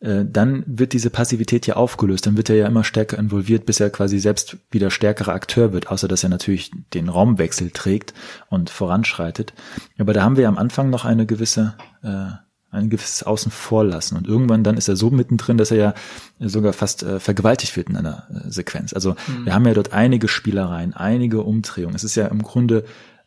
äh, 0.00 0.24
dann 0.24 0.64
wird 0.66 0.92
diese 0.92 1.10
Passivität 1.10 1.66
ja 1.66 1.76
aufgelöst, 1.76 2.26
dann 2.26 2.36
wird 2.36 2.50
er 2.50 2.56
ja 2.56 2.66
immer 2.66 2.84
stärker 2.84 3.18
involviert, 3.18 3.66
bis 3.66 3.78
er 3.78 3.90
quasi 3.90 4.18
selbst 4.18 4.56
wieder 4.70 4.90
stärkerer 4.90 5.32
Akteur 5.32 5.72
wird, 5.72 5.88
außer 5.88 6.08
dass 6.08 6.24
er 6.24 6.28
natürlich 6.28 6.72
den 6.92 7.08
Raumwechsel 7.08 7.70
trägt 7.70 8.12
und 8.50 8.70
voranschreitet. 8.70 9.52
Aber 9.98 10.12
da 10.12 10.22
haben 10.22 10.36
wir 10.36 10.48
am 10.48 10.58
Anfang 10.58 10.90
noch 10.90 11.04
eine 11.04 11.26
gewisse 11.26 11.74
äh, 12.02 12.32
ein 12.72 12.88
gewisses 12.88 13.22
Außen 13.22 13.52
vor 13.52 13.84
lassen. 13.84 14.16
Und 14.16 14.26
irgendwann 14.26 14.64
dann 14.64 14.76
ist 14.76 14.88
er 14.88 14.96
so 14.96 15.10
mittendrin, 15.10 15.58
dass 15.58 15.70
er 15.70 15.76
ja 15.76 15.94
sogar 16.40 16.72
fast 16.72 17.02
äh, 17.02 17.20
vergewaltigt 17.20 17.76
wird 17.76 17.90
in 17.90 17.96
einer 17.96 18.26
äh, 18.30 18.50
Sequenz. 18.50 18.92
Also 18.94 19.10
mhm. 19.10 19.44
wir 19.44 19.54
haben 19.54 19.66
ja 19.66 19.74
dort 19.74 19.92
einige 19.92 20.26
Spielereien, 20.26 20.94
einige 20.94 21.42
Umdrehungen. 21.42 21.94
Es 21.94 22.02
ist 22.02 22.14
ja 22.14 22.26
im 22.26 22.42
Grunde 22.42 22.84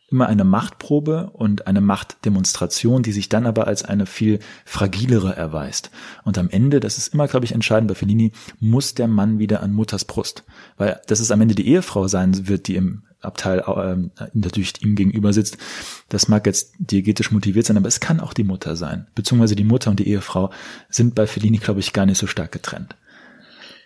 immer 0.10 0.28
eine 0.28 0.44
Machtprobe 0.44 1.32
und 1.34 1.68
eine 1.68 1.82
Machtdemonstration, 1.82 3.04
die 3.04 3.12
sich 3.12 3.30
dann 3.30 3.46
aber 3.46 3.68
als 3.68 3.84
eine 3.84 4.06
viel 4.06 4.40
fragilere 4.64 5.36
erweist. 5.36 5.92
Und 6.24 6.38
am 6.38 6.50
Ende, 6.50 6.80
das 6.80 6.98
ist 6.98 7.14
immer, 7.14 7.28
glaube 7.28 7.46
ich, 7.46 7.54
entscheidend 7.54 7.88
bei 7.88 7.96
Fellini, 7.96 8.32
muss 8.60 8.94
der 8.94 9.08
Mann 9.08 9.40
wieder 9.40 9.62
an 9.62 9.74
Mutters 9.74 10.06
Brust. 10.06 10.44
Weil 10.78 11.02
das 11.08 11.20
ist 11.20 11.32
am 11.32 11.42
Ende 11.42 11.56
die 11.56 11.68
Ehefrau 11.68 12.08
sein 12.08 12.48
wird, 12.48 12.68
die 12.68 12.76
im 12.76 13.04
Abteil 13.26 13.64
ähm, 13.68 14.12
natürlich 14.34 14.82
ihm 14.82 14.96
gegenüber 14.96 15.34
sitzt. 15.34 15.58
Das 16.10 16.28
mag 16.28 16.46
jetzt 16.46 16.74
diegetisch 16.80 17.32
motiviert 17.32 17.66
sein, 17.66 17.78
aber 17.78 17.88
es 17.88 18.00
kann 18.00 18.20
auch 18.20 18.34
die 18.34 18.44
Mutter 18.44 18.76
sein. 18.76 19.08
Beziehungsweise 19.16 19.56
die 19.56 19.64
Mutter 19.64 19.90
und 19.90 20.00
die 20.00 20.08
Ehefrau 20.08 20.52
sind 20.90 21.16
bei 21.16 21.28
Fellini, 21.28 21.58
glaube 21.58 21.80
ich, 21.80 21.94
gar 21.94 22.06
nicht 22.06 22.18
so 22.18 22.28
stark 22.28 22.52
getrennt. 22.52 22.96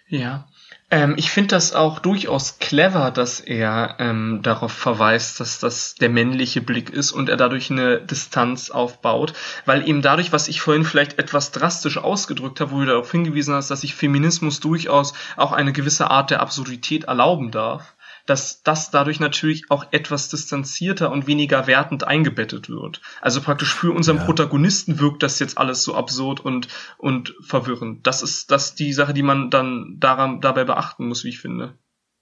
Ja. 0.08 0.48
Ähm, 0.92 1.14
ich 1.18 1.30
finde 1.30 1.50
das 1.50 1.74
auch 1.74 2.00
durchaus 2.00 2.58
clever, 2.58 3.12
dass 3.12 3.40
er 3.40 3.98
ähm, 4.00 4.40
darauf 4.42 4.72
verweist, 4.72 5.40
dass 5.40 5.60
das 5.60 5.94
der 5.94 6.10
männliche 6.10 6.62
Blick 6.62 6.90
ist 6.90 7.12
und 7.12 7.30
er 7.30 7.38
dadurch 7.38 7.70
eine 7.70 8.02
Distanz 8.02 8.72
aufbaut, 8.72 9.34
weil 9.66 9.88
eben 9.88 10.02
dadurch, 10.02 10.32
was 10.32 10.48
ich 10.48 10.62
vorhin 10.62 10.86
vielleicht 10.86 11.20
etwas 11.20 11.52
drastisch 11.52 12.00
ausgedrückt 12.00 12.60
habe, 12.60 12.72
wo 12.72 12.80
du 12.80 12.88
darauf 12.88 13.12
hingewiesen 13.12 13.54
hast, 13.54 13.70
dass 13.70 13.82
sich 13.82 13.94
Feminismus 13.94 14.62
durchaus 14.62 15.14
auch 15.38 15.52
eine 15.52 15.74
gewisse 15.74 16.10
Art 16.10 16.32
der 16.32 16.42
Absurdität 16.42 17.04
erlauben 17.04 17.52
darf, 17.52 17.94
dass 18.30 18.62
das 18.62 18.92
dadurch 18.92 19.20
natürlich 19.20 19.72
auch 19.72 19.88
etwas 19.92 20.30
distanzierter 20.30 21.12
und 21.12 21.26
weniger 21.26 21.66
wertend 21.66 22.04
eingebettet 22.04 22.70
wird. 22.70 23.02
Also 23.22 23.42
praktisch 23.42 23.74
für 23.74 23.92
unseren 23.92 24.18
ja. 24.18 24.24
Protagonisten 24.24 25.00
wirkt 25.00 25.24
das 25.24 25.40
jetzt 25.40 25.58
alles 25.58 25.82
so 25.84 25.96
absurd 25.96 26.40
und, 26.40 26.68
und 27.00 27.34
verwirrend. 27.42 28.06
Das 28.06 28.22
ist 28.22 28.52
das 28.52 28.76
die 28.76 28.94
Sache, 28.94 29.16
die 29.16 29.24
man 29.24 29.50
dann 29.50 29.98
daran, 30.00 30.42
dabei 30.42 30.64
beachten 30.64 31.08
muss, 31.08 31.24
wie 31.24 31.30
ich 31.30 31.40
finde. 31.40 31.74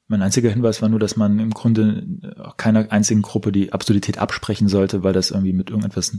Mein 0.10 0.22
einziger 0.22 0.50
Hinweis 0.50 0.82
war 0.82 0.88
nur, 0.88 1.00
dass 1.00 1.18
man 1.18 1.38
im 1.40 1.50
Grunde 1.50 2.08
keiner 2.56 2.90
einzigen 2.90 3.22
Gruppe 3.22 3.52
die 3.52 3.74
Absurdität 3.74 4.18
absprechen 4.18 4.70
sollte, 4.70 5.04
weil 5.04 5.12
das 5.12 5.32
irgendwie 5.32 5.52
mit 5.52 5.70
irgendetwas 5.70 6.18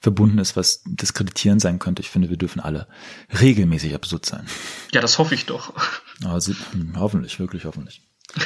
verbunden 0.00 0.38
ist, 0.38 0.56
was 0.56 0.82
diskreditierend 0.84 1.60
sein 1.60 1.78
könnte. 1.78 2.02
Ich 2.02 2.10
finde, 2.10 2.30
wir 2.30 2.36
dürfen 2.36 2.58
alle 2.58 2.88
regelmäßig 3.40 3.94
absurd 3.94 4.26
sein. 4.26 4.44
Ja, 4.90 5.00
das 5.00 5.18
hoffe 5.18 5.36
ich 5.36 5.46
doch. 5.46 5.72
Also, 6.24 6.52
hoffentlich, 6.96 7.38
wirklich 7.38 7.64
hoffentlich. 7.64 8.02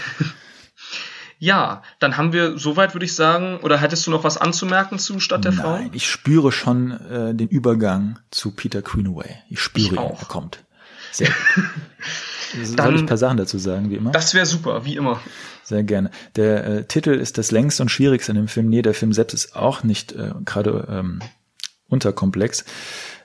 Ja, 1.43 1.83
dann 1.99 2.17
haben 2.17 2.33
wir 2.33 2.57
soweit, 2.57 2.95
würde 2.95 3.05
ich 3.05 3.17
sagen, 3.17 3.59
oder 3.65 3.77
hättest 3.77 4.07
du 4.07 4.13
noch 4.13 4.23
was 4.23 4.39
anzumerken 4.39 5.01
zu 5.01 5.19
Stadt 5.19 5.45
der 5.45 5.51
Nein, 5.51 5.61
Frau? 5.61 5.91
ich 5.93 6.09
spüre 6.09 6.53
schon 6.53 6.93
äh, 6.93 7.35
den 7.35 7.49
Übergang 7.49 8.21
zu 8.31 8.53
Peter 8.53 8.81
Greenaway. 8.81 9.39
Ich 9.51 9.59
spüre 9.59 9.87
ich 9.87 9.91
ihn, 9.91 9.99
er 9.99 10.27
kommt. 10.29 10.63
Sehr 11.11 11.27
gut. 11.27 11.65
Soll 12.63 12.77
dann, 12.77 12.95
ich 12.95 13.01
ein 13.01 13.07
paar 13.07 13.17
Sachen 13.17 13.39
dazu 13.39 13.59
sagen, 13.59 13.91
wie 13.91 13.97
immer? 13.97 14.13
Das 14.13 14.35
wäre 14.35 14.47
super, 14.47 14.85
wie 14.85 14.95
immer. 14.95 15.21
Sehr 15.65 15.83
gerne. 15.83 16.13
Der 16.37 16.65
äh, 16.65 16.85
Titel 16.85 17.11
ist 17.11 17.39
das 17.39 17.51
längste 17.51 17.83
und 17.83 17.89
schwierigste 17.89 18.31
in 18.31 18.37
dem 18.37 18.47
Film. 18.47 18.69
Nee, 18.69 18.83
der 18.83 18.95
Film 18.95 19.13
selbst 19.13 19.35
ist 19.35 19.57
auch 19.57 19.83
nicht 19.83 20.13
äh, 20.13 20.31
gerade 20.45 20.87
ähm, 20.89 21.19
unterkomplex. 21.93 22.65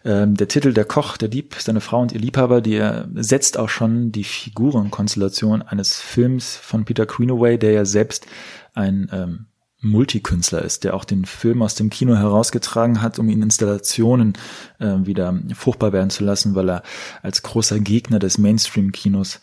Ähm, 0.05 0.35
der 0.35 0.47
Titel 0.47 0.73
Der 0.73 0.85
Koch, 0.85 1.17
der 1.17 1.29
Dieb, 1.29 1.55
seine 1.57 1.81
Frau 1.81 2.01
und 2.01 2.11
ihr 2.11 2.19
Liebhaber, 2.19 2.61
die 2.61 2.75
er 2.75 3.07
setzt 3.15 3.57
auch 3.57 3.69
schon 3.69 4.11
die 4.11 4.23
Figurenkonstellation 4.23 5.61
eines 5.61 5.99
Films 5.99 6.55
von 6.55 6.85
Peter 6.85 7.05
Greenaway, 7.05 7.57
der 7.57 7.71
ja 7.71 7.85
selbst 7.85 8.27
ein 8.73 9.09
ähm, 9.11 9.45
Multikünstler 9.81 10.61
ist, 10.63 10.83
der 10.83 10.95
auch 10.95 11.05
den 11.05 11.25
Film 11.25 11.61
aus 11.61 11.75
dem 11.75 11.89
Kino 11.89 12.15
herausgetragen 12.15 13.01
hat, 13.01 13.19
um 13.19 13.29
ihn 13.29 13.43
Installationen 13.43 14.33
äh, 14.79 14.95
wieder 15.03 15.39
fruchtbar 15.55 15.93
werden 15.93 16.09
zu 16.09 16.23
lassen, 16.23 16.55
weil 16.55 16.69
er 16.69 16.83
als 17.21 17.43
großer 17.43 17.79
Gegner 17.79 18.19
des 18.19 18.37
Mainstream-Kinos 18.37 19.39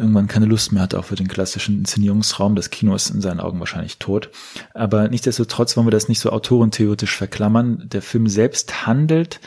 irgendwann 0.00 0.26
keine 0.26 0.46
Lust 0.46 0.72
mehr 0.72 0.82
hatte, 0.82 0.98
auch 0.98 1.04
für 1.04 1.14
den 1.14 1.28
klassischen 1.28 1.78
Inszenierungsraum. 1.78 2.56
Das 2.56 2.70
Kino 2.70 2.94
ist 2.94 3.10
in 3.10 3.20
seinen 3.20 3.40
Augen 3.40 3.60
wahrscheinlich 3.60 3.98
tot. 3.98 4.30
Aber 4.74 5.08
nichtsdestotrotz 5.08 5.76
wollen 5.76 5.86
wir 5.86 5.92
das 5.92 6.08
nicht 6.08 6.20
so 6.20 6.30
autorentheoretisch 6.30 7.16
verklammern. 7.16 7.88
Der 7.88 8.02
Film 8.02 8.26
selbst 8.26 8.86
handelt 8.86 9.40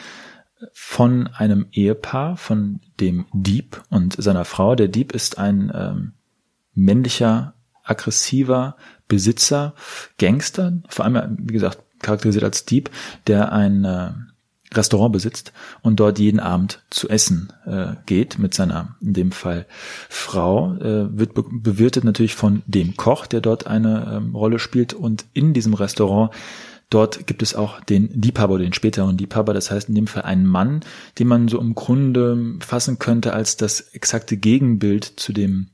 von 0.71 1.27
einem 1.27 1.67
Ehepaar, 1.71 2.37
von 2.37 2.79
dem 2.99 3.25
Dieb 3.33 3.81
und 3.89 4.15
seiner 4.21 4.45
Frau. 4.45 4.75
Der 4.75 4.87
Dieb 4.87 5.11
ist 5.11 5.37
ein 5.37 5.71
ähm, 5.73 6.13
männlicher, 6.73 7.53
aggressiver 7.83 8.77
Besitzer, 9.07 9.75
Gangster, 10.17 10.79
vor 10.87 11.05
allem, 11.05 11.37
wie 11.39 11.53
gesagt, 11.53 11.79
charakterisiert 12.01 12.43
als 12.43 12.65
Dieb, 12.65 12.89
der 13.27 13.51
ein 13.51 13.83
äh, 13.85 14.11
Restaurant 14.75 15.13
besitzt 15.13 15.53
und 15.81 15.99
dort 15.99 16.19
jeden 16.19 16.39
Abend 16.39 16.83
zu 16.89 17.09
essen 17.09 17.53
äh, 17.65 17.95
geht 18.05 18.39
mit 18.39 18.53
seiner, 18.53 18.95
in 19.01 19.13
dem 19.13 19.31
Fall 19.31 19.65
Frau, 20.09 20.75
äh, 20.75 21.17
wird 21.17 21.33
be 21.33 21.43
bewirtet 21.49 22.03
natürlich 22.03 22.35
von 22.35 22.63
dem 22.65 22.97
Koch, 22.97 23.27
der 23.27 23.41
dort 23.41 23.67
eine 23.67 24.13
ähm, 24.17 24.35
Rolle 24.35 24.59
spielt. 24.59 24.93
Und 24.93 25.25
in 25.33 25.53
diesem 25.53 25.73
Restaurant 25.73 26.31
Dort 26.93 27.25
gibt 27.25 27.41
es 27.41 27.55
auch 27.55 27.81
den 27.81 28.09
Liebhaber, 28.09 28.59
den 28.59 28.71
späteren 28.71 29.17
Liebhaber, 29.17 29.55
das 29.55 29.71
heißt 29.71 29.89
in 29.89 29.95
dem 29.95 30.05
Fall 30.05 30.21
einen 30.21 30.45
Mann, 30.45 30.81
den 31.17 31.27
man 31.27 31.47
so 31.47 31.59
im 31.59 31.73
Grunde 31.73 32.59
fassen 32.59 32.99
könnte 32.99 33.33
als 33.33 33.57
das 33.57 33.81
exakte 33.81 34.37
Gegenbild 34.37 35.03
zu 35.03 35.33
dem 35.33 35.69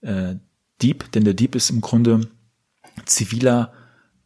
äh, 0.00 0.34
Dieb, 0.82 1.12
denn 1.12 1.22
der 1.22 1.34
Dieb 1.34 1.54
ist 1.54 1.70
im 1.70 1.82
Grunde 1.82 2.22
ziviler 3.04 3.72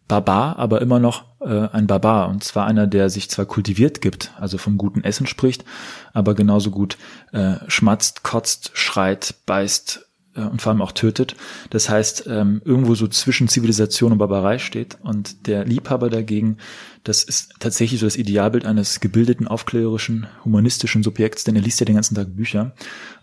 Barbar, 0.09 0.59
aber 0.59 0.81
immer 0.81 0.99
noch 0.99 1.25
äh, 1.41 1.69
ein 1.73 1.87
Barbar. 1.87 2.29
Und 2.29 2.45
zwar 2.45 2.67
einer, 2.67 2.87
der 2.87 3.11
sich 3.11 3.31
zwar 3.31 3.47
kultiviert 3.47 4.01
gibt, 4.01 4.33
also 4.39 4.59
vom 4.59 4.79
guten 4.79 5.03
Essen 5.05 5.27
spricht, 5.27 5.65
aber 6.13 6.35
genauso 6.35 6.71
gut 6.71 6.97
äh, 7.33 7.55
schmatzt, 7.69 8.23
kotzt, 8.23 8.71
schreit, 8.75 9.35
beißt 9.47 10.07
äh, 10.37 10.43
und 10.43 10.63
vor 10.63 10.73
allem 10.73 10.83
auch 10.83 10.93
tötet. 10.93 11.37
Das 11.71 11.89
heißt, 11.89 12.27
ähm, 12.27 12.63
irgendwo 12.65 12.95
so 12.95 13.09
zwischen 13.09 13.49
Zivilisation 13.49 14.13
und 14.13 14.19
Barbarei 14.19 14.59
steht. 14.59 14.99
Und 15.03 15.47
der 15.47 15.65
Liebhaber 15.65 16.11
dagegen 16.11 16.59
das 17.05 17.23
ist 17.23 17.55
tatsächlich 17.61 18.01
so 18.01 18.07
das 18.07 18.17
Idealbild 18.17 18.67
eines 18.67 19.01
gebildeten, 19.01 19.49
aufklärerischen, 19.49 20.27
humanistischen 20.45 21.03
Subjekts, 21.03 21.45
denn 21.45 21.57
er 21.57 21.63
liest 21.63 21.81
ja 21.81 21.87
den 21.87 21.95
ganzen 21.95 22.15
Tag 22.15 22.37
Bücher 22.37 22.75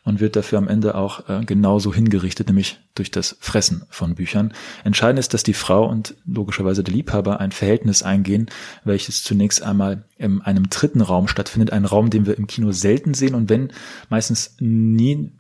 und 0.03 0.19
wird 0.19 0.35
dafür 0.35 0.57
am 0.57 0.67
Ende 0.67 0.95
auch 0.95 1.29
äh, 1.29 1.43
genauso 1.45 1.93
hingerichtet, 1.93 2.47
nämlich 2.47 2.79
durch 2.95 3.11
das 3.11 3.37
Fressen 3.39 3.83
von 3.89 4.15
Büchern. 4.15 4.53
Entscheidend 4.83 5.19
ist, 5.19 5.33
dass 5.33 5.43
die 5.43 5.53
Frau 5.53 5.87
und 5.87 6.15
logischerweise 6.25 6.83
der 6.83 6.93
Liebhaber 6.93 7.39
ein 7.39 7.51
Verhältnis 7.51 8.03
eingehen, 8.03 8.47
welches 8.83 9.23
zunächst 9.23 9.61
einmal 9.61 10.05
in 10.17 10.41
einem 10.41 10.69
dritten 10.69 11.01
Raum 11.01 11.27
stattfindet, 11.27 11.71
ein 11.71 11.85
Raum, 11.85 12.09
den 12.09 12.25
wir 12.25 12.37
im 12.37 12.47
Kino 12.47 12.71
selten 12.71 13.13
sehen 13.13 13.35
und 13.35 13.49
wenn 13.49 13.71
meistens 14.09 14.55
nie 14.59 15.31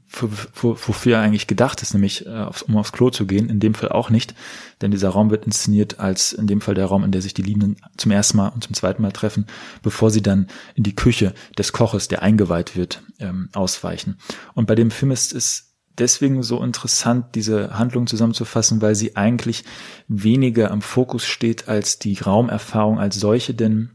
wofür 0.61 1.17
er 1.17 1.21
eigentlich 1.21 1.47
gedacht 1.47 1.81
ist, 1.81 1.93
nämlich 1.93 2.25
äh, 2.25 2.45
um 2.67 2.77
aufs 2.77 2.93
Klo 2.93 3.09
zu 3.09 3.27
gehen, 3.27 3.49
in 3.49 3.59
dem 3.59 3.73
Fall 3.73 3.89
auch 3.89 4.09
nicht, 4.09 4.35
denn 4.81 4.91
dieser 4.91 5.09
Raum 5.09 5.31
wird 5.31 5.45
inszeniert 5.45 5.99
als 5.99 6.31
in 6.31 6.47
dem 6.47 6.61
Fall 6.61 6.75
der 6.75 6.85
Raum, 6.85 7.03
in 7.03 7.11
der 7.11 7.21
sich 7.21 7.33
die 7.33 7.41
Liebenden 7.41 7.75
zum 7.97 8.11
ersten 8.11 8.26
Mal 8.33 8.49
und 8.49 8.63
zum 8.63 8.73
zweiten 8.73 9.01
Mal 9.01 9.11
treffen, 9.11 9.45
bevor 9.81 10.11
sie 10.11 10.21
dann 10.21 10.47
in 10.75 10.83
die 10.83 10.95
Küche 10.95 11.33
des 11.57 11.71
Koches, 11.71 12.07
der 12.07 12.21
eingeweiht 12.21 12.75
wird, 12.75 13.03
ähm, 13.19 13.49
ausweichen. 13.53 14.17
Und 14.53 14.67
bei 14.67 14.75
dem 14.75 14.91
Film 14.91 15.11
ist 15.11 15.33
es 15.33 15.75
deswegen 15.97 16.43
so 16.43 16.63
interessant, 16.63 17.35
diese 17.35 17.77
Handlung 17.77 18.07
zusammenzufassen, 18.07 18.81
weil 18.81 18.95
sie 18.95 19.15
eigentlich 19.15 19.63
weniger 20.07 20.71
am 20.71 20.81
Fokus 20.81 21.25
steht 21.25 21.67
als 21.67 21.99
die 21.99 22.17
Raumerfahrung 22.17 22.99
als 22.99 23.19
solche, 23.19 23.53
denn 23.53 23.91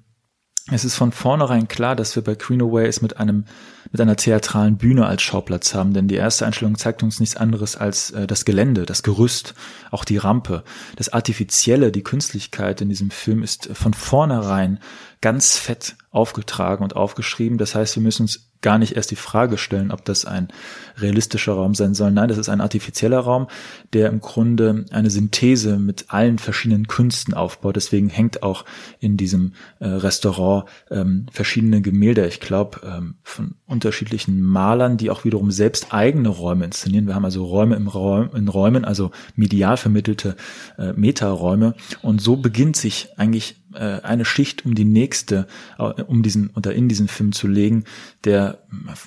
es 0.71 0.85
ist 0.85 0.95
von 0.95 1.13
vornherein 1.13 1.69
klar, 1.69 1.97
dass 1.97 2.15
wir 2.15 2.23
bei 2.23 2.35
Greenaway 2.35 2.87
es 2.87 3.03
mit 3.03 3.17
einem 3.17 3.47
mit 3.93 4.01
einer 4.01 4.17
theatralen 4.17 4.79
Bühne 4.79 5.07
als 5.07 5.23
Schauplatz 5.23 5.75
haben, 5.75 5.93
denn 5.93 6.09
die 6.09 6.17
erste 6.17 6.47
Einstellung 6.47 6.77
zeigt 6.77 7.03
uns 7.03 7.21
nichts 7.21 7.37
anderes 7.37 7.77
als 7.77 8.11
äh, 8.11 8.27
das 8.27 8.45
Gelände, 8.45 8.87
das 8.87 9.03
Gerüst, 9.03 9.55
auch 9.91 10.05
die 10.05 10.17
Rampe. 10.17 10.65
Das 10.97 11.11
Artifizielle, 11.11 11.93
die 11.93 12.03
Künstlichkeit 12.03 12.81
in 12.81 12.89
diesem 12.89 13.11
Film 13.11 13.43
ist 13.43 13.69
von 13.75 13.93
vornherein 13.93 14.81
ganz 15.21 15.59
fett 15.59 15.97
aufgetragen 16.11 16.83
und 16.83 16.97
aufgeschrieben. 16.97 17.59
Das 17.59 17.75
heißt, 17.75 17.97
wir 17.97 18.03
müssen 18.03 18.23
uns 18.23 18.52
gar 18.63 18.79
nicht 18.79 18.97
erst 18.97 19.11
die 19.11 19.17
Frage 19.17 19.59
stellen, 19.59 19.91
ob 19.91 20.05
das 20.05 20.25
ein 20.25 20.49
realistischer 20.97 21.53
Raum 21.53 21.75
sein 21.75 21.95
soll. 21.95 22.11
Nein, 22.11 22.29
das 22.29 22.39
ist 22.39 22.49
ein 22.49 22.61
artifizieller 22.61 23.19
Raum, 23.19 23.49
der 23.93 24.09
im 24.09 24.21
Grunde 24.21 24.87
eine 24.91 25.11
Synthese 25.11 25.79
mit 25.79 26.07
allen 26.09 26.39
verschiedenen 26.39 26.87
Künsten 26.87 27.35
aufbaut. 27.35 27.77
Deswegen 27.77 28.09
hängt 28.09 28.43
auch 28.43 28.65
in 29.01 29.17
diesem 29.17 29.53
äh, 29.81 29.87
Restaurant 29.87 30.65
ähm, 30.91 31.27
verschiedene 31.31 31.83
Gemälde, 31.83 32.27
ich 32.27 32.41
glaube, 32.41 32.81
ähm, 32.85 33.17
von 33.23 33.57
unterschiedlichen 33.67 34.41
Malern, 34.41 34.97
die 34.97 35.11
auch 35.11 35.25
wiederum 35.25 35.51
selbst 35.51 35.93
eigene 35.93 36.29
Räume 36.29 36.65
inszenieren. 36.65 37.07
Wir 37.07 37.15
haben 37.15 37.25
also 37.25 37.45
Räume 37.45 37.77
im 37.77 37.89
Raum, 37.89 38.31
in 38.35 38.49
Räumen, 38.49 38.85
also 38.85 39.11
medial 39.35 39.77
vermittelte 39.77 40.37
äh, 40.79 40.93
Metaräume. 40.93 41.75
Und 42.03 42.21
so 42.21 42.37
beginnt 42.37 42.77
sich 42.77 43.09
eigentlich 43.17 43.62
eine 43.81 44.25
Schicht 44.25 44.65
um 44.65 44.75
die 44.75 44.85
nächste, 44.85 45.47
äh, 45.79 46.03
um 46.03 46.23
diesen 46.23 46.51
oder 46.57 46.75
in 46.75 46.89
diesen 46.89 47.09
Film 47.09 47.33
zu 47.33 47.49
legen, 47.49 47.85
der 48.25 48.59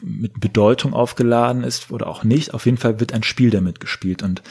mit 0.01 0.39
Bedeutung 0.39 0.93
aufgeladen 0.93 1.63
ist 1.63 1.91
oder 1.91 2.07
auch 2.07 2.23
nicht. 2.23 2.53
Auf 2.53 2.65
jeden 2.65 2.77
Fall 2.77 2.99
wird 2.99 3.13
ein 3.13 3.23
Spiel 3.23 3.49
damit 3.49 3.79
gespielt 3.79 4.23
und 4.23 4.41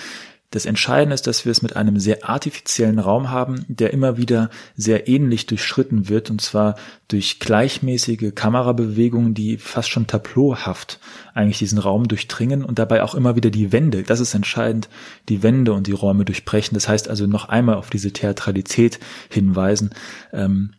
das 0.55 0.66
Entscheidende 0.66 1.14
ist, 1.14 1.26
dass 1.26 1.44
wir 1.44 1.50
es 1.50 1.62
mit 1.62 1.74
einem 1.74 1.98
sehr 1.98 2.28
artifiziellen 2.28 3.00
Raum 3.00 3.32
haben, 3.32 3.64
der 3.66 3.92
immer 3.92 4.16
wieder 4.16 4.50
sehr 4.76 5.09
ähnlich 5.09 5.46
durchschritten 5.46 6.09
wird, 6.09 6.30
und 6.30 6.40
zwar 6.40 6.76
durch 7.09 7.40
gleichmäßige 7.40 8.32
Kamerabewegungen, 8.36 9.34
die 9.34 9.59
fast 9.59 9.88
schon 9.88 10.07
tableauhaft 10.07 11.00
eigentlich 11.34 11.59
diesen 11.59 11.78
Raum 11.78 12.07
durchdringen 12.07 12.64
und 12.64 12.78
dabei 12.78 13.02
auch 13.02 13.16
immer 13.16 13.34
wieder 13.34 13.50
die 13.50 13.72
Wände, 13.72 14.05
das 14.05 14.20
ist 14.20 14.32
entscheidend, 14.34 14.88
die 15.28 15.42
Wände 15.42 15.72
und 15.72 15.88
die 15.88 15.92
Räume 15.92 16.24
durchbrechen. 16.24 16.74
Das 16.74 16.86
heißt 16.86 17.09
also 17.09 17.26
noch 17.26 17.48
einmal 17.48 17.74
auf 17.74 17.90
diese 17.90 18.12
Theatralität 18.12 19.00
hinweisen. 19.30 19.90
Ähm, 20.32 20.74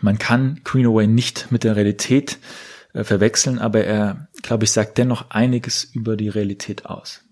man 0.00 0.18
kann 0.18 0.62
Greenaway 0.64 1.06
nicht 1.06 1.48
mit 1.50 1.62
der 1.62 1.76
Realität 1.76 2.38
äh, 2.94 3.04
verwechseln, 3.04 3.58
aber 3.58 3.84
er, 3.84 4.28
glaube 4.42 4.64
ich, 4.64 4.70
sagt 4.70 4.96
dennoch 4.96 5.28
einiges 5.28 5.84
über 5.84 6.16
die 6.16 6.30
Realität 6.30 6.86
aus. 6.86 7.23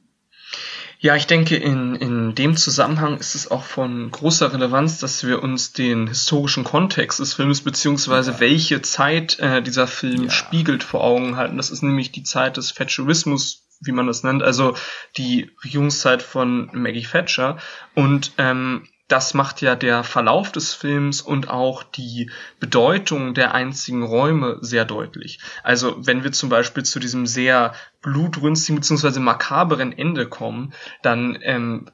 Ja, 1.02 1.16
ich 1.16 1.26
denke, 1.26 1.56
in, 1.56 1.96
in 1.96 2.36
dem 2.36 2.56
Zusammenhang 2.56 3.18
ist 3.18 3.34
es 3.34 3.50
auch 3.50 3.64
von 3.64 4.12
großer 4.12 4.52
Relevanz, 4.52 5.00
dass 5.00 5.26
wir 5.26 5.42
uns 5.42 5.72
den 5.72 6.06
historischen 6.06 6.62
Kontext 6.62 7.18
des 7.18 7.34
Films 7.34 7.62
beziehungsweise 7.62 8.30
ja. 8.30 8.40
welche 8.40 8.82
Zeit 8.82 9.36
äh, 9.40 9.60
dieser 9.62 9.88
Film 9.88 10.24
ja. 10.24 10.30
spiegelt 10.30 10.84
vor 10.84 11.02
Augen 11.02 11.36
halten. 11.36 11.56
Das 11.56 11.70
ist 11.72 11.82
nämlich 11.82 12.12
die 12.12 12.22
Zeit 12.22 12.56
des 12.56 12.72
Thatcherismus, 12.74 13.66
wie 13.80 13.90
man 13.90 14.06
das 14.06 14.22
nennt, 14.22 14.44
also 14.44 14.76
die 15.16 15.50
Regierungszeit 15.64 16.22
von 16.22 16.70
Maggie 16.72 17.02
Thatcher. 17.02 17.58
Und 17.96 18.30
ähm, 18.38 18.86
das 19.08 19.34
macht 19.34 19.60
ja 19.60 19.74
der 19.74 20.04
Verlauf 20.04 20.52
des 20.52 20.72
Films 20.72 21.20
und 21.20 21.50
auch 21.50 21.82
die 21.82 22.30
Bedeutung 22.60 23.34
der 23.34 23.54
einzigen 23.54 24.04
Räume 24.04 24.58
sehr 24.60 24.84
deutlich. 24.84 25.40
Also 25.64 25.96
wenn 25.98 26.22
wir 26.22 26.30
zum 26.30 26.48
Beispiel 26.48 26.84
zu 26.84 27.00
diesem 27.00 27.26
sehr 27.26 27.74
blutrünstigen 28.02 28.80
bzw. 28.80 29.20
makaberen 29.20 29.96
Ende 29.96 30.28
kommen, 30.28 30.74
dann 31.02 31.38
ähm, 31.42 31.86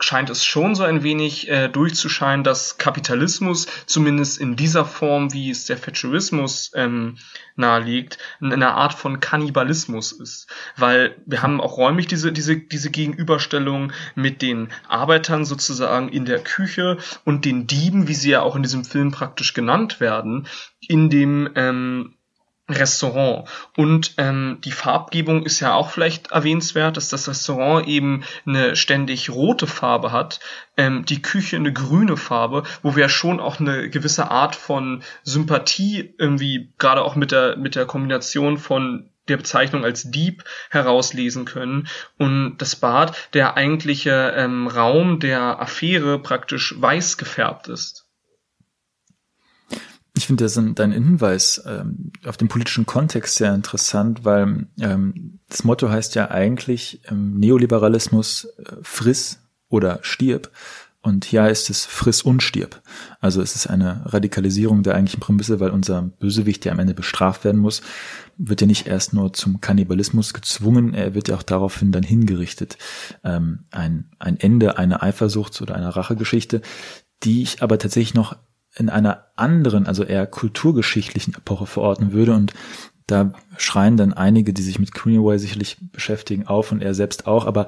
scheint 0.00 0.30
es 0.30 0.44
schon 0.44 0.74
so 0.74 0.84
ein 0.84 1.02
wenig 1.02 1.48
äh, 1.48 1.68
durchzuscheinen, 1.68 2.44
dass 2.44 2.78
Kapitalismus 2.78 3.66
zumindest 3.86 4.38
in 4.38 4.54
dieser 4.54 4.84
Form, 4.84 5.32
wie 5.32 5.50
es 5.50 5.66
der 5.66 5.80
Thatcherismus 5.80 6.70
ähm, 6.74 7.18
naheliegt, 7.56 8.18
eine 8.40 8.74
Art 8.74 8.94
von 8.94 9.18
Kannibalismus 9.18 10.12
ist. 10.12 10.46
Weil 10.76 11.16
wir 11.26 11.42
haben 11.42 11.60
auch 11.60 11.76
räumlich 11.76 12.06
diese, 12.06 12.32
diese, 12.32 12.56
diese 12.56 12.90
Gegenüberstellung 12.90 13.92
mit 14.14 14.40
den 14.40 14.68
Arbeitern 14.86 15.44
sozusagen 15.44 16.08
in 16.08 16.24
der 16.24 16.38
Küche 16.38 16.98
und 17.24 17.44
den 17.44 17.66
Dieben, 17.66 18.06
wie 18.06 18.14
sie 18.14 18.30
ja 18.30 18.42
auch 18.42 18.54
in 18.54 18.62
diesem 18.62 18.84
Film 18.84 19.10
praktisch 19.10 19.52
genannt 19.52 19.98
werden, 19.98 20.46
in 20.80 21.10
dem 21.10 21.50
ähm, 21.56 22.17
Restaurant. 22.68 23.48
Und 23.76 24.14
ähm, 24.18 24.58
die 24.64 24.72
Farbgebung 24.72 25.44
ist 25.44 25.60
ja 25.60 25.74
auch 25.74 25.90
vielleicht 25.90 26.32
erwähnenswert, 26.32 26.96
dass 26.96 27.08
das 27.08 27.28
Restaurant 27.28 27.86
eben 27.86 28.24
eine 28.46 28.76
ständig 28.76 29.30
rote 29.30 29.66
Farbe 29.66 30.12
hat, 30.12 30.40
ähm, 30.76 31.04
die 31.04 31.22
Küche 31.22 31.56
eine 31.56 31.72
grüne 31.72 32.16
Farbe, 32.16 32.64
wo 32.82 32.94
wir 32.94 33.08
schon 33.08 33.40
auch 33.40 33.58
eine 33.58 33.88
gewisse 33.88 34.30
Art 34.30 34.54
von 34.54 35.02
Sympathie 35.22 36.14
irgendwie 36.18 36.72
gerade 36.78 37.02
auch 37.02 37.16
mit 37.16 37.32
der 37.32 37.56
mit 37.56 37.74
der 37.74 37.86
Kombination 37.86 38.58
von 38.58 39.10
der 39.28 39.36
Bezeichnung 39.36 39.84
als 39.84 40.10
Dieb 40.10 40.44
herauslesen 40.70 41.44
können 41.44 41.88
und 42.16 42.58
das 42.58 42.76
Bad, 42.76 43.28
der 43.34 43.56
eigentliche 43.56 44.32
ähm, 44.36 44.66
Raum 44.66 45.20
der 45.20 45.60
Affäre 45.60 46.18
praktisch 46.18 46.74
weiß 46.78 47.18
gefärbt 47.18 47.68
ist. 47.68 48.07
Ich 50.18 50.26
finde 50.26 50.74
dein 50.74 50.90
Hinweis 50.90 51.62
ähm, 51.64 52.10
auf 52.26 52.36
den 52.36 52.48
politischen 52.48 52.86
Kontext 52.86 53.36
sehr 53.36 53.54
interessant, 53.54 54.24
weil 54.24 54.66
ähm, 54.80 55.38
das 55.48 55.62
Motto 55.62 55.90
heißt 55.90 56.16
ja 56.16 56.28
eigentlich 56.32 57.02
ähm, 57.08 57.38
Neoliberalismus 57.38 58.48
äh, 58.58 58.72
friss 58.82 59.38
oder 59.68 60.00
stirb. 60.02 60.50
Und 61.02 61.24
hier 61.24 61.46
ist 61.46 61.70
es 61.70 61.86
friss 61.86 62.22
und 62.22 62.42
stirb. 62.42 62.82
Also 63.20 63.40
es 63.40 63.54
ist 63.54 63.68
eine 63.68 64.02
Radikalisierung 64.06 64.82
der 64.82 64.96
eigentlichen 64.96 65.20
Prämisse, 65.20 65.60
weil 65.60 65.70
unser 65.70 66.02
Bösewicht, 66.02 66.64
der 66.64 66.72
am 66.72 66.80
Ende 66.80 66.94
bestraft 66.94 67.44
werden 67.44 67.60
muss, 67.60 67.82
wird 68.38 68.60
ja 68.60 68.66
nicht 68.66 68.88
erst 68.88 69.14
nur 69.14 69.32
zum 69.32 69.60
Kannibalismus 69.60 70.34
gezwungen, 70.34 70.94
er 70.94 71.14
wird 71.14 71.28
ja 71.28 71.36
auch 71.36 71.44
daraufhin 71.44 71.92
dann 71.92 72.02
hingerichtet. 72.02 72.76
Ähm, 73.22 73.66
ein, 73.70 74.10
ein 74.18 74.36
Ende 74.40 74.78
einer 74.78 75.04
Eifersuchts- 75.04 75.62
oder 75.62 75.76
einer 75.76 75.90
Rachegeschichte, 75.90 76.60
die 77.22 77.42
ich 77.42 77.62
aber 77.62 77.78
tatsächlich 77.78 78.14
noch 78.14 78.36
in 78.78 78.88
einer 78.88 79.26
anderen, 79.36 79.86
also 79.86 80.04
eher 80.04 80.26
kulturgeschichtlichen 80.26 81.34
Epoche 81.34 81.66
verorten 81.66 82.12
würde 82.12 82.34
und 82.34 82.54
da 83.08 83.32
schreien 83.56 83.96
dann 83.96 84.12
einige, 84.12 84.52
die 84.52 84.60
sich 84.60 84.78
mit 84.78 84.92
Greenaway 84.92 85.38
sicherlich 85.38 85.78
beschäftigen, 85.92 86.46
auf 86.46 86.72
und 86.72 86.82
er 86.82 86.92
selbst 86.92 87.26
auch. 87.26 87.46
Aber 87.46 87.66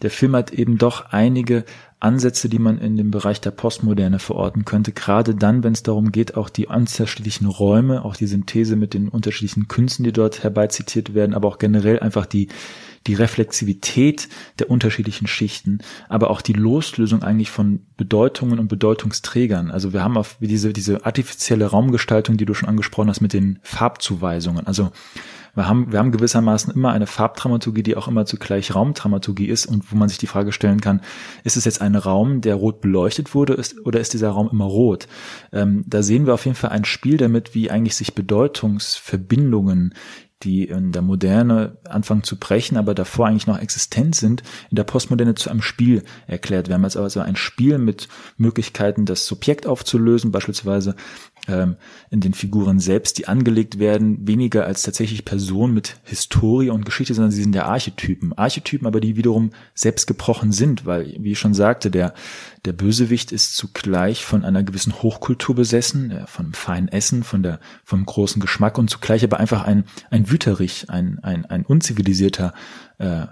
der 0.00 0.10
Film 0.10 0.34
hat 0.34 0.50
eben 0.50 0.78
doch 0.78 1.12
einige 1.12 1.64
Ansätze, 2.00 2.48
die 2.48 2.58
man 2.58 2.78
in 2.78 2.96
dem 2.96 3.10
Bereich 3.10 3.38
der 3.40 3.50
Postmoderne 3.50 4.18
verorten 4.18 4.64
könnte. 4.64 4.92
Gerade 4.92 5.34
dann, 5.34 5.62
wenn 5.62 5.74
es 5.74 5.82
darum 5.82 6.10
geht, 6.10 6.36
auch 6.36 6.48
die 6.48 6.68
unterschiedlichen 6.68 7.46
Räume, 7.46 8.02
auch 8.02 8.16
die 8.16 8.26
Synthese 8.26 8.76
mit 8.76 8.94
den 8.94 9.10
unterschiedlichen 9.10 9.68
Künsten, 9.68 10.04
die 10.04 10.12
dort 10.12 10.42
herbeizitiert 10.42 11.12
werden, 11.12 11.34
aber 11.34 11.48
auch 11.48 11.58
generell 11.58 12.00
einfach 12.00 12.24
die 12.24 12.48
die 13.06 13.14
Reflexivität 13.14 14.28
der 14.58 14.70
unterschiedlichen 14.70 15.26
Schichten, 15.26 15.78
aber 16.08 16.30
auch 16.30 16.42
die 16.42 16.52
Loslösung 16.52 17.22
eigentlich 17.22 17.50
von 17.50 17.86
Bedeutungen 17.96 18.58
und 18.58 18.68
Bedeutungsträgern. 18.68 19.70
Also 19.70 19.92
wir 19.92 20.02
haben 20.02 20.16
auf 20.16 20.36
diese, 20.40 20.72
diese 20.72 21.06
artifizielle 21.06 21.66
Raumgestaltung, 21.66 22.36
die 22.36 22.46
du 22.46 22.54
schon 22.54 22.68
angesprochen 22.68 23.08
hast, 23.08 23.20
mit 23.20 23.32
den 23.32 23.58
Farbzuweisungen. 23.62 24.66
Also 24.66 24.90
wir 25.58 25.66
haben, 25.66 25.90
wir 25.90 25.98
haben 25.98 26.12
gewissermaßen 26.12 26.72
immer 26.72 26.92
eine 26.92 27.08
Farbdramaturgie, 27.08 27.82
die 27.82 27.96
auch 27.96 28.06
immer 28.06 28.26
zugleich 28.26 28.76
Raumdramaturgie 28.76 29.46
ist 29.46 29.66
und 29.66 29.90
wo 29.90 29.96
man 29.96 30.08
sich 30.08 30.18
die 30.18 30.28
Frage 30.28 30.52
stellen 30.52 30.80
kann, 30.80 31.00
ist 31.42 31.56
es 31.56 31.64
jetzt 31.64 31.80
ein 31.80 31.96
Raum, 31.96 32.40
der 32.42 32.54
rot 32.54 32.80
beleuchtet 32.80 33.34
wurde 33.34 33.54
ist, 33.54 33.84
oder 33.84 33.98
ist 33.98 34.12
dieser 34.12 34.30
Raum 34.30 34.48
immer 34.52 34.66
rot? 34.66 35.08
Ähm, 35.52 35.82
da 35.86 36.02
sehen 36.02 36.26
wir 36.26 36.34
auf 36.34 36.44
jeden 36.44 36.54
Fall 36.54 36.70
ein 36.70 36.84
Spiel 36.84 37.16
damit, 37.16 37.56
wie 37.56 37.72
eigentlich 37.72 37.96
sich 37.96 38.14
Bedeutungsverbindungen 38.14 39.94
die 40.42 40.64
in 40.64 40.92
der 40.92 41.02
Moderne 41.02 41.78
anfangen 41.88 42.22
zu 42.22 42.38
brechen, 42.38 42.76
aber 42.76 42.94
davor 42.94 43.26
eigentlich 43.26 43.46
noch 43.46 43.58
existent 43.58 44.14
sind, 44.14 44.42
in 44.70 44.76
der 44.76 44.84
Postmoderne 44.84 45.34
zu 45.34 45.50
einem 45.50 45.62
Spiel 45.62 46.04
erklärt 46.26 46.68
werden. 46.68 46.84
Also 46.84 47.20
ein 47.20 47.36
Spiel 47.36 47.78
mit 47.78 48.08
Möglichkeiten, 48.36 49.04
das 49.04 49.26
Subjekt 49.26 49.66
aufzulösen, 49.66 50.30
beispielsweise 50.30 50.94
ähm, 51.48 51.76
in 52.10 52.20
den 52.20 52.34
Figuren 52.34 52.78
selbst, 52.78 53.18
die 53.18 53.26
angelegt 53.26 53.78
werden, 53.78 54.26
weniger 54.28 54.66
als 54.66 54.82
tatsächlich 54.82 55.24
Personen 55.24 55.74
mit 55.74 55.96
Historie 56.04 56.70
und 56.70 56.84
Geschichte, 56.84 57.14
sondern 57.14 57.32
sie 57.32 57.42
sind 57.42 57.54
ja 57.54 57.64
Archetypen. 57.64 58.36
Archetypen, 58.36 58.86
aber 58.86 59.00
die 59.00 59.16
wiederum 59.16 59.50
selbst 59.74 60.06
gebrochen 60.06 60.52
sind, 60.52 60.86
weil, 60.86 61.16
wie 61.18 61.32
ich 61.32 61.38
schon 61.38 61.54
sagte, 61.54 61.90
der, 61.90 62.14
der 62.64 62.72
Bösewicht 62.72 63.32
ist 63.32 63.56
zugleich 63.56 64.24
von 64.24 64.44
einer 64.44 64.62
gewissen 64.62 65.02
Hochkultur 65.02 65.54
besessen, 65.54 66.10
äh, 66.10 66.26
von 66.26 66.52
feinen 66.52 66.88
Essen, 66.88 67.24
von 67.24 67.42
der, 67.42 67.60
vom 67.84 68.04
großen 68.04 68.40
Geschmack 68.40 68.78
und 68.78 68.90
zugleich 68.90 69.24
aber 69.24 69.40
einfach 69.40 69.64
ein, 69.64 69.84
ein 70.10 70.30
Wüterich, 70.30 70.90
ein, 70.90 71.18
ein, 71.22 71.46
ein 71.46 71.64
unzivilisierter 71.64 72.52
äh, 72.98 73.26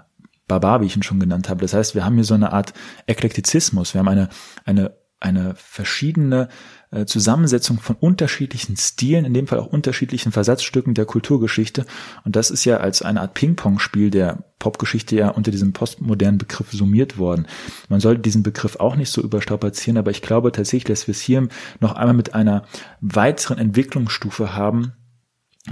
Barbar, 0.47 0.81
wie 0.81 0.85
ich 0.85 0.95
ihn 0.95 1.03
schon 1.03 1.19
genannt 1.19 1.49
habe. 1.49 1.61
Das 1.61 1.73
heißt, 1.73 1.93
wir 1.93 2.05
haben 2.05 2.15
hier 2.15 2.23
so 2.23 2.33
eine 2.33 2.53
Art 2.53 2.73
Eklektizismus, 3.05 3.93
wir 3.93 3.99
haben 3.99 4.07
eine, 4.07 4.29
eine, 4.65 4.95
eine 5.19 5.55
verschiedene 5.55 6.47
äh, 6.91 7.05
Zusammensetzung 7.05 7.79
von 7.79 7.95
unterschiedlichen 7.95 8.77
Stilen, 8.77 9.25
in 9.25 9.33
dem 9.33 9.47
Fall 9.47 9.59
auch 9.59 9.67
unterschiedlichen 9.67 10.31
Versatzstücken 10.31 10.93
der 10.93 11.05
Kulturgeschichte. 11.05 11.85
Und 12.23 12.35
das 12.35 12.51
ist 12.51 12.65
ja 12.65 12.77
als 12.77 13.01
eine 13.01 13.21
Art 13.21 13.33
Ping-Pong-Spiel 13.33 14.11
der 14.11 14.43
Popgeschichte 14.59 15.15
ja 15.15 15.29
unter 15.29 15.51
diesem 15.51 15.73
postmodernen 15.73 16.37
Begriff 16.37 16.71
summiert 16.71 17.17
worden. 17.17 17.47
Man 17.89 17.99
sollte 17.99 18.21
diesen 18.21 18.43
Begriff 18.43 18.75
auch 18.75 18.95
nicht 18.95 19.11
so 19.11 19.21
überstrapazieren, 19.21 19.97
aber 19.97 20.11
ich 20.11 20.21
glaube 20.21 20.51
tatsächlich, 20.51 20.85
dass 20.85 21.07
wir 21.07 21.13
es 21.13 21.21
hier 21.21 21.47
noch 21.79 21.93
einmal 21.93 22.15
mit 22.15 22.35
einer 22.35 22.63
weiteren 23.01 23.57
Entwicklungsstufe 23.57 24.55
haben, 24.55 24.93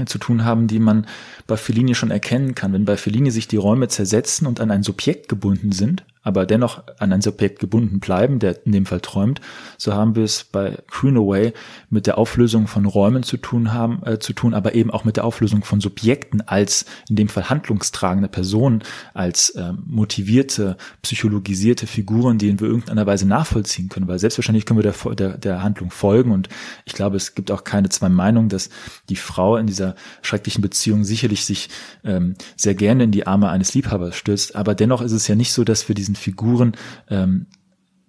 zu 0.06 0.18
tun 0.18 0.44
haben, 0.44 0.68
die 0.68 0.80
man 0.80 1.08
bei 1.48 1.56
Fellini 1.56 1.96
schon 1.96 2.12
erkennen 2.12 2.54
kann. 2.54 2.74
Wenn 2.74 2.84
bei 2.84 2.98
Fellini 2.98 3.32
sich 3.32 3.48
die 3.48 3.56
Räume 3.56 3.88
zersetzen 3.88 4.46
und 4.46 4.60
an 4.60 4.70
ein 4.70 4.84
Subjekt 4.84 5.30
gebunden 5.30 5.72
sind, 5.72 6.04
aber 6.26 6.46
dennoch 6.48 6.84
an 6.98 7.14
ein 7.14 7.22
Subjekt 7.22 7.60
gebunden 7.60 8.00
bleiben, 8.00 8.40
der 8.40 8.66
in 8.66 8.72
dem 8.72 8.88
Fall 8.88 9.00
träumt, 9.00 9.42
so 9.78 9.94
haben 9.94 10.16
wir 10.16 10.24
es 10.24 10.44
bei 10.44 10.80
Greenaway 10.88 11.54
mit 11.92 12.08
der 12.08 12.18
Auflösung 12.18 12.68
von 12.68 12.86
Räumen 12.86 13.22
zu 13.22 13.38
tun 13.38 13.74
haben, 13.74 14.02
äh, 14.06 14.18
zu 14.18 14.34
tun, 14.34 14.56
aber 14.56 14.74
eben 14.74 14.90
auch 14.90 15.06
mit 15.06 15.18
der 15.18 15.24
Auflösung 15.24 15.64
von 15.64 15.80
Subjekten 15.80 16.42
als 16.42 16.86
in 17.10 17.16
dem 17.16 17.30
Fall 17.30 17.50
handlungstragende 17.50 18.28
Personen, 18.28 18.82
als 19.14 19.52
äh, 19.52 19.74
motivierte, 19.86 20.78
psychologisierte 21.04 21.86
Figuren, 21.86 22.40
denen 22.40 22.60
wir 22.60 22.68
irgendeiner 22.68 23.06
Weise 23.06 23.28
nachvollziehen 23.28 23.90
können, 23.90 24.08
weil 24.08 24.18
selbstverständlich 24.18 24.66
können 24.66 24.82
wir 24.82 24.92
der, 24.92 25.16
der, 25.16 25.38
der 25.38 25.64
Handlung 25.64 25.92
folgen. 25.92 26.32
Und 26.32 26.50
ich 26.86 26.94
glaube, 26.94 27.18
es 27.18 27.36
gibt 27.36 27.52
auch 27.52 27.64
keine 27.64 27.90
zwei 27.90 28.10
Meinungen, 28.10 28.50
dass 28.50 28.72
die 29.10 29.16
Frau 29.16 29.58
in 29.58 29.68
dieser 29.68 29.96
schrecklichen 30.24 30.64
Beziehung 30.64 31.04
sicherlich 31.04 31.46
sich 31.46 31.70
ähm, 32.04 32.34
sehr 32.56 32.74
gerne 32.74 33.04
in 33.04 33.12
die 33.12 33.28
Arme 33.28 33.50
eines 33.50 33.76
Liebhabers 33.76 34.16
stürzt, 34.16 34.56
aber 34.56 34.74
dennoch 34.74 35.04
ist 35.04 35.12
es 35.12 35.28
ja 35.28 35.36
nicht 35.36 35.54
so, 35.54 35.64
dass 35.64 35.88
wir 35.88 35.94
diesen 35.94 36.15
diesen 36.16 36.24
Figuren, 36.24 36.74
ähm, 37.10 37.48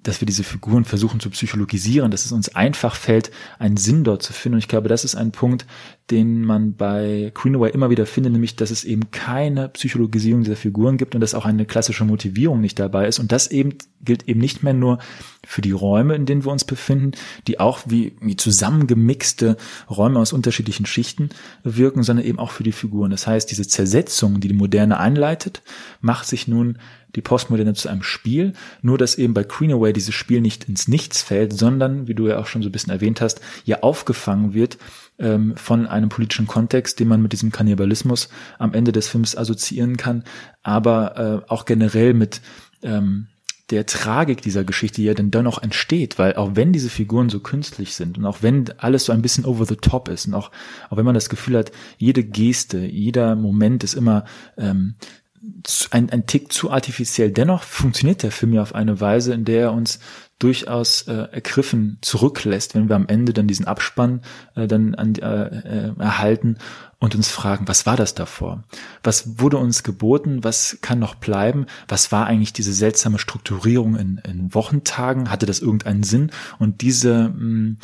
dass 0.07 0.21
wir 0.21 0.27
diese 0.27 0.45
Figuren 0.45 0.85
versuchen 0.85 1.19
zu 1.19 1.31
psychologisieren, 1.31 2.13
dass 2.13 2.25
es 2.25 2.33
uns 2.33 2.55
einfach 2.55 2.95
fällt, 2.95 3.33
einen 3.59 3.77
Sinn 3.77 4.05
dort 4.05 4.23
zu 4.23 4.33
finden. 4.33 4.55
Und 4.55 4.61
ich 4.61 4.69
glaube, 4.69 4.89
das 4.89 5.05
ist 5.05 5.17
ein 5.17 5.33
Punkt, 5.33 5.67
den 6.11 6.45
man 6.45 6.77
bei 6.77 7.33
Greenaway 7.35 7.73
immer 7.73 7.91
wieder 7.91 8.07
findet, 8.07 8.33
nämlich, 8.33 8.55
dass 8.55 8.71
es 8.71 8.85
eben 8.85 9.11
keine 9.11 9.69
Psychologisierung 9.71 10.45
dieser 10.45 10.55
Figuren 10.55 10.97
gibt 10.97 11.17
und 11.17 11.21
dass 11.21 11.35
auch 11.35 11.45
eine 11.45 11.67
klassische 11.67 12.05
Motivierung 12.05 12.61
nicht 12.61 12.79
dabei 12.79 13.09
ist. 13.09 13.19
Und 13.19 13.33
das 13.33 13.51
eben 13.51 13.75
gilt 14.01 14.29
eben 14.29 14.39
nicht 14.39 14.63
mehr 14.63 14.75
nur 14.75 14.99
für 15.45 15.63
die 15.63 15.73
Räume, 15.73 16.15
in 16.15 16.27
denen 16.27 16.45
wir 16.45 16.53
uns 16.53 16.65
befinden, 16.65 17.13
die 17.49 17.59
auch 17.59 17.81
wie, 17.87 18.17
wie 18.21 18.37
zusammengemixte 18.37 19.57
Räume 19.91 20.21
aus 20.21 20.33
unterschiedlichen 20.33 20.87
Schichten 20.87 21.31
wirken, 21.65 22.05
sondern 22.05 22.25
eben 22.25 22.39
auch 22.39 22.53
für 22.53 22.63
die 22.63 22.73
Figuren. 22.73 23.11
Das 23.11 23.27
heißt, 23.27 23.51
diese 23.51 23.67
Zersetzung, 23.67 24.39
die 24.39 24.49
die 24.49 24.55
Moderne 24.55 25.01
einleitet, 25.01 25.63
macht 26.01 26.29
sich 26.29 26.47
nun 26.47 26.79
die 27.17 27.23
Postmoderne 27.23 27.75
zu 27.75 27.89
einem 27.89 28.03
Spiel, 28.03 28.53
nur 28.83 28.99
dass 28.99 29.17
eben 29.17 29.35
bei 29.35 29.43
Greenaway 29.43 29.93
dieses 29.93 30.15
Spiel 30.15 30.41
nicht 30.41 30.69
ins 30.69 30.87
Nichts 30.87 31.23
fällt, 31.23 31.53
sondern, 31.53 32.07
wie 32.07 32.15
du 32.15 32.29
ja 32.29 32.39
auch 32.39 32.47
schon 32.47 32.63
so 32.63 32.69
ein 32.69 32.73
bisschen 32.73 32.93
erwähnt 32.93 33.21
hast, 33.21 33.41
ja 33.65 33.83
aufgefangen 33.83 34.55
wird 34.55 34.79
ähm, 35.19 35.57
von 35.57 35.87
einem 35.87 36.11
politischen 36.11 36.47
Kontext, 36.47 37.01
den 37.01 37.09
man 37.09 37.23
mit 37.23 37.33
diesem 37.33 37.51
Kannibalismus 37.51 38.29
am 38.59 38.75
Ende 38.75 38.93
des 38.93 39.09
Films 39.09 39.37
assoziieren 39.37 39.97
kann, 39.97 40.25
aber 40.63 41.45
äh, 41.49 41.51
auch 41.51 41.65
generell 41.65 42.15
mit 42.15 42.41
ähm, 42.83 43.29
der 43.71 43.87
Tragik 43.87 44.43
dieser 44.43 44.63
Geschichte, 44.63 44.97
die 45.01 45.07
ja 45.07 45.15
dann 45.15 45.33
dennoch 45.33 45.61
entsteht, 45.61 46.19
weil 46.19 46.37
auch 46.37 46.53
wenn 46.55 46.73
diese 46.73 46.89
Figuren 46.91 47.29
so 47.29 47.41
künstlich 47.41 47.95
sind 47.97 48.17
und 48.17 48.25
auch 48.25 48.39
wenn 48.43 48.67
alles 48.79 49.07
so 49.07 49.13
ein 49.13 49.23
bisschen 49.23 49.45
over 49.45 49.67
the 49.67 49.77
top 49.77 50.09
ist 50.09 50.27
und 50.27 50.35
auch, 50.35 50.53
auch 50.89 50.97
wenn 50.97 51.05
man 51.05 51.15
das 51.15 51.29
Gefühl 51.29 51.59
hat, 51.59 51.73
jede 51.99 52.23
Geste, 52.23 52.79
jeder 52.79 53.35
Moment 53.35 53.83
ist 53.83 53.95
immer 53.95 54.25
ähm, 54.57 54.95
ein, 55.91 56.11
ein 56.11 56.27
Tick 56.27 56.53
zu 56.53 56.71
artifiziell. 56.71 57.31
Dennoch 57.31 57.63
funktioniert 57.63 58.23
der 58.23 58.33
Film 58.33 58.53
ja 58.53 58.63
auf 58.63 58.75
eine 58.75 59.01
Weise, 59.01 59.35
in 59.35 59.45
der 59.45 59.61
er 59.63 59.73
uns 59.73 59.99
durchaus 60.39 61.03
äh, 61.03 61.29
ergriffen 61.33 61.99
zurücklässt, 62.03 62.75
wenn 62.75 62.89
wir 62.89 62.97
am 62.97 63.09
Ende 63.09 63.33
dann 63.33 63.47
diesen 63.47 63.67
Abspann 63.67 64.21
äh, 64.55 64.67
dann 64.67 64.95
an, 64.95 65.15
äh, 65.15 65.89
äh, 65.89 65.93
erhalten 65.99 66.59
und 66.99 67.15
uns 67.15 67.29
fragen, 67.29 67.69
was 67.69 67.87
war 67.87 67.97
das 67.97 68.15
davor? 68.15 68.65
Was 69.03 69.39
wurde 69.41 69.57
uns 69.57 69.83
geboten? 69.83 70.45
Was 70.45 70.79
kann 70.83 70.99
noch 70.99 71.15
bleiben? 71.15 71.67
Was 71.89 72.13
war 72.13 72.27
eigentlich 72.27 72.53
diese 72.53 72.75
seltsame 72.75 73.19
Strukturierung 73.19 73.97
in, 73.97 74.21
in 74.29 74.55
Wochentagen? 74.55 75.31
Hatte 75.31 75.47
das 75.47 75.61
irgendeinen 75.61 76.03
Sinn? 76.03 76.31
Und 76.59 76.83
diese, 76.83 77.29
mh, 77.29 77.45
mm, 77.45 77.79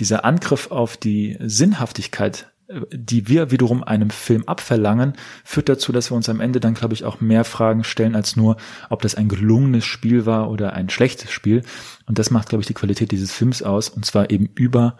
dieser 0.00 0.24
Angriff 0.24 0.70
auf 0.70 0.96
die 0.96 1.36
Sinnhaftigkeit 1.40 2.51
die 2.90 3.28
wir 3.28 3.50
wiederum 3.50 3.82
einem 3.82 4.10
Film 4.10 4.44
abverlangen, 4.46 5.14
führt 5.44 5.68
dazu, 5.68 5.92
dass 5.92 6.10
wir 6.10 6.16
uns 6.16 6.28
am 6.28 6.40
Ende 6.40 6.60
dann, 6.60 6.74
glaube 6.74 6.94
ich, 6.94 7.04
auch 7.04 7.20
mehr 7.20 7.44
Fragen 7.44 7.84
stellen 7.84 8.14
als 8.14 8.36
nur, 8.36 8.56
ob 8.90 9.02
das 9.02 9.14
ein 9.14 9.28
gelungenes 9.28 9.84
Spiel 9.84 10.26
war 10.26 10.50
oder 10.50 10.72
ein 10.72 10.88
schlechtes 10.88 11.30
Spiel. 11.30 11.62
Und 12.06 12.18
das 12.18 12.30
macht, 12.30 12.48
glaube 12.48 12.62
ich, 12.62 12.66
die 12.66 12.74
Qualität 12.74 13.12
dieses 13.12 13.32
Films 13.32 13.62
aus, 13.62 13.88
und 13.88 14.04
zwar 14.04 14.30
eben 14.30 14.48
über 14.54 14.96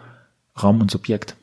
Raum 0.61 0.81
und 0.81 0.91
Subjekt. 0.91 1.35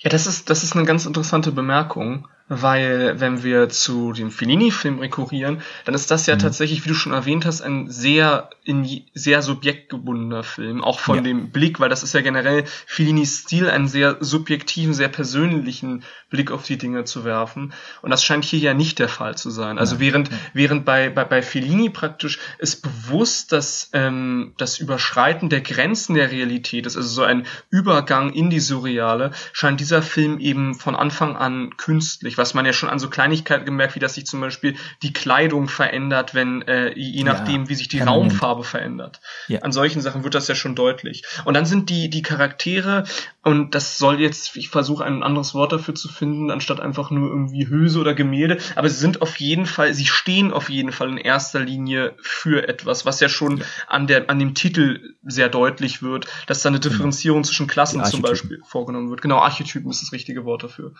Ja, 0.00 0.10
das 0.10 0.26
ist, 0.26 0.50
das 0.50 0.64
ist 0.64 0.74
eine 0.74 0.84
ganz 0.84 1.06
interessante 1.06 1.52
Bemerkung 1.52 2.26
weil 2.48 3.20
wenn 3.20 3.42
wir 3.42 3.68
zu 3.68 4.12
dem 4.12 4.30
Fellini-Film 4.30 4.98
rekurrieren, 4.98 5.62
dann 5.84 5.94
ist 5.94 6.10
das 6.10 6.26
ja 6.26 6.34
mhm. 6.34 6.40
tatsächlich, 6.40 6.84
wie 6.84 6.88
du 6.88 6.94
schon 6.94 7.12
erwähnt 7.12 7.46
hast, 7.46 7.62
ein 7.62 7.90
sehr 7.90 8.50
in 8.64 9.02
sehr 9.14 9.42
subjektgebundener 9.42 10.44
Film, 10.44 10.84
auch 10.84 11.00
von 11.00 11.16
ja. 11.16 11.22
dem 11.22 11.50
Blick, 11.50 11.80
weil 11.80 11.88
das 11.88 12.02
ist 12.02 12.14
ja 12.14 12.20
generell 12.20 12.64
Fellinis 12.86 13.38
Stil, 13.38 13.68
einen 13.68 13.88
sehr 13.88 14.18
subjektiven, 14.20 14.94
sehr 14.94 15.08
persönlichen 15.08 16.04
Blick 16.30 16.50
auf 16.50 16.64
die 16.64 16.78
Dinge 16.78 17.04
zu 17.04 17.24
werfen. 17.24 17.72
Und 18.02 18.10
das 18.10 18.22
scheint 18.22 18.44
hier 18.44 18.60
ja 18.60 18.74
nicht 18.74 18.98
der 18.98 19.08
Fall 19.08 19.36
zu 19.36 19.50
sein. 19.50 19.78
Also 19.78 19.96
ja. 19.96 20.00
während 20.00 20.30
ja. 20.30 20.36
während 20.52 20.84
bei, 20.84 21.10
bei 21.10 21.24
bei 21.24 21.42
Fellini 21.42 21.90
praktisch 21.90 22.38
ist 22.58 22.82
bewusst, 22.82 23.52
dass 23.52 23.90
ähm, 23.92 24.54
das 24.58 24.78
Überschreiten 24.78 25.48
der 25.48 25.60
Grenzen 25.60 26.14
der 26.14 26.30
Realität 26.30 26.86
ist, 26.86 26.96
also 26.96 27.08
so 27.08 27.22
ein 27.22 27.46
Übergang 27.70 28.32
in 28.32 28.50
die 28.50 28.60
Surreale, 28.60 29.32
scheint 29.52 29.80
dieser 29.80 30.02
Film 30.02 30.38
eben 30.38 30.74
von 30.74 30.94
Anfang 30.94 31.36
an 31.36 31.76
künstlich 31.76 32.38
was 32.42 32.54
man 32.54 32.66
ja 32.66 32.72
schon 32.72 32.88
an 32.88 32.98
so 32.98 33.08
Kleinigkeiten 33.08 33.64
gemerkt, 33.64 33.94
wie 33.94 34.00
dass 34.00 34.14
sich 34.14 34.26
zum 34.26 34.40
Beispiel 34.40 34.74
die 35.02 35.12
Kleidung 35.12 35.68
verändert, 35.68 36.34
wenn 36.34 36.62
äh, 36.62 36.92
je 36.98 37.22
nachdem, 37.22 37.62
ja, 37.62 37.68
wie 37.68 37.74
sich 37.74 37.88
die. 37.88 38.02
Raumfarbe 38.02 38.64
verändert. 38.64 39.20
Ja. 39.46 39.60
An 39.60 39.70
solchen 39.70 40.00
Sachen 40.00 40.24
wird 40.24 40.34
das 40.34 40.48
ja 40.48 40.56
schon 40.56 40.74
deutlich. 40.74 41.22
Und 41.44 41.54
dann 41.54 41.66
sind 41.66 41.88
die 41.88 42.10
die 42.10 42.22
Charaktere 42.22 43.04
und 43.42 43.76
das 43.76 43.96
soll 43.96 44.20
jetzt, 44.20 44.56
ich 44.56 44.70
versuche 44.70 45.04
ein 45.04 45.22
anderes 45.22 45.54
Wort 45.54 45.72
dafür 45.72 45.94
zu 45.94 46.08
finden, 46.08 46.50
anstatt 46.50 46.80
einfach 46.80 47.12
nur 47.12 47.28
irgendwie 47.28 47.68
Hülse 47.68 48.00
oder 48.00 48.12
Gemälde, 48.14 48.58
aber 48.74 48.88
sie 48.88 48.98
sind 48.98 49.22
auf 49.22 49.36
jeden 49.36 49.66
Fall, 49.66 49.94
sie 49.94 50.06
stehen 50.06 50.52
auf 50.52 50.68
jeden 50.68 50.90
Fall 50.90 51.10
in 51.10 51.18
erster 51.18 51.60
Linie 51.60 52.14
für 52.20 52.68
etwas, 52.68 53.06
was 53.06 53.20
ja 53.20 53.28
schon 53.28 53.58
ja. 53.58 53.64
an 53.86 54.08
der 54.08 54.28
an 54.28 54.40
dem 54.40 54.54
Titel 54.54 55.14
sehr 55.22 55.48
deutlich 55.48 56.02
wird, 56.02 56.26
dass 56.48 56.62
da 56.62 56.68
eine 56.68 56.80
genau. 56.80 56.90
Differenzierung 56.90 57.44
zwischen 57.44 57.68
Klassen 57.68 58.04
zum 58.04 58.20
Beispiel 58.20 58.60
vorgenommen 58.64 59.10
wird. 59.10 59.22
Genau, 59.22 59.38
Archetypen 59.38 59.90
ist 59.90 60.02
das 60.02 60.12
richtige 60.12 60.44
Wort 60.44 60.64
dafür. 60.64 60.94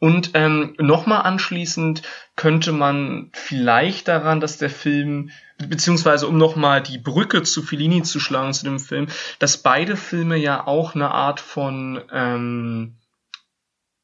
Und 0.00 0.30
ähm, 0.34 0.74
nochmal 0.78 1.22
anschließend 1.22 2.02
könnte 2.36 2.72
man 2.72 3.30
vielleicht 3.32 4.06
daran, 4.06 4.40
dass 4.40 4.56
der 4.56 4.70
Film, 4.70 5.30
beziehungsweise 5.58 6.28
um 6.28 6.38
nochmal 6.38 6.82
die 6.82 6.98
Brücke 6.98 7.42
zu 7.42 7.62
Fellini 7.62 8.02
zu 8.02 8.20
schlagen 8.20 8.52
zu 8.52 8.64
dem 8.64 8.78
Film, 8.78 9.08
dass 9.40 9.58
beide 9.58 9.96
Filme 9.96 10.36
ja 10.36 10.66
auch 10.66 10.94
eine 10.94 11.10
Art 11.10 11.40
von 11.40 12.00
ähm, 12.12 12.98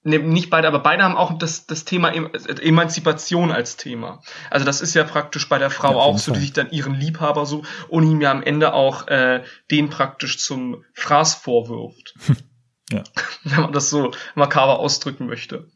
ne, 0.05 0.19
nicht 0.19 0.51
beide, 0.51 0.69
aber 0.69 0.81
beide 0.81 1.03
haben 1.05 1.17
auch 1.17 1.39
das, 1.39 1.67
das 1.67 1.85
Thema 1.85 2.11
Emanzipation 2.11 3.51
als 3.51 3.77
Thema. 3.77 4.21
Also 4.51 4.65
das 4.65 4.81
ist 4.81 4.95
ja 4.95 5.05
praktisch 5.05 5.49
bei 5.49 5.59
der 5.59 5.71
Frau 5.71 5.93
ja, 5.93 5.99
auch 5.99 6.19
so, 6.19 6.33
die 6.33 6.41
sich 6.41 6.53
dann 6.53 6.71
ihren 6.71 6.95
Liebhaber 6.95 7.47
so 7.47 7.63
und 7.89 8.05
ihm 8.05 8.21
ja 8.21 8.31
am 8.31 8.43
Ende 8.43 8.75
auch 8.75 9.09
äh, 9.09 9.43
den 9.71 9.91
praktisch 9.91 10.39
zum 10.39 10.85
Fraß 10.95 11.35
vorwirft. 11.35 12.15
Ja. 12.93 13.03
Wenn 13.45 13.63
man 13.63 13.73
das 13.73 13.89
so 13.89 14.13
makaber 14.35 14.79
ausdrücken 14.79 15.27
möchte. 15.27 15.71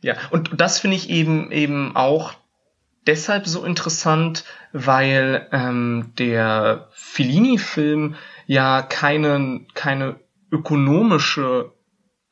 Ja, 0.00 0.16
und 0.30 0.50
das 0.60 0.78
finde 0.78 0.96
ich 0.96 1.10
eben 1.10 1.50
eben 1.50 1.96
auch 1.96 2.34
deshalb 3.06 3.46
so 3.46 3.64
interessant, 3.64 4.44
weil 4.72 5.48
ähm, 5.50 6.12
der 6.18 6.88
Fellini-Film 6.92 8.14
ja 8.46 8.82
keine, 8.82 9.66
keine 9.74 10.20
ökonomische, 10.52 11.72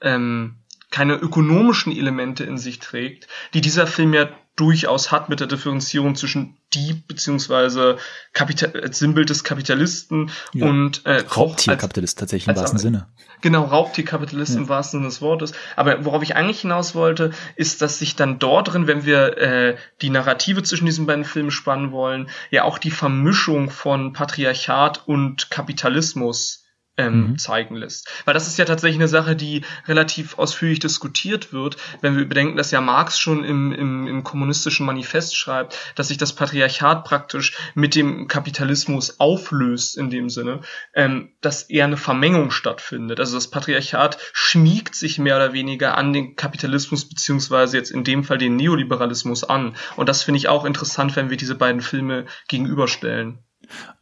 ähm, 0.01 0.57
keine 0.91 1.15
ökonomischen 1.15 1.97
Elemente 1.97 2.45
in 2.45 2.59
sich 2.59 2.79
trägt, 2.79 3.27
die 3.55 3.61
dieser 3.61 3.87
Film 3.87 4.15
ja 4.15 4.29
durchaus 4.55 5.13
hat 5.13 5.29
mit 5.29 5.41
der 5.41 5.47
Differenzierung 5.47 6.15
zwischen 6.15 6.57
Dieb 6.77 7.09
beziehungsweise 7.09 7.97
Kapital 8.33 8.77
äh, 8.77 8.93
Sinnbild 8.93 9.31
des 9.31 9.43
Kapitalisten 9.43 10.31
ja. 10.53 10.67
und 10.67 11.05
äh, 11.07 11.25
Raubtierkapitalist 11.29 12.19
tatsächlich 12.19 12.55
im 12.55 12.61
wahrsten 12.61 12.79
Sinne. 12.79 13.09
Genau, 13.41 13.65
Raubtierkapitalist 13.65 14.55
ja. 14.55 14.61
im 14.61 14.69
wahrsten 14.69 15.01
Sinne 15.01 15.09
des 15.09 15.21
Wortes. 15.21 15.53
Aber 15.75 16.05
worauf 16.05 16.23
ich 16.23 16.37
eigentlich 16.37 16.61
hinaus 16.61 16.95
wollte, 16.95 17.31
ist, 17.57 17.83
dass 17.83 17.99
sich 17.99 18.15
dann 18.15 18.39
dort 18.39 18.73
drin, 18.73 18.87
wenn 18.87 19.05
wir 19.05 19.39
äh, 19.39 19.77
die 20.03 20.11
Narrative 20.11 20.63
zwischen 20.63 20.87
diesen 20.87 21.07
beiden 21.07 21.25
Filmen 21.25 21.51
spannen 21.51 21.91
wollen, 21.91 22.29
ja 22.51 22.65
auch 22.65 22.79
die 22.79 22.91
Vermischung 22.91 23.71
von 23.71 24.13
Patriarchat 24.13 25.09
und 25.09 25.51
Kapitalismus 25.51 26.66
ähm, 26.97 27.31
mhm. 27.31 27.39
zeigen 27.39 27.77
lässt. 27.77 28.09
Weil 28.25 28.35
das 28.35 28.47
ist 28.47 28.59
ja 28.59 28.65
tatsächlich 28.65 28.99
eine 28.99 29.09
Sache, 29.09 29.37
die 29.37 29.63
relativ 29.87 30.39
ausführlich 30.39 30.79
diskutiert 30.79 31.53
wird, 31.53 31.77
wenn 32.01 32.17
wir 32.17 32.29
bedenken, 32.29 32.57
dass 32.57 32.71
ja 32.71 32.81
Marx 32.81 33.19
schon 33.19 33.45
im, 33.45 33.73
im, 33.73 34.07
im 34.07 34.25
kommunistischen 34.25 34.87
Manifest 34.87 35.37
schreibt, 35.37 35.77
dass 35.95 36.09
sich 36.09 36.19
das 36.19 36.35
Patriarchat 36.35 37.05
praktisch 37.05 37.57
mit 37.75 37.95
dem 37.95 38.29
Kapitalismus 38.29 39.21
auflöst 39.21 39.97
in 39.97 40.11
dem 40.11 40.31
Sinne, 40.31 40.61
ähm, 40.95 41.33
dass 41.41 41.63
eher 41.63 41.85
eine 41.85 41.97
Vermengung 41.97 42.51
stattfindet. 42.51 43.21
Also 43.21 43.37
das 43.37 43.51
Patriarchat 43.51 44.19
schmiegt 44.33 44.95
sich 44.95 45.19
mehr 45.19 45.37
oder 45.37 45.53
weniger 45.53 45.97
an 45.97 46.13
den 46.13 46.37
Kapitalismus 46.37 47.09
beziehungsweise 47.09 47.77
jetzt 47.77 47.91
in 47.91 48.05
dem 48.05 48.25
Fall 48.25 48.39
den 48.39 48.57
Neoliberalismus 48.57 49.45
an. 49.45 49.77
Und 49.97 50.09
das 50.09 50.23
finde 50.23 50.39
ich 50.39 50.49
auch 50.49 50.65
interessant, 50.65 51.17
wenn 51.17 51.31
wir 51.31 51.37
diese 51.37 51.55
beiden 51.55 51.81
Filme 51.81 52.27
gegenüberstellen. 52.49 53.46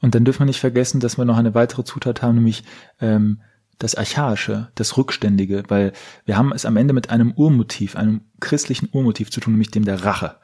Und 0.01 0.15
dann 0.15 0.25
dürfen 0.25 0.41
wir 0.41 0.47
nicht 0.47 0.61
vergessen, 0.61 1.01
dass 1.01 1.19
wir 1.19 1.25
noch 1.25 1.37
eine 1.37 1.55
weitere 1.55 1.85
Zutat 1.85 2.23
haben, 2.23 2.37
nämlich 2.37 2.65
ähm, 3.01 3.41
das 3.79 3.95
Archaische, 3.95 4.69
das 4.75 4.97
Rückständige, 4.97 5.65
weil 5.69 5.93
wir 6.25 6.37
haben 6.37 6.53
es 6.53 6.65
am 6.65 6.77
Ende 6.77 6.95
mit 6.95 7.11
einem 7.11 7.33
Urmotiv, 7.33 7.97
einem 7.97 8.23
christlichen 8.41 8.89
Urmotiv 8.93 9.31
zu 9.31 9.41
tun, 9.41 9.55
nämlich 9.55 9.71
dem 9.71 9.85
der 9.85 10.05
Rache. 10.05 10.37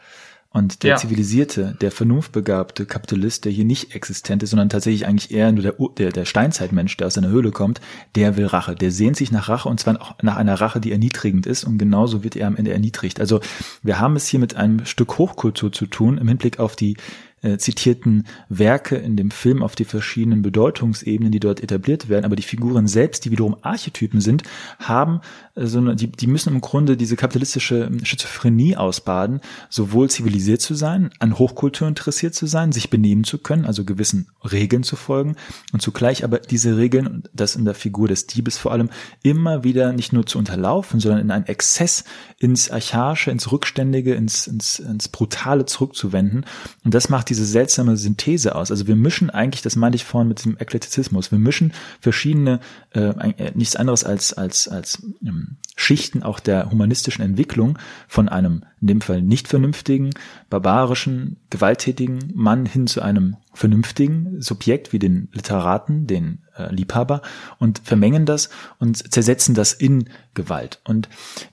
Und 0.53 0.83
der 0.83 0.91
ja. 0.91 0.97
zivilisierte, 0.97 1.77
der 1.81 1.93
vernunftbegabte 1.93 2.85
Kapitalist, 2.85 3.45
der 3.45 3.53
hier 3.53 3.65
nicht 3.65 3.95
existent 3.95 4.43
ist, 4.43 4.51
sondern 4.51 4.69
tatsächlich 4.69 5.07
eigentlich 5.07 5.31
eher 5.31 5.53
nur 5.53 5.63
der, 5.63 5.75
der, 5.97 6.11
der 6.11 6.25
Steinzeitmensch, 6.25 6.97
der 6.97 7.07
aus 7.07 7.15
seiner 7.15 7.29
Höhle 7.29 7.53
kommt, 7.53 7.81
der 8.17 8.37
will 8.37 8.47
Rache. 8.47 8.75
Der 8.75 8.91
sehnt 8.91 9.17
sich 9.17 9.31
nach 9.31 9.49
Rache 9.49 9.69
und 9.69 9.79
zwar 9.79 10.03
auch 10.03 10.17
nach 10.23 10.37
einer 10.37 10.61
Rache, 10.61 10.81
die 10.81 10.91
erniedrigend 10.91 11.47
ist 11.47 11.63
und 11.63 11.79
genauso 11.79 12.25
wird 12.25 12.35
er 12.35 12.49
am 12.49 12.57
Ende 12.57 12.73
erniedrigt. 12.73 13.21
Also 13.21 13.39
wir 13.85 14.01
haben 14.01 14.17
es 14.17 14.27
hier 14.27 14.41
mit 14.41 14.57
einem 14.57 14.85
Stück 14.87 15.19
Hochkultur 15.19 15.73
zu 15.73 15.87
tun 15.87 16.19
im 16.19 16.27
Hinblick 16.27 16.59
auf 16.59 16.75
die 16.75 16.97
äh, 17.43 17.59
zitierten 17.59 18.27
Werke 18.49 18.97
in 18.97 19.17
dem 19.17 19.31
Film 19.31 19.63
auf 19.63 19.75
die 19.75 19.85
verschiedenen 19.85 20.43
Bedeutungsebenen, 20.43 21.33
die 21.33 21.41
dort 21.41 21.63
etabliert 21.63 22.09
werden. 22.09 22.25
Aber 22.25 22.37
die 22.37 22.43
Figuren 22.43 22.87
selbst, 22.87 23.25
die 23.25 23.31
wiederum 23.31 23.57
Archetypen 23.63 24.21
sind, 24.21 24.43
haben 24.79 25.21
so 25.57 25.79
eine, 25.79 25.97
die, 25.97 26.11
die 26.11 26.27
müssen 26.27 26.53
im 26.53 26.61
Grunde 26.61 26.97
diese 26.97 27.17
kapitalistische 27.17 27.85
ähm, 27.85 28.05
Schizophrenie 28.05 28.77
ausbaden, 28.77 29.41
sowohl 29.69 30.09
zivilisiert 30.09 30.61
zu 30.61 30.75
sein, 30.75 31.11
an 31.19 31.39
Hochkultur 31.39 31.89
interessiert 31.89 32.35
zu 32.35 32.47
sein, 32.47 32.73
sich 32.73 32.91
benehmen 32.91 33.25
zu 33.25 33.39
können, 33.39 33.65
also 33.65 33.85
gewissen 33.85 34.29
Regeln 34.45 34.83
zu 34.83 34.97
folgen 34.97 35.37
und 35.73 35.83
zugleich 35.83 36.25
aber 36.25 36.39
diese 36.39 36.77
Regeln, 36.77 37.25
das 37.33 37.57
in 37.57 37.65
der 37.65 37.75
Figur 37.75 38.09
des 38.09 38.27
Diebes 38.27 38.59
vor 38.59 38.73
allem, 38.73 38.91
immer 39.23 39.65
wieder 39.65 39.93
nicht 39.93 40.13
nur 40.13 40.25
zu 40.27 40.39
unterlaufen, 40.39 41.01
sondern 41.01 41.21
in 41.21 41.31
einen 41.31 41.47
Exzess 41.47 42.05
ins 42.39 42.71
Archaische, 42.71 43.31
ins 43.31 43.51
Rückständige, 43.51 44.15
ins, 44.15 44.47
ins, 44.47 44.79
ins 44.79 45.09
Brutale 45.09 45.67
zurückzuwenden. 45.67 46.47
Und 46.85 46.95
das 46.95 47.09
macht 47.09 47.29
diese 47.29 47.45
seltsame 47.45 47.97
Synthese 47.97 48.55
aus. 48.55 48.71
Also 48.71 48.87
wir 48.87 48.97
mischen 48.97 49.31
eigentlich, 49.31 49.63
das 49.63 49.77
meinte 49.77 49.97
ich 49.97 50.05
vorhin 50.05 50.29
mit 50.29 50.39
diesem 50.39 50.57
Eklektizismus, 50.59 51.33
wir 51.33 51.39
mischen 51.39 51.73
verschiedene, 52.01 52.61
äh, 52.93 53.11
äh, 53.11 53.53
nichts 53.55 53.77
anderes 53.77 54.05
als, 54.05 54.33
als, 54.33 54.69
als 54.69 55.03
ähm, 55.23 55.50
Schichten 55.77 56.23
auch 56.23 56.41
der 56.41 56.71
humanistischen 56.71 57.25
Entwicklung 57.25 57.79
von 58.07 58.29
einem, 58.29 58.65
in 58.81 58.87
dem 58.87 59.01
Fall 59.01 59.23
nicht 59.23 59.49
vernünftigen, 59.49 60.11
barbarischen, 60.51 61.39
gewalttätigen 61.49 62.33
Mann 62.35 62.67
hin 62.67 62.87
zu 62.87 63.01
einem 63.01 63.37
vernünftigen 63.55 64.41
Subjekt 64.43 64.93
wie 64.93 64.99
den 64.99 65.29
Literaten, 65.33 66.07
den 66.07 66.43
äh, 66.57 66.73
Liebhaber 66.73 67.23
und 67.59 67.81
vermengen 67.83 68.27
das 68.27 68.51
und 68.79 69.13
zersetzen 69.13 69.55
das 69.55 69.73
in 69.73 70.11
Gewalt. 70.35 70.81
Und 70.85 71.09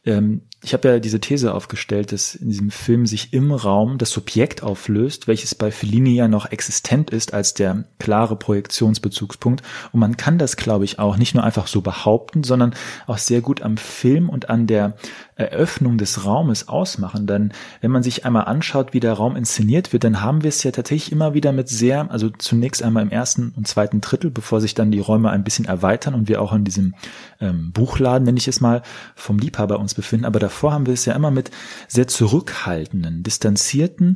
ähm, 0.05 0.41
ich 0.63 0.73
habe 0.73 0.87
ja 0.87 0.99
diese 0.99 1.19
These 1.19 1.53
aufgestellt, 1.53 2.11
dass 2.11 2.33
in 2.33 2.49
diesem 2.49 2.71
Film 2.71 3.05
sich 3.05 3.31
im 3.31 3.51
Raum 3.51 3.99
das 3.99 4.09
Subjekt 4.09 4.63
auflöst, 4.63 5.27
welches 5.27 5.53
bei 5.53 5.69
Fellini 5.69 6.15
ja 6.15 6.27
noch 6.27 6.51
existent 6.51 7.11
ist 7.11 7.33
als 7.33 7.53
der 7.53 7.83
klare 7.99 8.35
Projektionsbezugspunkt. 8.35 9.61
Und 9.91 9.99
man 9.99 10.17
kann 10.17 10.39
das, 10.39 10.57
glaube 10.57 10.85
ich, 10.85 10.97
auch 10.97 11.17
nicht 11.17 11.35
nur 11.35 11.43
einfach 11.43 11.67
so 11.67 11.81
behaupten, 11.81 12.43
sondern 12.43 12.73
auch 13.05 13.19
sehr 13.19 13.41
gut 13.41 13.61
am 13.61 13.77
Film 13.77 14.29
und 14.29 14.49
an 14.49 14.65
der 14.65 14.97
Eröffnung 15.37 15.97
des 15.97 16.25
Raumes 16.25 16.67
ausmachen. 16.67 17.27
Denn 17.27 17.53
wenn 17.81 17.91
man 17.91 18.03
sich 18.03 18.25
einmal 18.25 18.45
anschaut, 18.45 18.93
wie 18.93 18.99
der 18.99 19.13
Raum 19.13 19.35
inszeniert 19.35 19.93
wird, 19.93 20.03
dann 20.03 20.21
haben 20.21 20.43
wir 20.43 20.49
es 20.49 20.63
ja 20.63 20.71
tatsächlich 20.71 21.11
immer 21.11 21.33
wieder 21.33 21.51
mit 21.51 21.69
sehr, 21.69 22.11
also 22.11 22.29
zunächst 22.29 22.83
einmal 22.83 23.03
im 23.03 23.11
ersten 23.11 23.53
und 23.55 23.67
zweiten 23.67 24.01
Drittel, 24.01 24.31
bevor 24.31 24.61
sich 24.61 24.73
dann 24.73 24.91
die 24.91 24.99
Räume 24.99 25.29
ein 25.29 25.43
bisschen 25.43 25.65
erweitern 25.65 26.13
und 26.13 26.27
wir 26.27 26.41
auch 26.41 26.53
in 26.53 26.63
diesem 26.63 26.95
ähm, 27.39 27.71
Buchladen, 27.71 28.25
nenne 28.25 28.37
ich 28.37 28.47
es 28.47 28.61
mal, 28.61 28.81
vom 29.15 29.37
Liebhaber 29.37 29.79
uns 29.79 29.93
befinden. 29.93 30.25
Aber 30.25 30.39
davor 30.39 30.73
haben 30.73 30.85
wir 30.85 30.93
es 30.93 31.05
ja 31.05 31.13
immer 31.13 31.31
mit 31.31 31.51
sehr 31.87 32.07
zurückhaltenden, 32.07 33.23
distanzierten 33.23 34.15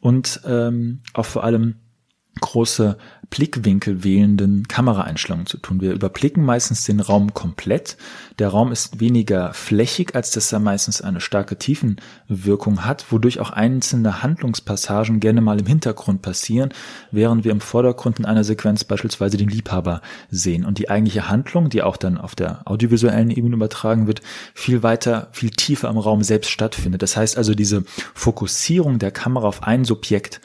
und 0.00 0.40
ähm, 0.46 1.00
auch 1.14 1.26
vor 1.26 1.44
allem 1.44 1.76
große 2.40 2.96
Blickwinkel 3.30 4.02
wählenden 4.02 4.66
Kameraeinstellungen 4.66 5.46
zu 5.46 5.56
tun. 5.56 5.80
Wir 5.80 5.92
überblicken 5.92 6.44
meistens 6.44 6.84
den 6.84 6.98
Raum 6.98 7.32
komplett. 7.32 7.96
Der 8.40 8.48
Raum 8.48 8.72
ist 8.72 8.98
weniger 8.98 9.54
flächig, 9.54 10.16
als 10.16 10.32
dass 10.32 10.52
er 10.52 10.58
meistens 10.58 11.00
eine 11.00 11.20
starke 11.20 11.56
Tiefenwirkung 11.56 12.84
hat, 12.84 13.12
wodurch 13.12 13.38
auch 13.38 13.50
einzelne 13.50 14.22
Handlungspassagen 14.22 15.20
gerne 15.20 15.40
mal 15.40 15.60
im 15.60 15.66
Hintergrund 15.66 16.22
passieren, 16.22 16.70
während 17.12 17.44
wir 17.44 17.52
im 17.52 17.60
Vordergrund 17.60 18.18
in 18.18 18.24
einer 18.24 18.42
Sequenz 18.42 18.82
beispielsweise 18.82 19.36
den 19.36 19.48
Liebhaber 19.48 20.02
sehen. 20.30 20.64
Und 20.64 20.78
die 20.78 20.90
eigentliche 20.90 21.28
Handlung, 21.28 21.70
die 21.70 21.82
auch 21.82 21.96
dann 21.96 22.18
auf 22.18 22.34
der 22.34 22.62
audiovisuellen 22.64 23.30
Ebene 23.30 23.54
übertragen 23.54 24.08
wird, 24.08 24.22
viel 24.54 24.82
weiter, 24.82 25.28
viel 25.30 25.50
tiefer 25.50 25.88
im 25.88 25.98
Raum 25.98 26.24
selbst 26.24 26.50
stattfindet. 26.50 27.02
Das 27.02 27.16
heißt 27.16 27.38
also, 27.38 27.54
diese 27.54 27.84
Fokussierung 28.14 28.98
der 28.98 29.12
Kamera 29.12 29.46
auf 29.46 29.62
ein 29.62 29.84
Subjekt 29.84 30.40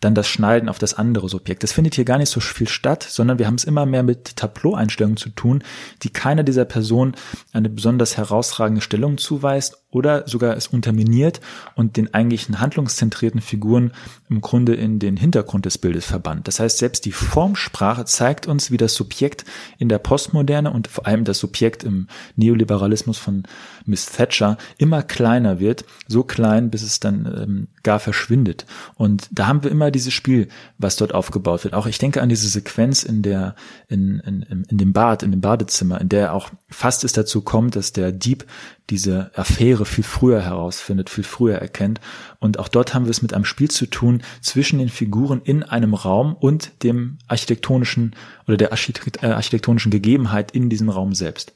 dann 0.00 0.14
das 0.14 0.28
Schneiden 0.28 0.68
auf 0.68 0.78
das 0.78 0.94
andere 0.94 1.28
Subjekt. 1.28 1.62
Das 1.62 1.72
findet 1.72 1.94
hier 1.94 2.04
gar 2.04 2.18
nicht 2.18 2.30
so 2.30 2.40
viel 2.40 2.68
statt, 2.68 3.02
sondern 3.02 3.38
wir 3.38 3.46
haben 3.46 3.54
es 3.54 3.64
immer 3.64 3.86
mehr 3.86 4.02
mit 4.02 4.36
Tableau-Einstellungen 4.36 5.16
zu 5.16 5.30
tun, 5.30 5.62
die 6.02 6.10
keiner 6.10 6.42
dieser 6.42 6.64
Person 6.64 7.14
eine 7.52 7.68
besonders 7.68 8.16
herausragende 8.16 8.82
Stellung 8.82 9.18
zuweist 9.18 9.85
oder 9.96 10.28
sogar 10.28 10.58
es 10.58 10.66
unterminiert 10.66 11.40
und 11.74 11.96
den 11.96 12.12
eigentlichen 12.12 12.60
handlungszentrierten 12.60 13.40
Figuren 13.40 13.92
im 14.28 14.42
Grunde 14.42 14.74
in 14.74 14.98
den 14.98 15.16
Hintergrund 15.16 15.64
des 15.64 15.78
Bildes 15.78 16.04
verbannt. 16.04 16.46
Das 16.48 16.60
heißt, 16.60 16.76
selbst 16.76 17.06
die 17.06 17.12
Formsprache 17.12 18.04
zeigt 18.04 18.46
uns, 18.46 18.70
wie 18.70 18.76
das 18.76 18.94
Subjekt 18.94 19.46
in 19.78 19.88
der 19.88 19.98
Postmoderne 19.98 20.70
und 20.70 20.86
vor 20.86 21.06
allem 21.06 21.24
das 21.24 21.38
Subjekt 21.38 21.82
im 21.82 22.08
Neoliberalismus 22.36 23.16
von 23.16 23.44
Miss 23.86 24.04
Thatcher 24.04 24.58
immer 24.76 25.02
kleiner 25.02 25.60
wird, 25.60 25.86
so 26.08 26.24
klein, 26.24 26.68
bis 26.68 26.82
es 26.82 27.00
dann 27.00 27.24
ähm, 27.24 27.68
gar 27.82 27.98
verschwindet. 27.98 28.66
Und 28.96 29.28
da 29.30 29.46
haben 29.46 29.64
wir 29.64 29.70
immer 29.70 29.90
dieses 29.90 30.12
Spiel, 30.12 30.48
was 30.76 30.96
dort 30.96 31.14
aufgebaut 31.14 31.64
wird. 31.64 31.72
Auch 31.72 31.86
ich 31.86 31.96
denke 31.96 32.20
an 32.20 32.28
diese 32.28 32.48
Sequenz 32.48 33.02
in 33.02 33.22
der, 33.22 33.54
in, 33.88 34.20
in, 34.20 34.66
in 34.68 34.76
dem 34.76 34.92
Bad, 34.92 35.22
in 35.22 35.30
dem 35.30 35.40
Badezimmer, 35.40 36.02
in 36.02 36.10
der 36.10 36.34
auch 36.34 36.50
fast 36.68 37.02
es 37.02 37.14
dazu 37.14 37.40
kommt, 37.40 37.76
dass 37.76 37.92
der 37.92 38.12
Dieb 38.12 38.44
diese 38.90 39.30
Affäre 39.34 39.84
viel 39.84 40.04
früher 40.04 40.40
herausfindet, 40.40 41.10
viel 41.10 41.24
früher 41.24 41.56
erkennt. 41.56 42.00
Und 42.38 42.58
auch 42.58 42.68
dort 42.68 42.94
haben 42.94 43.06
wir 43.06 43.10
es 43.10 43.22
mit 43.22 43.34
einem 43.34 43.44
Spiel 43.44 43.70
zu 43.70 43.86
tun 43.86 44.22
zwischen 44.40 44.78
den 44.78 44.88
Figuren 44.88 45.40
in 45.42 45.62
einem 45.62 45.94
Raum 45.94 46.34
und 46.34 46.82
dem 46.84 47.18
architektonischen 47.26 48.14
oder 48.46 48.56
der 48.56 48.70
äh, 48.72 49.26
architektonischen 49.26 49.90
Gegebenheit 49.90 50.52
in 50.52 50.70
diesem 50.70 50.88
Raum 50.88 51.14
selbst. 51.14 51.54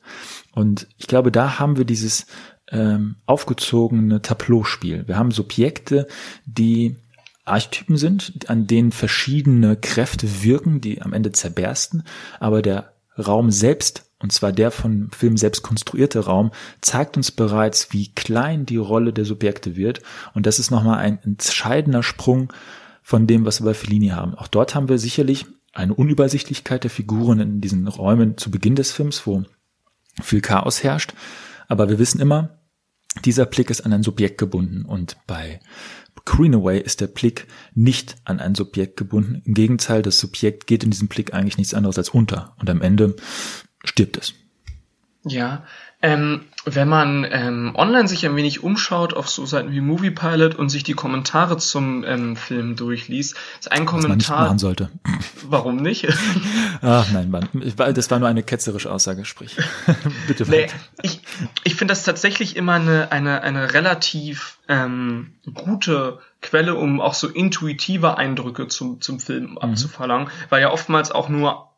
Und 0.53 0.89
ich 0.99 1.07
glaube, 1.07 1.31
da 1.31 1.59
haben 1.59 1.77
wir 1.77 1.85
dieses 1.85 2.27
ähm, 2.71 3.17
aufgezogene 3.27 4.23
Tableau-Spiel. 4.23 5.07
Wir 5.07 5.17
haben 5.17 5.31
Subjekte, 5.31 6.09
die 6.47 6.97
Archetypen 7.45 7.97
sind, 7.97 8.49
an 8.49 8.67
denen 8.67 8.93
verschiedene 8.93 9.77
Kräfte 9.77 10.43
wirken, 10.43 10.81
die 10.81 11.03
am 11.03 11.13
Ende 11.13 11.33
zerbersten, 11.33 12.05
aber 12.39 12.63
der 12.63 12.93
Raum 13.19 13.51
selbst, 13.51 14.10
und 14.21 14.33
zwar 14.33 14.53
der 14.53 14.71
von 14.71 15.11
Film 15.11 15.37
selbst 15.37 15.63
konstruierte 15.63 16.21
Raum, 16.21 16.53
zeigt 16.81 17.17
uns 17.17 17.31
bereits, 17.31 17.93
wie 17.93 18.13
klein 18.13 18.67
die 18.67 18.77
Rolle 18.77 19.13
der 19.13 19.25
Subjekte 19.25 19.77
wird. 19.77 20.03
Und 20.35 20.47
das 20.47 20.59
ist 20.59 20.71
nochmal 20.71 20.99
ein 20.99 21.19
entscheidender 21.23 22.03
Sprung 22.03 22.53
von 23.03 23.27
dem, 23.27 23.45
was 23.45 23.61
wir 23.61 23.67
bei 23.67 23.75
Fellini 23.75 24.09
haben. 24.09 24.35
Auch 24.35 24.49
dort 24.49 24.75
haben 24.75 24.89
wir 24.89 24.99
sicherlich 24.99 25.47
eine 25.73 25.95
Unübersichtlichkeit 25.95 26.85
der 26.85 26.91
Figuren 26.91 27.41
in 27.41 27.61
diesen 27.61 27.89
Räumen 27.89 28.37
zu 28.37 28.51
Beginn 28.51 28.75
des 28.75 28.93
Films, 28.93 29.27
wo 29.27 29.45
viel 30.21 30.41
Chaos 30.43 30.83
herrscht. 30.83 31.15
Aber 31.69 31.89
wir 31.89 31.99
wissen 31.99 32.21
immer, 32.21 32.59
dieser 33.25 33.47
Blick 33.47 33.71
ist 33.71 33.81
an 33.81 33.93
ein 33.93 34.03
Subjekt 34.03 34.39
gebunden 34.39 34.85
und 34.85 35.17
bei 35.27 35.61
Greenaway 36.25 36.79
ist 36.81 37.01
der 37.01 37.07
Blick 37.07 37.47
nicht 37.75 38.17
an 38.25 38.41
ein 38.41 38.55
Subjekt 38.55 38.97
gebunden. 38.97 39.43
Im 39.45 39.55
Gegenteil, 39.55 40.03
das 40.03 40.21
Subjekt 40.21 40.67
geht 40.67 40.85
in 40.85 40.91
diesem 40.91 41.09
Blick 41.09 41.33
eigentlich 41.33 41.57
nichts 41.57 41.75
anderes 41.75 41.99
als 41.99 42.11
unter 42.11 42.55
und 42.59 42.69
am 42.69 42.83
Ende 42.83 43.17
stirbt 43.85 44.17
es. 44.17 44.35
Ja, 45.25 45.65
ähm, 46.03 46.47
wenn 46.65 46.89
man 46.89 47.27
ähm, 47.31 47.73
online 47.75 48.09
sich 48.09 48.25
ein 48.25 48.35
wenig 48.35 48.63
umschaut 48.63 49.13
auf 49.13 49.29
so 49.29 49.45
Seiten 49.45 49.71
wie 49.73 49.83
Moviepilot 49.83 50.55
und 50.55 50.71
sich 50.71 50.83
die 50.83 50.95
Kommentare 50.95 51.59
zum 51.59 52.05
ähm, 52.05 52.37
Film 52.37 52.75
durchliest, 52.75 53.37
ist 53.59 53.71
ein 53.71 53.85
Kommentar. 53.85 54.19
Was 54.19 54.29
man 54.29 54.39
nicht 54.39 54.49
machen 54.49 54.59
sollte. 54.59 54.91
Warum 55.47 55.77
nicht? 55.77 56.09
Ach 56.83 57.11
nein, 57.13 57.31
Mann. 57.31 57.49
Das 57.77 58.11
war 58.11 58.19
nur 58.19 58.29
eine 58.29 58.43
ketzerische 58.43 58.91
Aussage, 58.91 59.27
sprich. 59.27 59.57
Bitte 60.27 60.49
weiter. 60.49 60.75
Nee, 60.75 60.81
ich 61.03 61.21
ich 61.65 61.75
finde 61.75 61.93
das 61.93 62.05
tatsächlich 62.05 62.57
immer 62.57 62.75
eine, 62.75 63.13
eine, 63.13 63.43
eine 63.43 63.75
relativ 63.75 64.59
ähm, 64.69 65.33
gute 65.53 66.21
Quelle, 66.41 66.77
um 66.77 67.03
auch 67.03 67.15
so 67.15 67.29
intuitive 67.29 68.17
Eindrücke 68.17 68.69
zum, 68.69 69.03
zum 69.03 69.21
Film 69.21 69.51
mhm. 69.51 69.59
abzuverlangen, 69.59 70.29
weil 70.49 70.63
ja 70.63 70.71
oftmals 70.71 71.11
auch 71.11 71.29
nur 71.29 71.70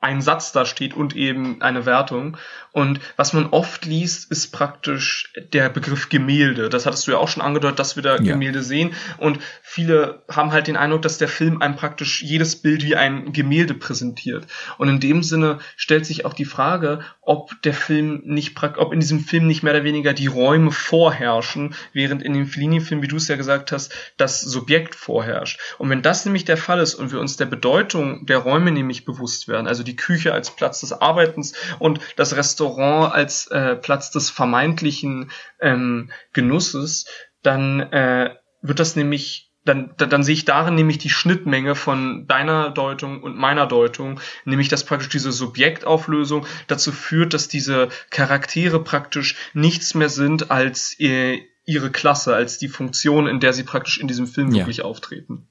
ein 0.00 0.20
Satz 0.20 0.52
da 0.52 0.64
steht 0.64 0.94
und 0.94 1.16
eben 1.16 1.60
eine 1.60 1.86
Wertung. 1.86 2.36
Und 2.72 3.00
was 3.16 3.32
man 3.32 3.46
oft 3.46 3.84
liest, 3.84 4.30
ist 4.30 4.52
praktisch 4.52 5.32
der 5.52 5.68
Begriff 5.68 6.08
Gemälde. 6.08 6.68
Das 6.68 6.86
hattest 6.86 7.06
du 7.06 7.12
ja 7.12 7.18
auch 7.18 7.28
schon 7.28 7.42
angedeutet, 7.42 7.78
dass 7.78 7.96
wir 7.96 8.02
da 8.02 8.16
ja. 8.16 8.22
Gemälde 8.32 8.62
sehen. 8.62 8.92
Und 9.16 9.40
viele 9.62 10.22
haben 10.30 10.52
halt 10.52 10.68
den 10.68 10.76
Eindruck, 10.76 11.02
dass 11.02 11.18
der 11.18 11.28
Film 11.28 11.60
einem 11.60 11.76
praktisch 11.76 12.22
jedes 12.22 12.56
Bild 12.56 12.84
wie 12.84 12.94
ein 12.94 13.32
Gemälde 13.32 13.74
präsentiert. 13.74 14.46
Und 14.76 14.88
in 14.88 15.00
dem 15.00 15.22
Sinne 15.22 15.58
stellt 15.76 16.06
sich 16.06 16.24
auch 16.24 16.34
die 16.34 16.44
Frage, 16.44 17.00
ob 17.28 17.60
der 17.60 17.74
Film 17.74 18.22
nicht, 18.24 18.56
ob 18.78 18.94
in 18.94 19.00
diesem 19.00 19.20
Film 19.20 19.46
nicht 19.46 19.62
mehr 19.62 19.74
oder 19.74 19.84
weniger 19.84 20.14
die 20.14 20.28
Räume 20.28 20.72
vorherrschen, 20.72 21.74
während 21.92 22.22
in 22.22 22.32
dem 22.32 22.46
Fellini-Film, 22.46 23.02
wie 23.02 23.08
du 23.08 23.16
es 23.16 23.28
ja 23.28 23.36
gesagt 23.36 23.70
hast, 23.70 23.94
das 24.16 24.40
Subjekt 24.40 24.94
vorherrscht. 24.94 25.60
Und 25.76 25.90
wenn 25.90 26.00
das 26.00 26.24
nämlich 26.24 26.46
der 26.46 26.56
Fall 26.56 26.80
ist 26.80 26.94
und 26.94 27.12
wir 27.12 27.20
uns 27.20 27.36
der 27.36 27.44
Bedeutung 27.44 28.24
der 28.24 28.38
Räume 28.38 28.70
nämlich 28.72 29.04
bewusst 29.04 29.46
werden, 29.46 29.66
also 29.66 29.82
die 29.82 29.94
Küche 29.94 30.32
als 30.32 30.56
Platz 30.56 30.80
des 30.80 30.94
Arbeitens 30.94 31.52
und 31.78 32.00
das 32.16 32.34
Restaurant 32.34 33.12
als 33.12 33.46
äh, 33.48 33.76
Platz 33.76 34.10
des 34.10 34.30
vermeintlichen 34.30 35.30
ähm, 35.60 36.10
Genusses, 36.32 37.04
dann 37.42 37.80
äh, 37.92 38.36
wird 38.62 38.80
das 38.80 38.96
nämlich 38.96 39.47
dann, 39.68 39.90
dann, 39.96 40.10
dann 40.10 40.22
sehe 40.22 40.34
ich 40.34 40.44
darin 40.44 40.74
nämlich 40.74 40.98
die 40.98 41.10
Schnittmenge 41.10 41.74
von 41.74 42.26
deiner 42.26 42.70
Deutung 42.70 43.22
und 43.22 43.36
meiner 43.36 43.66
Deutung, 43.66 44.20
nämlich 44.44 44.68
dass 44.68 44.84
praktisch 44.84 45.10
diese 45.10 45.32
Subjektauflösung 45.32 46.46
dazu 46.66 46.92
führt, 46.92 47.34
dass 47.34 47.48
diese 47.48 47.88
Charaktere 48.10 48.82
praktisch 48.82 49.36
nichts 49.52 49.94
mehr 49.94 50.08
sind 50.08 50.50
als 50.50 50.98
äh, 50.98 51.42
ihre 51.64 51.90
Klasse, 51.90 52.34
als 52.34 52.58
die 52.58 52.68
Funktion, 52.68 53.26
in 53.26 53.40
der 53.40 53.52
sie 53.52 53.62
praktisch 53.62 53.98
in 53.98 54.08
diesem 54.08 54.26
Film 54.26 54.50
ja. 54.52 54.58
wirklich 54.58 54.82
auftreten. 54.82 55.46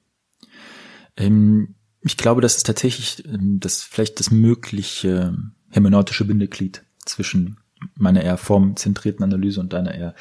Ähm, 1.16 1.76
ich 2.00 2.16
glaube, 2.16 2.40
das 2.40 2.56
ist 2.56 2.66
tatsächlich 2.66 3.24
ähm, 3.24 3.60
das 3.60 3.82
vielleicht 3.82 4.18
das 4.18 4.30
mögliche 4.30 5.36
hermeneutische 5.70 6.24
Bindeglied 6.24 6.82
zwischen 7.04 7.58
meiner 7.94 8.22
eher 8.22 8.36
formzentrierten 8.36 9.22
Analyse 9.22 9.60
und 9.60 9.72
deiner 9.72 9.94
eher 9.94 10.14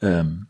ähm, 0.00 0.46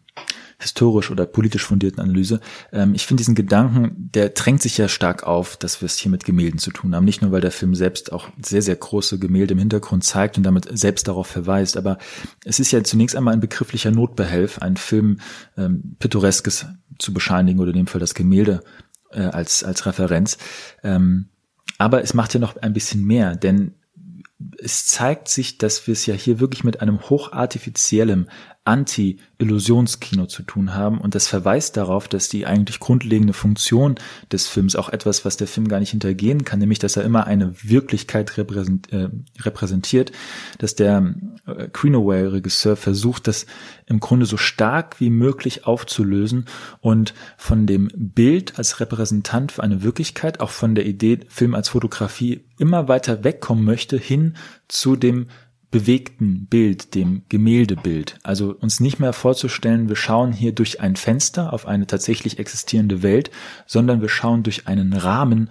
historisch 0.62 1.10
oder 1.10 1.26
politisch 1.26 1.66
fundierten 1.66 2.00
Analyse. 2.00 2.40
Ähm, 2.72 2.94
ich 2.94 3.06
finde 3.06 3.20
diesen 3.20 3.34
Gedanken, 3.34 4.10
der 4.14 4.30
drängt 4.30 4.62
sich 4.62 4.78
ja 4.78 4.88
stark 4.88 5.24
auf, 5.24 5.56
dass 5.56 5.80
wir 5.80 5.86
es 5.86 5.98
hier 5.98 6.10
mit 6.10 6.24
Gemälden 6.24 6.58
zu 6.58 6.70
tun 6.70 6.94
haben. 6.94 7.04
Nicht 7.04 7.22
nur, 7.22 7.32
weil 7.32 7.40
der 7.40 7.50
Film 7.50 7.74
selbst 7.74 8.12
auch 8.12 8.28
sehr, 8.42 8.62
sehr 8.62 8.76
große 8.76 9.18
Gemälde 9.18 9.52
im 9.52 9.58
Hintergrund 9.58 10.04
zeigt 10.04 10.36
und 10.38 10.44
damit 10.44 10.66
selbst 10.76 11.08
darauf 11.08 11.26
verweist, 11.26 11.76
aber 11.76 11.98
es 12.44 12.60
ist 12.60 12.72
ja 12.72 12.82
zunächst 12.82 13.16
einmal 13.16 13.34
ein 13.34 13.40
begrifflicher 13.40 13.90
Notbehelf, 13.90 14.60
einen 14.60 14.76
Film 14.76 15.20
ähm, 15.56 15.96
Pittoreskes 15.98 16.66
zu 16.98 17.12
bescheinigen 17.12 17.60
oder 17.60 17.70
in 17.70 17.76
dem 17.76 17.86
Fall 17.86 18.00
das 18.00 18.14
Gemälde 18.14 18.62
äh, 19.10 19.22
als, 19.22 19.64
als 19.64 19.86
Referenz. 19.86 20.38
Ähm, 20.82 21.26
aber 21.78 22.02
es 22.02 22.14
macht 22.14 22.34
ja 22.34 22.40
noch 22.40 22.56
ein 22.56 22.72
bisschen 22.72 23.04
mehr, 23.04 23.34
denn 23.36 23.74
es 24.58 24.86
zeigt 24.86 25.28
sich, 25.28 25.58
dass 25.58 25.86
wir 25.86 25.92
es 25.92 26.06
ja 26.06 26.14
hier 26.14 26.40
wirklich 26.40 26.64
mit 26.64 26.80
einem 26.80 27.00
hochartifiziellen, 27.08 28.30
Anti-Illusionskino 28.64 30.26
zu 30.26 30.44
tun 30.44 30.74
haben. 30.74 31.00
Und 31.00 31.16
das 31.16 31.26
verweist 31.26 31.76
darauf, 31.76 32.06
dass 32.06 32.28
die 32.28 32.46
eigentlich 32.46 32.78
grundlegende 32.78 33.32
Funktion 33.32 33.96
des 34.30 34.46
Films 34.46 34.76
auch 34.76 34.88
etwas, 34.88 35.24
was 35.24 35.36
der 35.36 35.48
Film 35.48 35.66
gar 35.66 35.80
nicht 35.80 35.90
hintergehen 35.90 36.44
kann, 36.44 36.60
nämlich 36.60 36.78
dass 36.78 36.96
er 36.96 37.02
immer 37.02 37.26
eine 37.26 37.54
Wirklichkeit 37.62 38.38
äh, 38.38 39.08
repräsentiert, 39.40 40.12
dass 40.58 40.76
der 40.76 41.14
äh, 41.46 41.68
Greenaway-Regisseur 41.72 42.76
versucht, 42.76 43.26
das 43.26 43.46
im 43.86 43.98
Grunde 43.98 44.26
so 44.26 44.36
stark 44.36 45.00
wie 45.00 45.10
möglich 45.10 45.66
aufzulösen 45.66 46.46
und 46.80 47.14
von 47.36 47.66
dem 47.66 47.90
Bild 47.96 48.58
als 48.58 48.78
Repräsentant 48.78 49.52
für 49.52 49.62
eine 49.64 49.82
Wirklichkeit, 49.82 50.38
auch 50.38 50.50
von 50.50 50.76
der 50.76 50.86
Idee 50.86 51.20
Film 51.28 51.56
als 51.56 51.70
Fotografie 51.70 52.44
immer 52.58 52.86
weiter 52.86 53.24
wegkommen 53.24 53.64
möchte, 53.64 53.96
hin 53.96 54.36
zu 54.68 54.94
dem 54.94 55.26
bewegten 55.72 56.46
Bild, 56.46 56.94
dem 56.94 57.22
Gemäldebild. 57.28 58.18
Also 58.22 58.54
uns 58.54 58.78
nicht 58.78 59.00
mehr 59.00 59.12
vorzustellen, 59.12 59.88
wir 59.88 59.96
schauen 59.96 60.30
hier 60.30 60.52
durch 60.52 60.80
ein 60.80 60.94
Fenster 60.94 61.52
auf 61.52 61.66
eine 61.66 61.88
tatsächlich 61.88 62.38
existierende 62.38 63.02
Welt, 63.02 63.32
sondern 63.66 64.00
wir 64.00 64.10
schauen 64.10 64.44
durch 64.44 64.68
einen 64.68 64.92
Rahmen, 64.92 65.50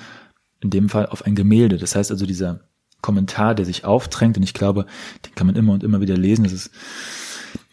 in 0.62 0.70
dem 0.70 0.90
Fall 0.90 1.08
auf 1.08 1.26
ein 1.26 1.36
Gemälde. 1.36 1.78
Das 1.78 1.96
heißt 1.96 2.12
also 2.12 2.26
dieser 2.26 2.62
Kommentar, 3.02 3.56
der 3.56 3.66
sich 3.66 3.84
aufdrängt, 3.84 4.38
und 4.38 4.44
ich 4.44 4.54
glaube, 4.54 4.86
den 5.26 5.34
kann 5.34 5.48
man 5.48 5.56
immer 5.56 5.74
und 5.74 5.84
immer 5.84 6.02
wieder 6.02 6.16
lesen. 6.16 6.44
Das 6.44 6.54
ist 6.54 6.70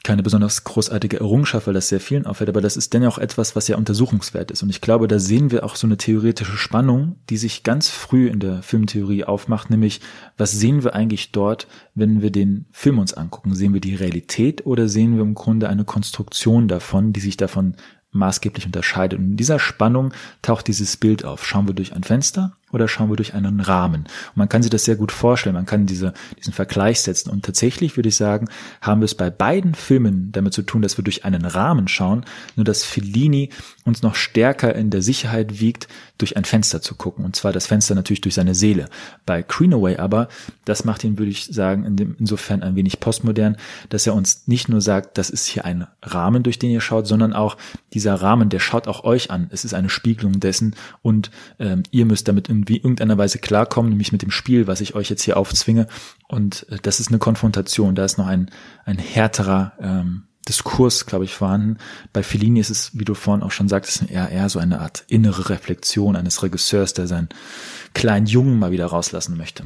keine 0.05 0.23
besonders 0.23 0.65
großartige 0.65 1.21
Errungenschaft, 1.21 1.67
weil 1.67 1.75
das 1.75 1.89
sehr 1.89 2.01
vielen 2.01 2.27
auffällt, 2.27 2.49
aber 2.49 2.61
das 2.61 2.77
ist 2.77 2.95
dennoch 2.95 3.19
etwas, 3.19 3.57
was 3.57 3.69
ja 3.69 3.77
untersuchungswert 3.77 4.51
ist. 4.51 4.63
Und 4.63 4.71
ich 4.71 4.81
glaube, 4.81 5.09
da 5.09 5.19
sehen 5.19 5.51
wir 5.51 5.65
auch 5.65 5.77
so 5.77 5.87
eine 5.87 5.97
theoretische 5.97 6.57
Spannung, 6.57 7.17
die 7.31 7.37
sich 7.37 7.63
ganz 7.63 7.89
früh 7.89 8.29
in 8.29 8.41
der 8.41 8.63
Filmtheorie 8.63 9.25
aufmacht, 9.25 9.71
nämlich 9.71 10.01
was 10.37 10.53
sehen 10.53 10.85
wir 10.85 10.95
eigentlich 10.95 11.33
dort, 11.33 11.67
wenn 11.95 12.23
wir 12.23 12.31
den 12.31 12.67
Film 12.73 12.99
uns 12.99 13.13
angucken? 13.13 13.55
Sehen 13.55 13.75
wir 13.75 13.81
die 13.81 13.97
Realität 13.97 14.67
oder 14.67 14.89
sehen 14.89 15.17
wir 15.17 15.23
im 15.23 15.35
Grunde 15.35 15.69
eine 15.69 15.85
Konstruktion 15.85 16.69
davon, 16.69 17.13
die 17.13 17.21
sich 17.21 17.37
davon 17.37 17.75
maßgeblich 18.11 18.67
unterscheidet. 18.67 19.19
Und 19.19 19.27
in 19.27 19.37
dieser 19.37 19.59
Spannung 19.59 20.13
taucht 20.43 20.69
dieses 20.69 20.97
Bild 20.97 21.25
auf. 21.25 21.47
Schauen 21.47 21.67
wir 21.67 21.75
durch 21.75 21.95
ein 21.95 22.05
Fenster 22.05 22.57
oder 22.73 22.89
schauen 22.89 23.11
wir 23.11 23.16
durch 23.16 23.35
einen 23.35 23.61
Rahmen? 23.61 24.03
Und 24.03 24.37
man 24.37 24.49
kann 24.49 24.62
sich 24.62 24.71
das 24.71 24.85
sehr 24.85 24.97
gut 24.97 25.12
vorstellen, 25.12 25.55
man 25.55 25.66
kann 25.66 25.87
diese, 25.87 26.12
diesen 26.39 26.53
Vergleich 26.53 27.01
setzen. 27.01 27.31
Und 27.31 27.45
tatsächlich 27.45 27.97
würde 27.97 28.09
ich 28.09 28.16
sagen, 28.16 28.49
haben 28.81 29.01
wir 29.01 29.07
es 29.07 29.14
bei 29.14 29.31
beiden 29.31 29.75
Filmen 29.75 30.33
damit 30.33 30.53
zu 30.53 30.62
tun, 30.62 30.83
dass 30.83 30.97
wir 30.99 31.05
durch 31.05 31.25
einen 31.25 31.45
Rahmen 31.45 31.89
schauen, 31.89 32.25
nur 32.57 32.64
dass 32.64 32.85
Fellini 32.85 33.51
uns 33.85 34.03
noch 34.03 34.14
stärker 34.14 34.75
in 34.75 34.91
der 34.91 35.03
Sicherheit 35.03 35.61
wiegt, 35.61 35.89
durch 36.19 36.37
ein 36.37 36.45
Fenster 36.45 36.83
zu 36.83 36.97
gucken. 36.97 37.25
Und 37.25 37.37
zwar 37.37 37.53
das 37.53 37.66
Fenster 37.66 37.95
natürlich 37.95 38.21
durch 38.21 38.35
seine 38.35 38.55
Seele. 38.55 38.89
Bei 39.25 39.43
Greenaway 39.43 39.97
aber, 39.97 40.29
das 40.64 40.85
macht 40.85 41.05
ihn, 41.05 41.19
würde 41.19 41.31
ich 41.31 41.47
sagen, 41.47 41.85
in 41.85 41.97
dem, 41.97 42.16
insofern 42.19 42.62
ein 42.62 42.75
wenig 42.75 43.01
postmodern, 43.01 43.57
dass 43.89 44.07
er 44.07 44.14
uns 44.14 44.47
nicht 44.47 44.69
nur 44.69 44.81
sagt, 44.81 45.16
das 45.16 45.31
ist 45.31 45.47
hier 45.47 45.64
ein 45.64 45.87
Rahmen, 46.03 46.43
durch 46.43 46.59
den 46.59 46.71
ihr 46.71 46.81
schaut, 46.81 47.07
sondern 47.07 47.33
auch 47.33 47.57
dieser 47.95 48.14
Rahmen, 48.14 48.49
der 48.49 48.59
schaut 48.59 48.89
auch 48.89 49.05
euch 49.05 49.31
an. 49.31 49.49
Es 49.51 49.64
ist 49.64 49.75
eine 49.75 49.89
Spiegelung 49.89 50.41
dessen 50.41 50.75
und 51.03 51.31
ähm, 51.59 51.85
ihr 51.91 52.05
müsst 52.05 52.27
damit 52.29 52.49
irgendwie 52.59 52.77
irgendeiner 52.77 53.19
Weise 53.19 53.39
klarkommen, 53.39 53.91
nämlich 53.91 54.13
mit 54.13 54.23
dem 54.23 54.31
Spiel, 54.31 54.67
was 54.67 54.81
ich 54.81 54.95
euch 54.95 55.09
jetzt 55.09 55.23
hier 55.23 55.37
aufzwinge. 55.37 55.87
Und 56.29 56.67
äh, 56.71 56.79
das 56.83 57.01
ist 57.01 57.09
eine 57.09 57.19
Konfrontation. 57.19 57.95
Da 57.95 58.05
ist 58.05 58.19
noch 58.19 58.27
ein, 58.27 58.51
ein 58.85 58.99
härterer 58.99 59.73
ähm, 59.81 60.25
Diskurs, 60.49 61.07
glaube 61.07 61.25
ich, 61.25 61.35
vorhanden. 61.35 61.79
Bei 62.13 62.23
Fellini 62.23 62.61
ist 62.61 62.71
es, 62.71 62.99
wie 62.99 63.05
du 63.05 63.15
vorhin 63.15 63.43
auch 63.43 63.51
schon 63.51 63.69
sagtest, 63.69 64.11
eher, 64.11 64.31
eher 64.31 64.49
so 64.49 64.59
eine 64.59 64.81
Art 64.81 65.05
innere 65.09 65.51
Reflexion 65.51 66.17
eines 66.17 66.43
Regisseurs, 66.43 66.95
der 66.95 67.07
seinen 67.07 67.29
kleinen 67.95 68.27
Jungen 68.27 68.59
mal 68.59 68.71
wieder 68.71 68.87
rauslassen 68.87 69.37
möchte. 69.37 69.65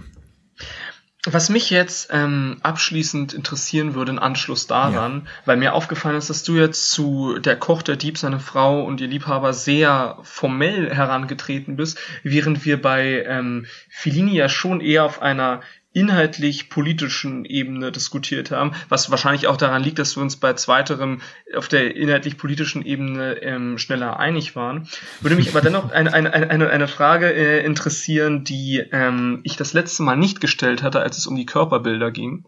Was 1.25 1.51
mich 1.51 1.71
jetzt 1.71 2.09
ähm, 2.13 2.57
abschließend 2.63 3.33
interessieren 3.33 3.95
würde, 3.95 4.11
in 4.11 4.19
Anschluss 4.19 4.67
daran, 4.67 5.23
ja. 5.25 5.31
weil 5.45 5.57
mir 5.57 5.73
aufgefallen 5.73 6.17
ist, 6.17 6.31
dass 6.31 6.43
du 6.43 6.57
jetzt 6.57 6.91
zu 6.91 7.39
der 7.39 7.57
Koch, 7.57 7.83
der 7.83 7.95
Dieb, 7.95 8.19
seine 8.19 8.41
Frau 8.41 8.83
und 8.83 9.01
ihr 9.01 9.07
Liebhaber 9.07 9.53
sehr 9.53 10.19
formell 10.25 10.93
herangetreten 10.93 11.77
bist, 11.77 11.97
während 12.25 12.65
wir 12.65 12.83
bei 12.83 13.25
ähm, 13.25 13.67
Fellini 13.89 14.35
ja 14.35 14.49
schon 14.49 14.81
eher 14.81 15.05
auf 15.05 15.23
einer 15.23 15.61
inhaltlich-politischen 15.93 17.45
Ebene 17.45 17.93
diskutiert 17.93 18.51
haben, 18.51 18.73
was 18.89 19.11
wahrscheinlich 19.11 19.47
auch 19.47 19.57
daran 19.57 19.83
liegt, 19.83 19.99
dass 19.99 20.17
wir 20.17 20.23
uns 20.23 20.37
bei 20.37 20.55
zweiterem 20.55 21.21
auf 21.55 21.69
der 21.69 21.97
inhaltlich-politischen 21.97 22.85
Ebene 22.85 23.43
ähm, 23.43 23.79
schneller 23.79 24.19
einig 24.19 24.57
waren. 24.57 24.89
Würde 25.21 25.37
mich 25.37 25.51
aber 25.51 25.61
dennoch 25.61 25.91
eine, 25.91 26.13
eine, 26.13 26.33
eine, 26.33 26.71
eine 26.71 26.89
Frage 26.89 27.33
äh, 27.33 27.65
interessieren, 27.65 28.45
die 28.45 28.83
ähm, 28.93 29.41
ich 29.45 29.57
das 29.57 29.73
letzte 29.73 30.03
Mal 30.03 30.17
nicht 30.17 30.41
gestellt 30.41 30.83
hatte, 30.83 31.01
als 31.01 31.19
es 31.19 31.27
um 31.27 31.37
die 31.37 31.47
Körperbilder 31.47 32.11
ging. 32.11 32.47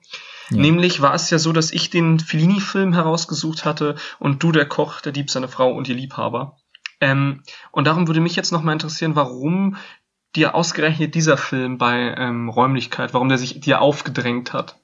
Ja. 0.51 0.59
Nämlich 0.59 1.01
war 1.01 1.14
es 1.14 1.30
ja 1.30 1.38
so, 1.38 1.53
dass 1.53 1.70
ich 1.70 1.90
den 1.90 2.20
Fellini-Film 2.20 2.92
herausgesucht 2.92 3.64
hatte 3.64 3.95
und 4.18 4.42
du 4.42 4.53
der 4.53 4.66
Koch, 4.66 5.01
der 5.01 5.12
Dieb, 5.12 5.30
seine 5.30 5.49
Frau 5.49 5.72
und 5.72 5.88
ihr 5.88 5.95
Liebhaber. 5.95 6.57
Ähm, 7.01 7.42
und 7.70 7.86
darum 7.86 8.07
würde 8.07 8.20
mich 8.20 8.36
jetzt 8.36 8.53
nochmal 8.53 8.74
interessieren, 8.74 9.16
warum 9.16 9.76
dir 10.37 10.55
ausgerechnet 10.55 11.14
dieser 11.14 11.37
Film 11.37 11.78
bei 11.78 12.14
ähm, 12.16 12.49
Räumlichkeit, 12.49 13.14
warum 13.14 13.28
der 13.28 13.39
sich 13.39 13.61
dir 13.61 13.80
aufgedrängt 13.80 14.53
hat? 14.53 14.76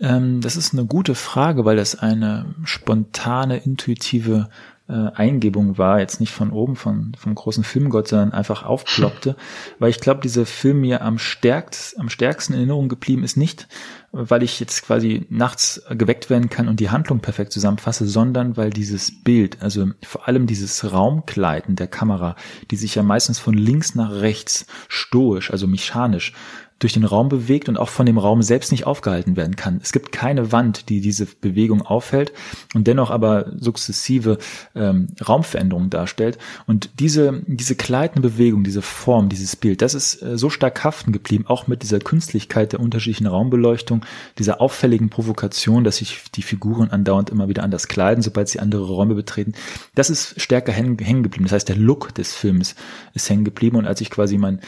Ähm, 0.00 0.40
das 0.40 0.56
ist 0.56 0.72
eine 0.72 0.86
gute 0.86 1.14
Frage, 1.14 1.64
weil 1.64 1.76
das 1.76 1.98
eine 1.98 2.54
spontane, 2.64 3.58
intuitive 3.58 4.48
äh, 4.88 5.10
Eingebung 5.14 5.78
war, 5.78 6.00
jetzt 6.00 6.20
nicht 6.20 6.32
von 6.32 6.50
oben, 6.50 6.74
von, 6.74 7.12
vom 7.16 7.34
großen 7.34 7.64
Filmgott, 7.64 8.08
sondern 8.08 8.32
einfach 8.32 8.64
aufploppte, 8.64 9.36
weil 9.78 9.90
ich 9.90 10.00
glaube, 10.00 10.20
dieser 10.20 10.46
Film 10.46 10.80
mir 10.80 11.02
am 11.02 11.18
stärksten, 11.18 12.00
am 12.00 12.08
stärksten 12.08 12.54
in 12.54 12.60
Erinnerung 12.60 12.88
geblieben 12.88 13.22
ist 13.22 13.36
nicht, 13.36 13.68
weil 14.12 14.42
ich 14.42 14.58
jetzt 14.58 14.82
quasi 14.82 15.26
nachts 15.30 15.82
geweckt 15.90 16.30
werden 16.30 16.50
kann 16.50 16.68
und 16.68 16.80
die 16.80 16.90
Handlung 16.90 17.20
perfekt 17.20 17.52
zusammenfasse, 17.52 18.06
sondern 18.06 18.56
weil 18.56 18.70
dieses 18.70 19.22
Bild, 19.22 19.62
also 19.62 19.88
vor 20.02 20.26
allem 20.26 20.46
dieses 20.46 20.92
Raumgleiten 20.92 21.76
der 21.76 21.86
Kamera, 21.86 22.34
die 22.70 22.76
sich 22.76 22.96
ja 22.96 23.02
meistens 23.02 23.38
von 23.38 23.54
links 23.54 23.94
nach 23.94 24.10
rechts 24.10 24.66
stoisch, 24.88 25.50
also 25.50 25.66
mechanisch 25.66 26.32
durch 26.80 26.94
den 26.94 27.04
Raum 27.04 27.28
bewegt 27.28 27.68
und 27.68 27.78
auch 27.78 27.90
von 27.90 28.06
dem 28.06 28.18
Raum 28.18 28.42
selbst 28.42 28.72
nicht 28.72 28.86
aufgehalten 28.86 29.36
werden 29.36 29.54
kann. 29.54 29.80
Es 29.82 29.92
gibt 29.92 30.12
keine 30.12 30.50
Wand, 30.50 30.88
die 30.88 31.00
diese 31.00 31.26
Bewegung 31.26 31.82
aufhält 31.82 32.32
und 32.74 32.86
dennoch 32.86 33.10
aber 33.10 33.52
sukzessive 33.58 34.38
ähm, 34.74 35.08
Raumveränderungen 35.26 35.90
darstellt. 35.90 36.38
Und 36.66 36.90
diese, 36.98 37.42
diese 37.46 37.76
gleitende 37.76 38.30
Bewegung, 38.30 38.64
diese 38.64 38.80
Form, 38.80 39.28
dieses 39.28 39.56
Bild, 39.56 39.82
das 39.82 39.94
ist 39.94 40.22
äh, 40.22 40.38
so 40.38 40.48
stark 40.48 40.82
haften 40.82 41.12
geblieben, 41.12 41.44
auch 41.46 41.66
mit 41.66 41.82
dieser 41.82 41.98
Künstlichkeit 41.98 42.72
der 42.72 42.80
unterschiedlichen 42.80 43.26
Raumbeleuchtung, 43.26 44.06
dieser 44.38 44.62
auffälligen 44.62 45.10
Provokation, 45.10 45.84
dass 45.84 45.98
sich 45.98 46.30
die 46.34 46.42
Figuren 46.42 46.90
andauernd 46.90 47.28
immer 47.28 47.48
wieder 47.48 47.62
anders 47.62 47.88
kleiden, 47.88 48.22
sobald 48.22 48.48
sie 48.48 48.58
andere 48.58 48.84
Räume 48.84 49.14
betreten. 49.14 49.52
Das 49.94 50.08
ist 50.08 50.40
stärker 50.40 50.72
hängen 50.72 50.96
geblieben. 50.96 51.44
Das 51.44 51.52
heißt, 51.52 51.68
der 51.68 51.76
Look 51.76 52.14
des 52.14 52.32
Films 52.32 52.74
ist 53.12 53.28
hängen 53.28 53.44
geblieben 53.44 53.76
und 53.76 53.86
als 53.86 54.00
ich 54.00 54.08
quasi 54.08 54.38
mein 54.38 54.60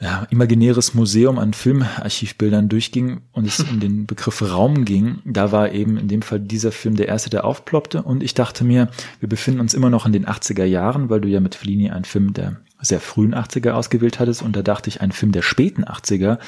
ja, 0.00 0.26
imaginäres 0.30 0.94
Museum 0.94 1.38
an 1.38 1.52
Filmarchivbildern 1.52 2.68
durchging 2.68 3.20
und 3.32 3.46
es 3.46 3.58
in 3.58 3.80
den 3.80 4.06
Begriff 4.06 4.42
Raum 4.42 4.84
ging, 4.84 5.18
da 5.24 5.50
war 5.50 5.72
eben 5.72 5.96
in 5.96 6.08
dem 6.08 6.22
Fall 6.22 6.40
dieser 6.40 6.70
Film 6.70 6.94
der 6.96 7.08
erste, 7.08 7.30
der 7.30 7.44
aufploppte. 7.44 8.02
Und 8.02 8.22
ich 8.22 8.34
dachte 8.34 8.64
mir, 8.64 8.88
wir 9.18 9.28
befinden 9.28 9.60
uns 9.60 9.74
immer 9.74 9.90
noch 9.90 10.06
in 10.06 10.12
den 10.12 10.26
80er 10.26 10.64
Jahren, 10.64 11.10
weil 11.10 11.20
du 11.20 11.28
ja 11.28 11.40
mit 11.40 11.56
Fellini 11.56 11.90
einen 11.90 12.04
Film 12.04 12.32
der 12.32 12.58
sehr 12.80 13.00
frühen 13.00 13.34
80er 13.34 13.72
ausgewählt 13.72 14.20
hattest. 14.20 14.42
Und 14.42 14.54
da 14.54 14.62
dachte 14.62 14.88
ich, 14.88 15.00
ein 15.00 15.10
Film 15.10 15.32
der 15.32 15.42
späten 15.42 15.84
80er, 15.84 16.38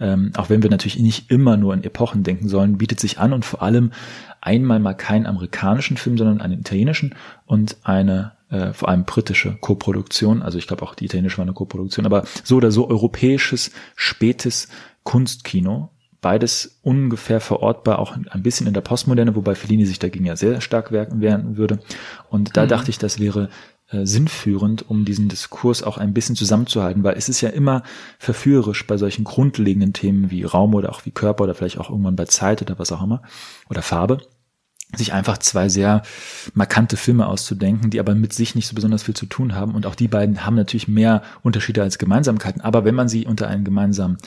ähm, 0.00 0.32
auch 0.34 0.48
wenn 0.48 0.62
wir 0.62 0.70
natürlich 0.70 0.98
nicht 0.98 1.30
immer 1.30 1.58
nur 1.58 1.74
in 1.74 1.84
Epochen 1.84 2.22
denken 2.22 2.48
sollen, 2.48 2.78
bietet 2.78 3.00
sich 3.00 3.18
an 3.18 3.34
und 3.34 3.44
vor 3.44 3.62
allem 3.62 3.92
einmal 4.40 4.78
mal 4.78 4.94
keinen 4.94 5.26
amerikanischen 5.26 5.98
Film, 5.98 6.16
sondern 6.16 6.40
einen 6.40 6.60
italienischen 6.60 7.14
und 7.44 7.76
eine 7.82 8.32
äh, 8.54 8.72
vor 8.72 8.88
allem 8.88 9.04
britische 9.04 9.56
Koproduktion. 9.60 10.42
Also 10.42 10.58
ich 10.58 10.68
glaube 10.68 10.82
auch 10.82 10.94
die 10.94 11.06
italienische 11.06 11.38
war 11.38 11.44
eine 11.44 11.54
Koproduktion, 11.54 12.06
aber 12.06 12.24
so 12.44 12.56
oder 12.56 12.70
so 12.70 12.88
europäisches, 12.88 13.72
spätes 13.96 14.68
Kunstkino. 15.02 15.90
Beides 16.20 16.78
ungefähr 16.82 17.40
verortbar, 17.40 17.98
auch 17.98 18.16
ein 18.16 18.42
bisschen 18.42 18.66
in 18.66 18.72
der 18.72 18.80
Postmoderne, 18.80 19.34
wobei 19.34 19.54
Fellini 19.54 19.84
sich 19.84 19.98
dagegen 19.98 20.24
ja 20.24 20.36
sehr 20.36 20.62
stark 20.62 20.90
wehren 20.90 21.56
würde. 21.58 21.80
Und 22.30 22.56
da 22.56 22.64
mhm. 22.64 22.68
dachte 22.68 22.90
ich, 22.90 22.98
das 22.98 23.18
wäre 23.18 23.50
äh, 23.90 24.06
sinnführend, 24.06 24.88
um 24.88 25.04
diesen 25.04 25.28
Diskurs 25.28 25.82
auch 25.82 25.98
ein 25.98 26.14
bisschen 26.14 26.36
zusammenzuhalten, 26.36 27.02
weil 27.02 27.16
es 27.16 27.28
ist 27.28 27.42
ja 27.42 27.50
immer 27.50 27.82
verführerisch 28.18 28.86
bei 28.86 28.96
solchen 28.96 29.24
grundlegenden 29.24 29.92
Themen 29.92 30.30
wie 30.30 30.44
Raum 30.44 30.74
oder 30.74 30.90
auch 30.90 31.04
wie 31.04 31.10
Körper 31.10 31.44
oder 31.44 31.54
vielleicht 31.54 31.78
auch 31.78 31.90
irgendwann 31.90 32.16
bei 32.16 32.24
Zeit 32.24 32.62
oder 32.62 32.78
was 32.78 32.92
auch 32.92 33.02
immer 33.02 33.20
oder 33.68 33.82
Farbe 33.82 34.22
sich 34.98 35.12
einfach 35.12 35.38
zwei 35.38 35.68
sehr 35.68 36.02
markante 36.54 36.96
Filme 36.96 37.26
auszudenken, 37.26 37.90
die 37.90 38.00
aber 38.00 38.14
mit 38.14 38.32
sich 38.32 38.54
nicht 38.54 38.66
so 38.66 38.74
besonders 38.74 39.02
viel 39.02 39.14
zu 39.14 39.26
tun 39.26 39.54
haben. 39.54 39.74
Und 39.74 39.86
auch 39.86 39.94
die 39.94 40.08
beiden 40.08 40.44
haben 40.44 40.56
natürlich 40.56 40.88
mehr 40.88 41.22
Unterschiede 41.42 41.82
als 41.82 41.98
Gemeinsamkeiten. 41.98 42.60
Aber 42.60 42.84
wenn 42.84 42.94
man 42.94 43.08
sie 43.08 43.26
unter 43.26 43.48
einen 43.48 43.64
gemeinsamen 43.64 44.18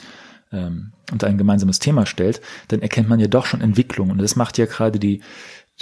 ähm, 0.52 0.92
unter 1.12 1.26
ein 1.26 1.38
gemeinsames 1.38 1.78
Thema 1.78 2.06
stellt, 2.06 2.40
dann 2.68 2.82
erkennt 2.82 3.08
man 3.08 3.20
ja 3.20 3.28
doch 3.28 3.46
schon 3.46 3.60
Entwicklung. 3.60 4.10
Und 4.10 4.18
das 4.18 4.36
macht 4.36 4.58
ja 4.58 4.66
gerade 4.66 4.98
die 4.98 5.20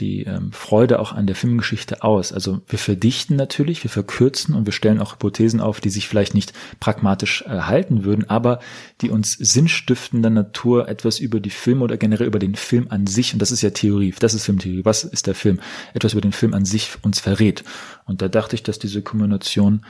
die 0.00 0.24
ähm, 0.24 0.52
Freude 0.52 0.98
auch 1.00 1.12
an 1.12 1.26
der 1.26 1.36
Filmgeschichte 1.36 2.02
aus. 2.02 2.32
Also 2.32 2.60
wir 2.68 2.78
verdichten 2.78 3.36
natürlich, 3.36 3.82
wir 3.82 3.90
verkürzen 3.90 4.54
und 4.54 4.66
wir 4.66 4.72
stellen 4.72 5.00
auch 5.00 5.14
Hypothesen 5.14 5.60
auf, 5.60 5.80
die 5.80 5.90
sich 5.90 6.08
vielleicht 6.08 6.34
nicht 6.34 6.52
pragmatisch 6.80 7.42
äh, 7.46 7.60
halten 7.60 8.04
würden, 8.04 8.28
aber 8.28 8.60
die 9.00 9.10
uns 9.10 9.32
sinnstiftender 9.32 10.30
Natur 10.30 10.88
etwas 10.88 11.18
über 11.18 11.40
die 11.40 11.50
Filme 11.50 11.84
oder 11.84 11.96
generell 11.96 12.26
über 12.26 12.38
den 12.38 12.54
Film 12.54 12.86
an 12.90 13.06
sich, 13.06 13.32
und 13.32 13.40
das 13.40 13.50
ist 13.50 13.62
ja 13.62 13.70
Theorie, 13.70 14.14
das 14.18 14.34
ist 14.34 14.44
Filmtheorie, 14.44 14.84
was 14.84 15.04
ist 15.04 15.26
der 15.26 15.34
Film, 15.34 15.60
etwas 15.94 16.12
über 16.12 16.20
den 16.20 16.32
Film 16.32 16.54
an 16.54 16.64
sich 16.64 16.90
uns 17.02 17.20
verrät. 17.20 17.64
Und 18.04 18.22
da 18.22 18.28
dachte 18.28 18.54
ich, 18.54 18.62
dass 18.62 18.78
diese 18.78 19.02
Kombination 19.02 19.84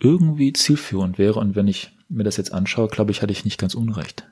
irgendwie 0.00 0.52
zielführend 0.52 1.18
wäre. 1.18 1.38
Und 1.38 1.54
wenn 1.54 1.68
ich 1.68 1.92
mir 2.08 2.24
das 2.24 2.36
jetzt 2.36 2.52
anschaue, 2.52 2.88
glaube 2.88 3.12
ich, 3.12 3.22
hatte 3.22 3.32
ich 3.32 3.44
nicht 3.44 3.58
ganz 3.58 3.74
unrecht. 3.74 4.24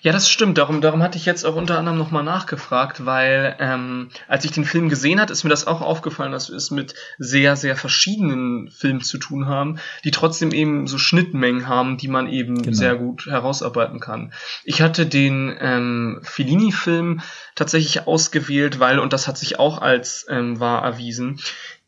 Ja, 0.00 0.12
das 0.12 0.28
stimmt. 0.28 0.58
Darum, 0.58 0.80
darum 0.80 1.02
hatte 1.02 1.18
ich 1.18 1.26
jetzt 1.26 1.44
auch 1.44 1.56
unter 1.56 1.78
anderem 1.78 1.98
nochmal 1.98 2.22
nachgefragt, 2.22 3.06
weil 3.06 3.56
ähm, 3.58 4.10
als 4.28 4.44
ich 4.44 4.52
den 4.52 4.64
Film 4.64 4.88
gesehen 4.88 5.20
hat, 5.20 5.30
ist 5.30 5.44
mir 5.44 5.50
das 5.50 5.66
auch 5.66 5.80
aufgefallen, 5.80 6.32
dass 6.32 6.50
wir 6.50 6.56
es 6.56 6.70
mit 6.70 6.94
sehr, 7.18 7.56
sehr 7.56 7.76
verschiedenen 7.76 8.70
Filmen 8.70 9.00
zu 9.00 9.18
tun 9.18 9.46
haben, 9.46 9.78
die 10.04 10.10
trotzdem 10.10 10.52
eben 10.52 10.86
so 10.86 10.98
Schnittmengen 10.98 11.66
haben, 11.66 11.96
die 11.96 12.08
man 12.08 12.28
eben 12.28 12.62
genau. 12.62 12.76
sehr 12.76 12.96
gut 12.96 13.26
herausarbeiten 13.26 14.00
kann. 14.00 14.32
Ich 14.64 14.82
hatte 14.82 15.06
den 15.06 15.56
ähm, 15.60 16.20
Fellini-Film 16.22 17.20
tatsächlich 17.54 18.06
ausgewählt, 18.06 18.80
weil, 18.80 18.98
und 18.98 19.12
das 19.12 19.26
hat 19.26 19.38
sich 19.38 19.58
auch 19.58 19.80
als 19.80 20.26
ähm, 20.28 20.60
wahr 20.60 20.82
erwiesen, 20.84 21.40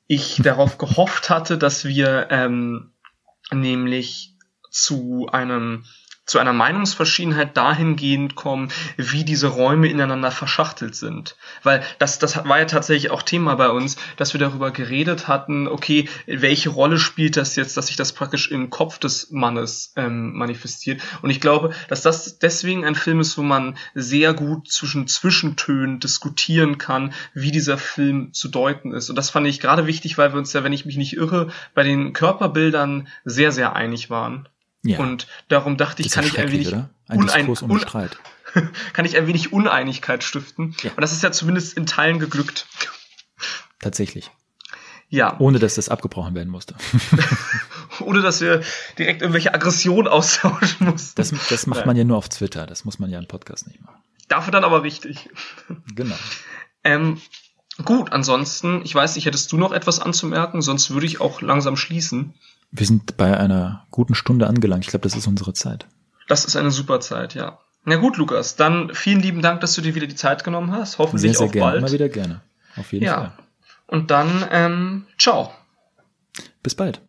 ich 0.07 0.37
darauf 0.43 0.79
gehofft 0.79 1.31
hatte, 1.31 1.59
dass 1.59 1.85
wir 1.85 2.29
ähm, 2.31 2.91
nämlich 3.53 4.35
zu 4.71 5.29
einem 5.33 5.85
zu 6.29 6.39
einer 6.39 6.53
Meinungsverschiedenheit 6.53 7.57
dahingehend 7.57 8.35
kommen, 8.35 8.71
wie 8.97 9.25
diese 9.25 9.49
Räume 9.49 9.89
ineinander 9.89 10.31
verschachtelt 10.31 10.95
sind. 10.95 11.37
Weil 11.63 11.83
das, 11.99 12.19
das 12.19 12.45
war 12.45 12.59
ja 12.59 12.67
tatsächlich 12.67 13.11
auch 13.11 13.23
Thema 13.23 13.55
bei 13.57 13.71
uns, 13.71 13.97
dass 14.17 14.35
wir 14.35 14.39
darüber 14.39 14.71
geredet 14.71 15.27
hatten, 15.27 15.67
okay, 15.67 16.09
welche 16.27 16.69
Rolle 16.69 16.99
spielt 16.99 17.37
das 17.39 17.57
jetzt, 17.57 17.77
dass 17.77 17.87
sich 17.87 17.97
das 17.97 18.13
praktisch 18.13 18.51
im 18.51 18.69
Kopf 18.69 18.99
des 18.99 19.31
Mannes 19.31 19.95
ähm, 19.97 20.35
manifestiert. 20.35 21.01
Und 21.23 21.31
ich 21.31 21.41
glaube, 21.41 21.73
dass 21.89 22.03
das 22.03 22.39
deswegen 22.39 22.85
ein 22.85 22.95
Film 22.95 23.21
ist, 23.21 23.39
wo 23.39 23.43
man 23.43 23.79
sehr 23.95 24.35
gut 24.35 24.71
zwischen 24.71 25.07
Zwischentönen 25.09 25.99
diskutieren 25.99 26.77
kann, 26.77 27.15
wie 27.33 27.51
dieser 27.51 27.79
Film 27.79 28.35
zu 28.35 28.49
deuten 28.49 28.93
ist. 28.93 29.09
Und 29.09 29.17
das 29.17 29.31
fand 29.31 29.47
ich 29.47 29.61
gerade 29.61 29.87
wichtig, 29.87 30.19
weil 30.19 30.33
wir 30.33 30.39
uns 30.39 30.53
ja, 30.53 30.63
wenn 30.63 30.75
ich 30.75 30.85
mich 30.85 30.99
nicht 30.99 31.17
irre, 31.17 31.49
bei 31.75 31.85
den 31.85 32.13
Körperbildern 32.13 33.09
sehr, 33.25 33.51
sehr 33.51 33.75
einig 33.75 34.11
waren. 34.11 34.47
Ja. 34.89 34.99
Und 35.01 35.27
darum 35.49 35.77
dachte 35.77 36.03
ich, 36.03 36.11
kann 36.11 36.25
ich 36.25 36.39
ein 36.39 36.51
wenig 36.51 36.69
oder? 36.69 36.91
Ein 37.09 37.21
Diskurs 37.21 37.63
um 37.63 37.79
Streit. 37.79 38.19
kann 38.93 39.05
ich 39.05 39.17
ein 39.17 39.27
wenig 39.27 39.53
Uneinigkeit 39.53 40.25
stiften. 40.25 40.75
Ja. 40.83 40.91
Und 40.93 41.01
das 41.01 41.13
ist 41.13 41.23
ja 41.23 41.31
zumindest 41.33 41.77
in 41.77 41.87
Teilen 41.87 42.19
geglückt. 42.19 42.67
Tatsächlich. 43.81 44.31
Ja. 45.11 45.39
Ohne 45.39 45.59
dass 45.59 45.77
das 45.77 45.89
abgebrochen 45.89 46.35
werden 46.35 46.51
musste. 46.51 46.75
Ohne 48.01 48.21
dass 48.21 48.41
wir 48.41 48.63
direkt 48.99 49.23
irgendwelche 49.23 49.55
Aggressionen 49.55 50.09
austauschen 50.13 50.87
mussten. 50.87 51.15
Das, 51.17 51.33
das 51.49 51.67
macht 51.67 51.87
man 51.87 51.97
ja 51.97 52.05
nur 52.05 52.17
auf 52.17 52.29
Twitter. 52.29 52.67
Das 52.67 52.85
muss 52.85 52.99
man 52.99 53.11
ja 53.11 53.19
im 53.19 53.27
Podcast 53.27 53.67
nicht 53.67 53.81
machen. 53.81 54.03
Dafür 54.29 54.53
dann 54.53 54.65
aber 54.65 54.83
richtig. 54.83 55.31
Genau. 55.95 56.17
Ähm, 56.85 57.21
gut, 57.85 58.13
ansonsten, 58.13 58.83
ich 58.85 58.95
weiß 58.95 59.17
nicht, 59.17 59.25
hättest 59.25 59.51
du 59.53 59.57
noch 59.57 59.73
etwas 59.73 60.01
anzumerken? 60.01 60.61
Sonst 60.61 60.91
würde 60.91 61.07
ich 61.07 61.21
auch 61.21 61.41
langsam 61.41 61.77
schließen. 61.77 62.35
Wir 62.71 62.87
sind 62.87 63.17
bei 63.17 63.37
einer 63.37 63.87
guten 63.91 64.15
Stunde 64.15 64.47
angelangt. 64.47 64.85
Ich 64.85 64.91
glaube, 64.91 65.05
das 65.05 65.17
ist 65.17 65.27
unsere 65.27 65.53
Zeit. 65.55 65.87
Das 66.29 66.45
ist 66.45 66.57
eine 66.57 66.71
super 66.71 67.01
Zeit, 67.01 67.35
ja. 67.35 67.59
Na 67.85 67.97
gut, 67.97 68.19
Lukas, 68.19 68.57
dann 68.57 68.95
vielen 68.95 69.21
lieben 69.21 69.41
Dank, 69.41 69.61
dass 69.63 69.75
du 69.75 69.81
dir 69.81 69.95
wieder 69.95 70.07
die 70.07 70.15
Zeit 70.15 70.45
genommen 70.45 70.73
hast. 70.73 70.99
Hoffentlich 70.99 71.33
sehr, 71.33 71.39
sehr 71.39 71.47
auch 71.47 71.53
gerne. 71.53 71.71
bald. 71.71 71.79
Immer 71.83 71.93
wieder 71.93 72.09
gerne. 72.09 72.43
Auf 72.77 72.93
jeden 72.93 73.07
ja. 73.07 73.15
Fall. 73.15 73.33
Und 73.87 74.11
dann, 74.11 74.47
ähm, 74.51 75.07
ciao. 75.19 75.51
Bis 76.63 76.75
bald. 76.75 77.01